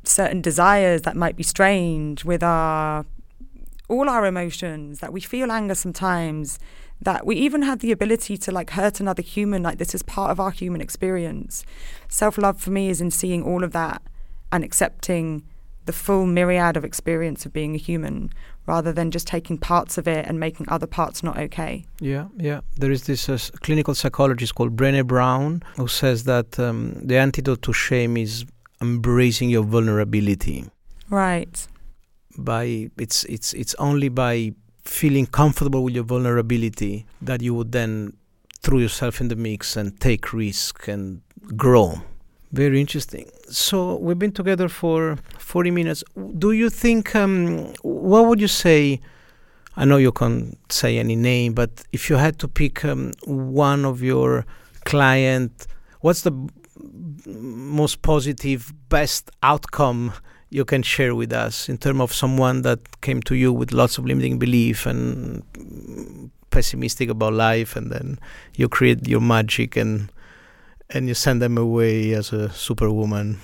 certain 0.08 0.40
desires 0.40 1.02
that 1.02 1.16
might 1.16 1.36
be 1.36 1.42
strange, 1.42 2.24
with 2.24 2.42
our 2.42 3.06
all 3.88 4.08
our 4.08 4.24
emotions, 4.24 5.00
that 5.00 5.12
we 5.12 5.20
feel 5.20 5.52
anger 5.52 5.74
sometimes, 5.74 6.58
that 7.00 7.26
we 7.26 7.36
even 7.36 7.62
have 7.62 7.80
the 7.80 7.92
ability 7.92 8.36
to 8.38 8.50
like 8.50 8.70
hurt 8.70 8.98
another 9.00 9.22
human, 9.22 9.62
like 9.62 9.78
this 9.78 9.94
is 9.94 10.02
part 10.02 10.30
of 10.30 10.40
our 10.40 10.50
human 10.50 10.80
experience. 10.80 11.64
Self 12.08 12.38
love 12.38 12.60
for 12.60 12.70
me 12.70 12.88
is 12.88 13.00
in 13.00 13.10
seeing 13.10 13.42
all 13.42 13.62
of 13.62 13.72
that 13.72 14.02
and 14.50 14.64
accepting 14.64 15.44
the 15.86 15.92
full 15.92 16.26
myriad 16.26 16.76
of 16.76 16.84
experience 16.84 17.44
of 17.44 17.52
being 17.52 17.74
a 17.74 17.78
human 17.78 18.30
rather 18.66 18.92
than 18.92 19.10
just 19.10 19.26
taking 19.26 19.58
parts 19.58 19.98
of 19.98 20.08
it 20.08 20.24
and 20.26 20.40
making 20.40 20.66
other 20.68 20.86
parts 20.86 21.22
not 21.22 21.38
okay. 21.38 21.84
Yeah, 22.00 22.28
yeah. 22.38 22.60
There 22.76 22.90
is 22.90 23.02
this 23.04 23.28
uh, 23.28 23.38
clinical 23.60 23.94
psychologist 23.94 24.54
called 24.54 24.74
Brené 24.74 25.06
Brown 25.06 25.62
who 25.76 25.88
says 25.88 26.24
that 26.24 26.58
um, 26.58 26.94
the 27.02 27.18
antidote 27.18 27.60
to 27.62 27.72
shame 27.74 28.16
is 28.16 28.46
embracing 28.84 29.50
your 29.50 29.64
vulnerability. 29.64 30.66
Right. 31.10 31.66
By 32.36 32.90
it's 32.98 33.24
it's 33.24 33.52
it's 33.54 33.74
only 33.78 34.08
by 34.08 34.52
feeling 34.84 35.26
comfortable 35.26 35.82
with 35.84 35.94
your 35.94 36.04
vulnerability 36.04 37.06
that 37.22 37.40
you 37.40 37.54
would 37.54 37.72
then 37.72 38.12
throw 38.60 38.78
yourself 38.78 39.20
in 39.20 39.28
the 39.28 39.36
mix 39.36 39.76
and 39.76 39.98
take 40.00 40.32
risk 40.32 40.88
and 40.88 41.20
grow 41.56 42.02
Very 42.52 42.80
interesting. 42.80 43.28
So 43.50 43.96
we've 43.96 44.18
been 44.18 44.32
together 44.32 44.68
for 44.68 45.18
40 45.38 45.70
minutes. 45.72 46.04
Do 46.38 46.52
you 46.52 46.70
think, 46.70 47.14
um, 47.16 47.74
what 47.82 48.26
would 48.26 48.40
you 48.40 48.46
say? 48.46 49.00
I 49.76 49.84
know 49.84 49.96
you 49.96 50.12
can't 50.12 50.56
say 50.70 50.98
any 50.98 51.16
name, 51.16 51.54
but 51.54 51.84
if 51.92 52.08
you 52.08 52.16
had 52.16 52.38
to 52.38 52.46
pick 52.48 52.84
um, 52.84 53.12
one 53.24 53.84
of 53.84 54.02
your 54.02 54.46
client, 54.84 55.66
what's 56.00 56.22
the 56.22 56.30
most 57.26 58.02
positive, 58.02 58.72
best 58.88 59.30
outcome 59.42 60.12
you 60.50 60.64
can 60.64 60.82
share 60.82 61.14
with 61.14 61.32
us 61.32 61.68
in 61.68 61.78
terms 61.78 62.00
of 62.00 62.12
someone 62.12 62.62
that 62.62 63.00
came 63.00 63.20
to 63.22 63.34
you 63.34 63.52
with 63.52 63.72
lots 63.72 63.98
of 63.98 64.06
limiting 64.06 64.38
belief 64.38 64.86
and 64.86 65.42
pessimistic 66.50 67.08
about 67.10 67.32
life, 67.32 67.74
and 67.74 67.90
then 67.90 68.18
you 68.54 68.68
create 68.68 69.08
your 69.08 69.20
magic 69.20 69.76
and 69.76 70.10
and 70.90 71.08
you 71.08 71.14
send 71.14 71.42
them 71.42 71.58
away 71.58 72.12
as 72.12 72.32
a 72.32 72.50
superwoman? 72.50 73.40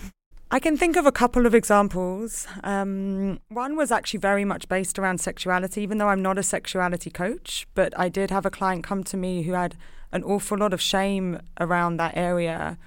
I 0.53 0.59
can 0.59 0.77
think 0.77 0.97
of 0.97 1.07
a 1.07 1.12
couple 1.12 1.47
of 1.47 1.55
examples. 1.55 2.47
Um, 2.64 3.41
one 3.49 3.77
was 3.77 3.93
actually 3.93 4.21
very 4.21 4.45
much 4.45 4.68
based 4.68 4.99
around 4.99 5.21
sexuality, 5.21 5.81
even 5.83 5.99
though 5.99 6.09
I'm 6.09 6.23
not 6.23 6.39
a 6.39 6.43
sexuality 6.43 7.11
coach, 7.11 7.66
but 7.75 7.97
I 7.99 8.09
did 8.09 8.31
have 8.31 8.45
a 8.45 8.51
client 8.51 8.85
come 8.85 9.05
to 9.05 9.16
me 9.16 9.43
who 9.43 9.53
had 9.53 9.77
an 10.12 10.25
awful 10.25 10.59
lot 10.59 10.73
of 10.73 10.81
shame 10.81 11.41
around 11.61 11.99
that 11.99 12.16
area 12.16 12.79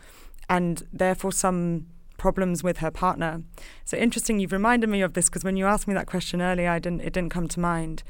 and 0.49 0.83
therefore 0.91 1.31
some 1.31 1.87
problems 2.17 2.63
with 2.63 2.77
her 2.77 2.91
partner. 2.91 3.43
So 3.85 3.97
interesting, 3.97 4.39
you've 4.39 4.51
reminded 4.51 4.89
me 4.89 5.01
of 5.01 5.13
this 5.13 5.29
because 5.29 5.43
when 5.43 5.57
you 5.57 5.65
asked 5.65 5.87
me 5.87 5.93
that 5.93 6.07
question 6.07 6.41
earlier, 6.41 6.69
I 6.69 6.79
didn't, 6.79 7.01
it 7.01 7.13
didn't 7.13 7.31
come 7.31 7.47
to 7.49 7.59
mind. 7.59 8.03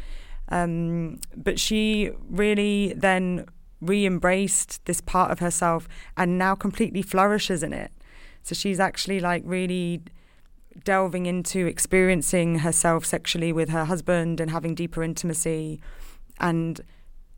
Um, 0.49 1.19
but 1.35 1.59
she 1.59 2.11
really 2.29 2.93
then 2.95 3.45
re 3.81 4.05
embraced 4.05 4.85
this 4.85 5.01
part 5.01 5.31
of 5.31 5.39
herself 5.39 5.87
and 6.15 6.37
now 6.37 6.55
completely 6.55 7.01
flourishes 7.01 7.63
in 7.63 7.73
it. 7.73 7.91
So 8.43 8.55
she's 8.55 8.79
actually 8.79 9.19
like 9.19 9.43
really 9.45 10.01
delving 10.83 11.25
into 11.25 11.65
experiencing 11.65 12.59
herself 12.59 13.05
sexually 13.05 13.53
with 13.53 13.69
her 13.69 13.85
husband 13.85 14.39
and 14.39 14.51
having 14.51 14.75
deeper 14.75 15.03
intimacy. 15.03 15.79
And 16.39 16.81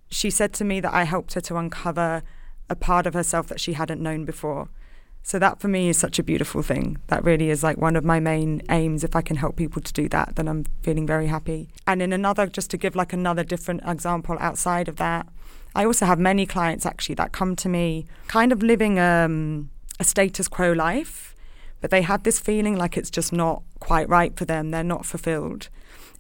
she 0.09 0.29
said 0.29 0.53
to 0.53 0.63
me 0.63 0.79
that 0.79 0.93
I 0.93 1.03
helped 1.03 1.33
her 1.33 1.41
to 1.41 1.57
uncover 1.57 2.23
a 2.69 2.75
part 2.75 3.05
of 3.05 3.13
herself 3.13 3.47
that 3.47 3.59
she 3.59 3.73
hadn't 3.73 4.01
known 4.01 4.25
before. 4.25 4.69
So 5.27 5.39
that 5.39 5.59
for 5.59 5.67
me 5.67 5.89
is 5.89 5.97
such 5.97 6.19
a 6.19 6.23
beautiful 6.23 6.61
thing. 6.61 6.99
That 7.07 7.23
really 7.23 7.49
is 7.49 7.63
like 7.63 7.79
one 7.79 7.95
of 7.95 8.05
my 8.05 8.19
main 8.19 8.61
aims. 8.69 9.03
If 9.03 9.15
I 9.15 9.23
can 9.23 9.37
help 9.37 9.55
people 9.55 9.81
to 9.81 9.91
do 9.91 10.07
that, 10.09 10.35
then 10.35 10.47
I'm 10.47 10.65
feeling 10.83 11.07
very 11.07 11.25
happy. 11.25 11.67
And 11.87 11.99
in 11.99 12.13
another, 12.13 12.45
just 12.45 12.69
to 12.69 12.77
give 12.77 12.95
like 12.95 13.11
another 13.11 13.43
different 13.43 13.81
example 13.87 14.37
outside 14.39 14.87
of 14.87 14.97
that, 14.97 15.27
I 15.73 15.83
also 15.83 16.05
have 16.05 16.19
many 16.19 16.45
clients 16.45 16.85
actually 16.85 17.15
that 17.15 17.31
come 17.31 17.55
to 17.55 17.67
me 17.67 18.05
kind 18.27 18.51
of 18.51 18.61
living 18.61 18.99
um, 18.99 19.71
a 19.99 20.03
status 20.03 20.47
quo 20.47 20.73
life, 20.73 21.35
but 21.81 21.89
they 21.89 22.03
have 22.03 22.21
this 22.21 22.39
feeling 22.39 22.75
like 22.77 22.95
it's 22.95 23.09
just 23.09 23.33
not 23.33 23.63
quite 23.79 24.07
right 24.07 24.37
for 24.37 24.45
them. 24.45 24.69
They're 24.69 24.83
not 24.83 25.07
fulfilled. 25.07 25.69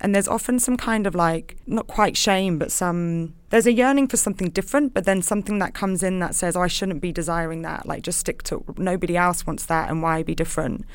And 0.01 0.13
there's 0.13 0.27
often 0.27 0.59
some 0.59 0.77
kind 0.77 1.07
of 1.07 1.15
like, 1.15 1.57
not 1.65 1.87
quite 1.87 2.17
shame, 2.17 2.59
but 2.59 2.71
some, 2.71 3.33
there's 3.49 3.65
a 3.65 3.71
yearning 3.71 4.07
for 4.07 4.17
something 4.17 4.49
different, 4.49 4.93
but 4.93 5.05
then 5.05 5.21
something 5.21 5.59
that 5.59 5.73
comes 5.73 6.03
in 6.03 6.19
that 6.19 6.35
says, 6.35 6.55
oh, 6.55 6.61
I 6.61 6.67
shouldn't 6.67 7.01
be 7.01 7.11
desiring 7.11 7.61
that. 7.61 7.85
Like, 7.85 8.03
just 8.03 8.19
stick 8.19 8.43
to, 8.43 8.63
nobody 8.77 9.15
else 9.15 9.47
wants 9.47 9.65
that, 9.67 9.89
and 9.89 10.01
why 10.01 10.21
be 10.21 10.35
different? 10.35 10.85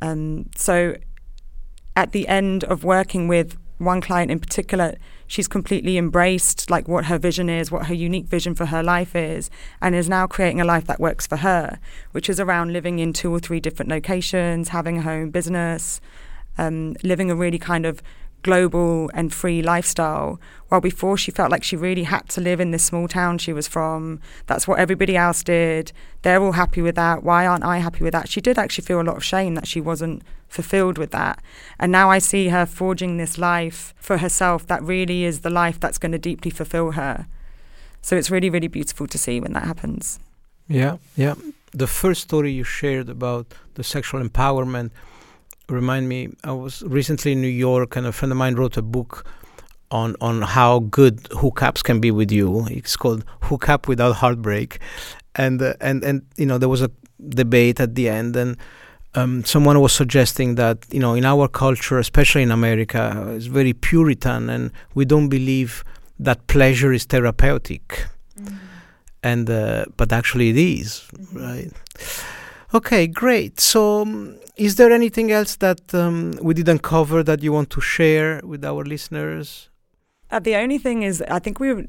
Um, 0.00 0.48
so 0.56 0.96
at 1.94 2.12
the 2.12 2.26
end 2.26 2.64
of 2.64 2.84
working 2.84 3.28
with 3.28 3.56
one 3.78 4.00
client 4.00 4.30
in 4.30 4.38
particular, 4.38 4.96
she's 5.26 5.48
completely 5.48 5.98
embraced 5.98 6.70
like 6.70 6.88
what 6.88 7.06
her 7.06 7.18
vision 7.18 7.50
is, 7.50 7.70
what 7.70 7.86
her 7.86 7.94
unique 7.94 8.26
vision 8.26 8.54
for 8.54 8.66
her 8.66 8.82
life 8.82 9.14
is, 9.14 9.50
and 9.80 9.94
is 9.94 10.08
now 10.08 10.26
creating 10.26 10.60
a 10.60 10.64
life 10.64 10.86
that 10.86 11.00
works 11.00 11.26
for 11.26 11.38
her, 11.38 11.78
which 12.12 12.28
is 12.30 12.40
around 12.40 12.72
living 12.72 12.98
in 12.98 13.12
two 13.12 13.32
or 13.32 13.40
three 13.40 13.60
different 13.60 13.90
locations, 13.90 14.68
having 14.68 14.98
a 14.98 15.02
home 15.02 15.30
business, 15.30 16.00
um, 16.58 16.94
living 17.02 17.30
a 17.30 17.34
really 17.34 17.58
kind 17.58 17.86
of 17.86 18.02
global 18.42 19.10
and 19.14 19.32
free 19.32 19.62
lifestyle. 19.62 20.40
While 20.68 20.80
before 20.80 21.16
she 21.16 21.30
felt 21.30 21.50
like 21.50 21.62
she 21.62 21.76
really 21.76 22.04
had 22.04 22.28
to 22.30 22.40
live 22.40 22.60
in 22.60 22.70
this 22.70 22.84
small 22.84 23.08
town 23.08 23.38
she 23.38 23.52
was 23.52 23.68
from. 23.68 24.20
That's 24.46 24.66
what 24.66 24.78
everybody 24.78 25.16
else 25.16 25.42
did. 25.42 25.92
They're 26.22 26.42
all 26.42 26.52
happy 26.52 26.82
with 26.82 26.94
that. 26.94 27.22
Why 27.22 27.46
aren't 27.46 27.64
I 27.64 27.78
happy 27.78 28.04
with 28.04 28.12
that? 28.12 28.28
She 28.28 28.40
did 28.40 28.58
actually 28.58 28.84
feel 28.84 29.00
a 29.00 29.02
lot 29.02 29.16
of 29.16 29.24
shame 29.24 29.54
that 29.54 29.66
she 29.66 29.80
wasn't 29.80 30.22
fulfilled 30.48 30.98
with 30.98 31.10
that. 31.10 31.42
And 31.78 31.92
now 31.92 32.10
I 32.10 32.18
see 32.18 32.48
her 32.48 32.66
forging 32.66 33.16
this 33.16 33.38
life 33.38 33.94
for 33.96 34.18
herself 34.18 34.66
that 34.66 34.82
really 34.82 35.24
is 35.24 35.40
the 35.40 35.50
life 35.50 35.78
that's 35.78 35.98
going 35.98 36.12
to 36.12 36.18
deeply 36.18 36.50
fulfill 36.50 36.92
her. 36.92 37.26
So 38.00 38.16
it's 38.16 38.30
really, 38.30 38.50
really 38.50 38.68
beautiful 38.68 39.06
to 39.06 39.18
see 39.18 39.40
when 39.40 39.52
that 39.52 39.64
happens. 39.64 40.18
Yeah, 40.68 40.96
yeah. 41.16 41.34
The 41.72 41.86
first 41.86 42.22
story 42.22 42.52
you 42.52 42.64
shared 42.64 43.08
about 43.08 43.46
the 43.74 43.84
sexual 43.84 44.22
empowerment 44.22 44.90
remind 45.72 46.08
me. 46.08 46.28
I 46.44 46.52
was 46.52 46.82
recently 46.82 47.32
in 47.32 47.40
New 47.40 47.48
York, 47.48 47.96
and 47.96 48.06
a 48.06 48.12
friend 48.12 48.30
of 48.32 48.38
mine 48.38 48.54
wrote 48.54 48.76
a 48.76 48.82
book 48.82 49.24
on 49.90 50.16
on 50.20 50.42
how 50.42 50.80
good 50.80 51.22
hookups 51.30 51.82
can 51.82 52.00
be 52.00 52.10
with 52.10 52.30
you. 52.30 52.66
It's 52.70 52.96
called 52.96 53.24
Hookup 53.42 53.88
Without 53.88 54.16
Heartbreak, 54.16 54.78
and 55.34 55.60
uh, 55.60 55.74
and 55.80 56.04
and 56.04 56.22
you 56.36 56.46
know 56.46 56.58
there 56.58 56.68
was 56.68 56.82
a 56.82 56.90
debate 57.28 57.80
at 57.80 57.94
the 57.94 58.08
end, 58.08 58.36
and 58.36 58.56
um, 59.14 59.44
someone 59.44 59.80
was 59.80 59.92
suggesting 59.92 60.54
that 60.56 60.86
you 60.90 61.00
know 61.00 61.14
in 61.14 61.24
our 61.24 61.48
culture, 61.48 61.98
especially 61.98 62.42
in 62.42 62.50
America, 62.50 63.32
it's 63.36 63.46
very 63.46 63.72
Puritan, 63.72 64.50
and 64.50 64.70
we 64.94 65.04
don't 65.04 65.28
believe 65.28 65.84
that 66.18 66.46
pleasure 66.46 66.92
is 66.92 67.04
therapeutic, 67.04 68.06
mm-hmm. 68.38 68.56
and 69.22 69.50
uh, 69.50 69.84
but 69.96 70.12
actually 70.12 70.50
it 70.50 70.56
is, 70.56 71.04
mm-hmm. 71.14 71.38
right? 71.38 71.72
Okay, 72.74 73.06
great. 73.06 73.60
So, 73.60 74.02
um, 74.02 74.38
is 74.56 74.76
there 74.76 74.92
anything 74.92 75.30
else 75.30 75.56
that 75.56 75.94
um, 75.94 76.38
we 76.40 76.54
didn't 76.54 76.80
cover 76.80 77.22
that 77.22 77.42
you 77.42 77.52
want 77.52 77.68
to 77.70 77.80
share 77.80 78.40
with 78.44 78.64
our 78.64 78.82
listeners? 78.84 79.68
Uh, 80.30 80.38
the 80.38 80.56
only 80.56 80.78
thing 80.78 81.02
is, 81.02 81.22
I 81.28 81.38
think 81.38 81.60
we 81.60 81.74
were 81.74 81.84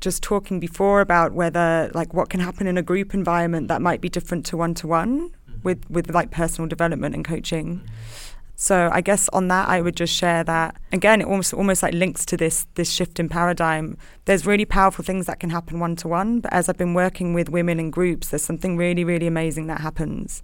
just 0.00 0.24
talking 0.24 0.58
before 0.58 1.00
about 1.00 1.32
whether, 1.32 1.90
like, 1.94 2.12
what 2.12 2.30
can 2.30 2.40
happen 2.40 2.66
in 2.66 2.76
a 2.76 2.82
group 2.82 3.14
environment 3.14 3.68
that 3.68 3.80
might 3.80 4.00
be 4.00 4.08
different 4.08 4.44
to 4.46 4.56
one 4.56 4.74
to 4.74 4.88
one 4.88 5.30
with 5.62 5.88
with 5.88 6.10
like 6.10 6.30
personal 6.30 6.68
development 6.68 7.14
and 7.14 7.24
coaching. 7.24 7.76
Mm-hmm. 7.76 7.86
So 8.64 8.88
I 8.90 9.02
guess 9.02 9.28
on 9.28 9.48
that 9.48 9.68
I 9.68 9.82
would 9.82 9.94
just 9.94 10.14
share 10.14 10.42
that 10.42 10.76
again 10.90 11.20
it 11.20 11.26
almost 11.26 11.52
almost 11.52 11.82
like 11.82 11.92
links 11.92 12.24
to 12.24 12.34
this 12.34 12.66
this 12.76 12.90
shift 12.90 13.20
in 13.20 13.28
paradigm. 13.28 13.98
There's 14.24 14.46
really 14.46 14.64
powerful 14.64 15.04
things 15.04 15.26
that 15.26 15.38
can 15.38 15.50
happen 15.50 15.80
one 15.80 15.96
to 15.96 16.08
one, 16.08 16.40
but 16.40 16.50
as 16.50 16.70
I've 16.70 16.78
been 16.78 16.94
working 16.94 17.34
with 17.34 17.50
women 17.50 17.78
in 17.78 17.90
groups, 17.90 18.30
there's 18.30 18.42
something 18.42 18.78
really 18.78 19.04
really 19.04 19.26
amazing 19.26 19.66
that 19.66 19.82
happens 19.82 20.42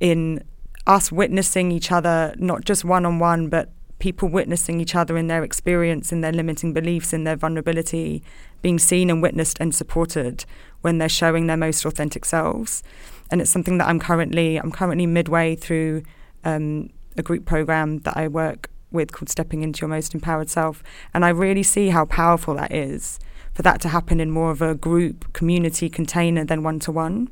in 0.00 0.44
us 0.86 1.10
witnessing 1.10 1.72
each 1.72 1.90
other 1.90 2.34
not 2.36 2.66
just 2.66 2.84
one 2.84 3.06
on 3.06 3.18
one 3.20 3.48
but 3.48 3.70
people 4.00 4.28
witnessing 4.28 4.78
each 4.78 4.94
other 4.94 5.16
in 5.16 5.26
their 5.28 5.42
experience, 5.42 6.12
in 6.12 6.20
their 6.20 6.32
limiting 6.32 6.74
beliefs, 6.74 7.14
in 7.14 7.24
their 7.24 7.36
vulnerability, 7.36 8.22
being 8.60 8.78
seen 8.78 9.08
and 9.08 9.22
witnessed 9.22 9.56
and 9.60 9.74
supported 9.74 10.44
when 10.82 10.98
they're 10.98 11.08
showing 11.08 11.46
their 11.46 11.56
most 11.56 11.86
authentic 11.86 12.26
selves. 12.26 12.82
And 13.30 13.40
it's 13.40 13.50
something 13.50 13.78
that 13.78 13.88
I'm 13.88 13.98
currently 13.98 14.58
I'm 14.58 14.72
currently 14.72 15.06
midway 15.06 15.56
through 15.56 16.02
um, 16.44 16.90
a 17.16 17.22
group 17.22 17.44
program 17.44 17.98
that 18.00 18.16
I 18.16 18.28
work 18.28 18.70
with 18.90 19.12
called 19.12 19.28
Stepping 19.28 19.62
into 19.62 19.80
Your 19.80 19.88
Most 19.88 20.14
Empowered 20.14 20.50
Self. 20.50 20.82
And 21.12 21.24
I 21.24 21.30
really 21.30 21.62
see 21.62 21.88
how 21.88 22.04
powerful 22.04 22.54
that 22.54 22.72
is 22.72 23.18
for 23.54 23.62
that 23.62 23.80
to 23.80 23.88
happen 23.88 24.20
in 24.20 24.30
more 24.30 24.50
of 24.50 24.60
a 24.60 24.74
group 24.74 25.32
community 25.32 25.88
container 25.88 26.44
than 26.44 26.62
one 26.62 26.78
to 26.80 26.92
one. 26.92 27.28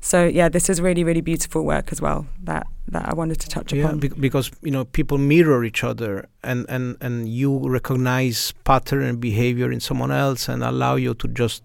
So 0.00 0.26
yeah, 0.26 0.48
this 0.48 0.68
is 0.68 0.80
really 0.80 1.04
really 1.04 1.20
beautiful 1.20 1.64
work 1.64 1.92
as 1.92 2.02
well 2.02 2.26
that 2.42 2.66
that 2.88 3.08
I 3.08 3.14
wanted 3.14 3.40
to 3.40 3.48
touch 3.48 3.72
yeah, 3.72 3.84
upon. 3.84 4.00
Be- 4.00 4.08
because 4.08 4.50
you 4.60 4.72
know 4.72 4.84
people 4.84 5.16
mirror 5.16 5.64
each 5.64 5.84
other, 5.84 6.28
and 6.42 6.66
and 6.68 6.96
and 7.00 7.28
you 7.28 7.56
recognize 7.68 8.52
pattern 8.64 9.02
and 9.02 9.20
behavior 9.20 9.70
in 9.70 9.78
someone 9.78 10.10
else, 10.10 10.48
and 10.48 10.64
allow 10.64 10.96
you 10.96 11.14
to 11.14 11.28
just 11.28 11.62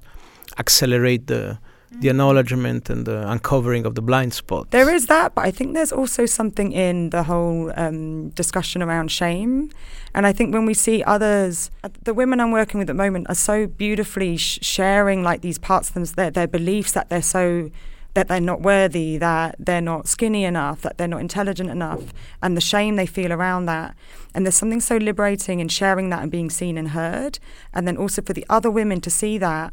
accelerate 0.59 1.26
the 1.26 1.57
the 1.91 2.09
acknowledgement 2.09 2.89
and 2.89 3.05
the 3.05 3.29
uncovering 3.29 3.85
of 3.85 3.95
the 3.95 4.01
blind 4.01 4.33
spot. 4.33 4.71
There 4.71 4.93
is 4.93 5.07
that, 5.07 5.35
but 5.35 5.45
I 5.45 5.51
think 5.51 5.73
there's 5.73 5.91
also 5.91 6.25
something 6.25 6.71
in 6.71 7.09
the 7.11 7.23
whole 7.23 7.71
um, 7.75 8.29
discussion 8.29 8.81
around 8.81 9.11
shame. 9.11 9.71
And 10.13 10.27
I 10.27 10.33
think 10.33 10.53
when 10.53 10.65
we 10.65 10.73
see 10.73 11.03
others, 11.03 11.71
uh, 11.83 11.89
the 12.03 12.13
women 12.13 12.39
I'm 12.39 12.51
working 12.51 12.79
with 12.79 12.89
at 12.89 12.95
the 12.95 13.03
moment 13.03 13.27
are 13.29 13.35
so 13.35 13.67
beautifully 13.67 14.38
sh- 14.38 14.59
sharing 14.61 15.23
like 15.23 15.41
these 15.41 15.57
parts 15.57 15.89
of 15.89 15.93
them, 15.95 16.05
their, 16.05 16.31
their 16.31 16.47
beliefs 16.47 16.91
that 16.91 17.09
they're 17.09 17.21
so 17.21 17.71
that 18.13 18.29
they're 18.29 18.41
not 18.41 18.61
worthy, 18.63 19.15
that 19.19 19.55
they're 19.59 19.79
not 19.79 20.07
skinny 20.07 20.43
enough, 20.43 20.81
that 20.81 20.97
they're 20.97 21.07
not 21.07 21.21
intelligent 21.21 21.69
enough, 21.69 22.01
and 22.41 22.57
the 22.57 22.61
shame 22.61 22.95
they 22.95 23.05
feel 23.05 23.31
around 23.31 23.67
that. 23.67 23.95
And 24.33 24.43
there's 24.43 24.55
something 24.55 24.79
so 24.79 24.97
liberating 24.97 25.59
in 25.59 25.67
sharing 25.67 26.09
that 26.09 26.23
and 26.23 26.31
being 26.31 26.49
seen 26.49 26.79
and 26.79 26.89
heard, 26.89 27.38
and 27.75 27.88
then 27.88 27.95
also 27.95 28.23
for 28.23 28.33
the 28.33 28.45
other 28.49 28.71
women 28.71 29.01
to 29.01 29.11
see 29.11 29.38
that 29.38 29.71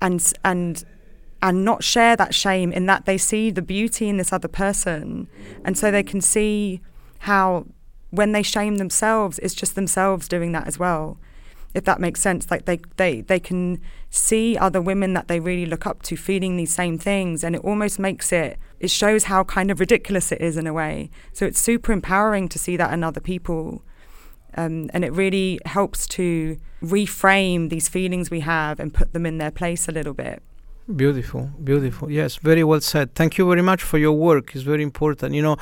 and 0.00 0.32
and 0.44 0.84
and 1.40 1.64
not 1.64 1.84
share 1.84 2.16
that 2.16 2.34
shame 2.34 2.72
in 2.72 2.86
that 2.86 3.04
they 3.04 3.18
see 3.18 3.50
the 3.50 3.62
beauty 3.62 4.08
in 4.08 4.16
this 4.16 4.32
other 4.32 4.48
person 4.48 5.28
and 5.64 5.78
so 5.78 5.90
they 5.90 6.02
can 6.02 6.20
see 6.20 6.80
how 7.20 7.66
when 8.10 8.32
they 8.32 8.42
shame 8.42 8.76
themselves 8.78 9.38
it's 9.40 9.54
just 9.54 9.74
themselves 9.74 10.28
doing 10.28 10.52
that 10.52 10.66
as 10.66 10.78
well 10.78 11.18
if 11.74 11.84
that 11.84 12.00
makes 12.00 12.20
sense. 12.20 12.50
Like 12.50 12.64
they, 12.64 12.80
they, 12.96 13.20
they 13.22 13.40
can 13.40 13.80
see 14.10 14.56
other 14.56 14.80
women 14.80 15.14
that 15.14 15.28
they 15.28 15.40
really 15.40 15.66
look 15.66 15.86
up 15.86 16.02
to 16.04 16.16
feeling 16.16 16.56
these 16.56 16.74
same 16.74 16.98
things, 16.98 17.44
and 17.44 17.54
it 17.54 17.62
almost 17.62 17.98
makes 17.98 18.32
it, 18.32 18.58
it 18.80 18.90
shows 18.90 19.24
how 19.24 19.44
kind 19.44 19.70
of 19.70 19.80
ridiculous 19.80 20.32
it 20.32 20.40
is 20.40 20.56
in 20.56 20.66
a 20.66 20.72
way. 20.72 21.10
So 21.32 21.46
it's 21.46 21.60
super 21.60 21.92
empowering 21.92 22.48
to 22.50 22.58
see 22.58 22.76
that 22.76 22.92
in 22.92 23.04
other 23.04 23.20
people. 23.20 23.82
Um, 24.56 24.90
and 24.92 25.04
it 25.04 25.12
really 25.12 25.60
helps 25.66 26.06
to 26.08 26.58
reframe 26.82 27.68
these 27.68 27.88
feelings 27.88 28.30
we 28.30 28.40
have 28.40 28.80
and 28.80 28.92
put 28.92 29.12
them 29.12 29.26
in 29.26 29.38
their 29.38 29.50
place 29.50 29.88
a 29.88 29.92
little 29.92 30.14
bit. 30.14 30.42
Beautiful, 30.96 31.50
beautiful. 31.62 32.10
Yes, 32.10 32.36
very 32.36 32.64
well 32.64 32.80
said. 32.80 33.14
Thank 33.14 33.36
you 33.36 33.46
very 33.46 33.60
much 33.60 33.82
for 33.82 33.98
your 33.98 34.12
work. 34.12 34.54
It's 34.54 34.64
very 34.64 34.82
important. 34.82 35.34
You 35.34 35.42
know, 35.42 35.56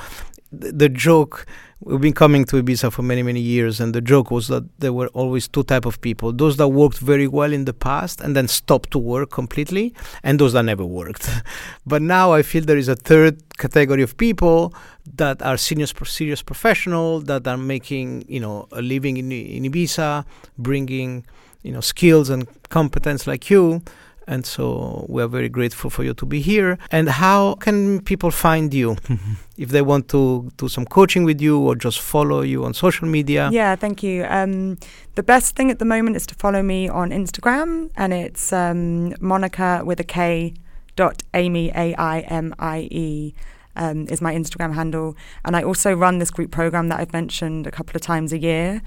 the, 0.53 0.71
the 0.71 0.87
joke 0.87 1.45
we've 1.81 1.99
been 1.99 2.13
coming 2.13 2.45
to 2.45 2.63
Ibiza 2.63 2.93
for 2.93 3.01
many 3.01 3.23
many 3.23 3.41
years, 3.41 3.81
and 3.81 3.93
the 3.93 3.99
joke 3.99 4.31
was 4.31 4.47
that 4.47 4.63
there 4.79 4.93
were 4.93 5.07
always 5.07 5.49
two 5.49 5.63
type 5.63 5.85
of 5.85 5.99
people: 5.99 6.31
those 6.31 6.55
that 6.55 6.69
worked 6.69 6.99
very 6.99 7.27
well 7.27 7.51
in 7.51 7.65
the 7.65 7.73
past 7.73 8.21
and 8.21 8.37
then 8.37 8.47
stopped 8.47 8.91
to 8.91 8.99
work 8.99 9.29
completely, 9.29 9.93
and 10.23 10.39
those 10.39 10.53
that 10.53 10.63
never 10.63 10.85
worked. 10.85 11.29
but 11.85 12.01
now 12.01 12.31
I 12.31 12.41
feel 12.41 12.63
there 12.63 12.77
is 12.77 12.87
a 12.87 12.95
third 12.95 13.37
category 13.57 14.03
of 14.03 14.15
people 14.15 14.73
that 15.17 15.41
are 15.41 15.57
serious 15.57 15.93
serious 16.05 16.41
professional 16.41 17.19
that 17.19 17.45
are 17.45 17.57
making 17.57 18.23
you 18.29 18.39
know 18.39 18.69
a 18.71 18.81
living 18.81 19.17
in 19.17 19.29
in 19.33 19.63
Ibiza, 19.63 20.23
bringing 20.57 21.25
you 21.63 21.73
know 21.73 21.81
skills 21.81 22.29
and 22.29 22.47
competence 22.69 23.27
like 23.27 23.49
you 23.49 23.81
and 24.27 24.45
so 24.45 25.05
we 25.07 25.21
are 25.23 25.27
very 25.27 25.49
grateful 25.49 25.89
for 25.89 26.03
you 26.03 26.13
to 26.13 26.25
be 26.25 26.41
here. 26.41 26.77
And 26.91 27.09
how 27.09 27.55
can 27.55 28.01
people 28.01 28.31
find 28.31 28.73
you 28.73 28.97
if 29.57 29.69
they 29.69 29.81
want 29.81 30.09
to 30.09 30.51
do 30.57 30.67
some 30.67 30.85
coaching 30.85 31.23
with 31.23 31.41
you 31.41 31.59
or 31.59 31.75
just 31.75 31.99
follow 31.99 32.41
you 32.41 32.65
on 32.65 32.73
social 32.73 33.07
media? 33.07 33.49
Yeah, 33.51 33.75
thank 33.75 34.03
you. 34.03 34.25
Um, 34.25 34.77
the 35.15 35.23
best 35.23 35.55
thing 35.55 35.71
at 35.71 35.79
the 35.79 35.85
moment 35.85 36.15
is 36.15 36.27
to 36.27 36.35
follow 36.35 36.61
me 36.61 36.89
on 36.89 37.11
Instagram, 37.11 37.89
and 37.95 38.13
it's 38.13 38.51
um, 38.51 39.13
Monika 39.13 39.83
with 39.85 39.99
a 39.99 40.03
K 40.03 40.53
dot 40.95 41.23
Aimie 41.33 41.71
A 41.75 41.95
I 41.95 42.19
M 42.21 42.53
I 42.59 42.87
E 42.91 43.33
um, 43.77 44.07
is 44.09 44.21
my 44.21 44.33
Instagram 44.33 44.73
handle. 44.73 45.15
And 45.45 45.55
I 45.55 45.63
also 45.63 45.93
run 45.93 46.17
this 46.17 46.31
group 46.31 46.51
program 46.51 46.89
that 46.89 46.99
I've 46.99 47.13
mentioned 47.13 47.67
a 47.67 47.71
couple 47.71 47.95
of 47.95 48.01
times 48.01 48.33
a 48.33 48.37
year. 48.37 48.81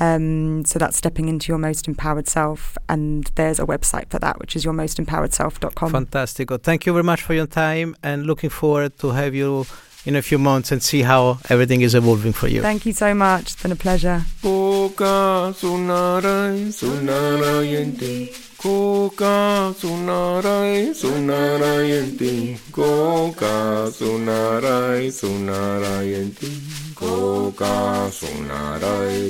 Um, 0.00 0.64
so 0.64 0.78
that's 0.78 0.96
stepping 0.96 1.28
into 1.28 1.50
your 1.50 1.58
most 1.58 1.88
empowered 1.88 2.28
self. 2.28 2.78
And 2.88 3.24
there's 3.34 3.58
a 3.58 3.66
website 3.66 4.10
for 4.10 4.18
that, 4.18 4.38
which 4.38 4.56
is 4.56 4.64
yourmostempoweredself.com. 4.64 5.92
Fantastic. 5.92 6.50
Thank 6.62 6.86
you 6.86 6.92
very 6.92 7.04
much 7.04 7.22
for 7.22 7.34
your 7.34 7.46
time 7.46 7.96
and 8.02 8.26
looking 8.26 8.50
forward 8.50 8.98
to 8.98 9.10
have 9.10 9.34
you 9.34 9.66
in 10.08 10.16
a 10.16 10.22
few 10.22 10.38
months 10.38 10.72
and 10.72 10.82
see 10.82 11.02
how 11.02 11.38
everything 11.50 11.82
is 11.82 11.94
evolving 11.94 12.32
for 12.32 12.48
you. 12.48 12.62
Thank 12.62 12.86
you 12.86 12.94
so 12.94 13.14
much. 13.14 13.52
It's 13.52 13.62
been 13.62 13.72
a 13.72 13.76
pleasure. 13.76 14.22
Koka 14.42 15.52
sunarai 15.60 16.72
sunarayanti 16.78 18.14
Koka 18.58 19.70
sunarai 19.78 20.90
sunarayanti 21.00 22.58
Koka 22.72 23.54
sunarai 23.98 25.10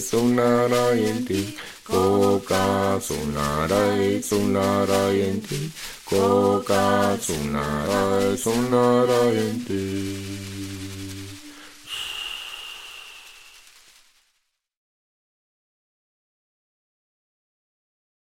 sunarayanti 0.01 1.41
Koka 1.85 2.65
sunarai 3.09 4.23
sunarayanti 4.29 5.61
Koka 6.09 7.19
sunarai 7.21 8.37
sunarayanti 8.45 10.58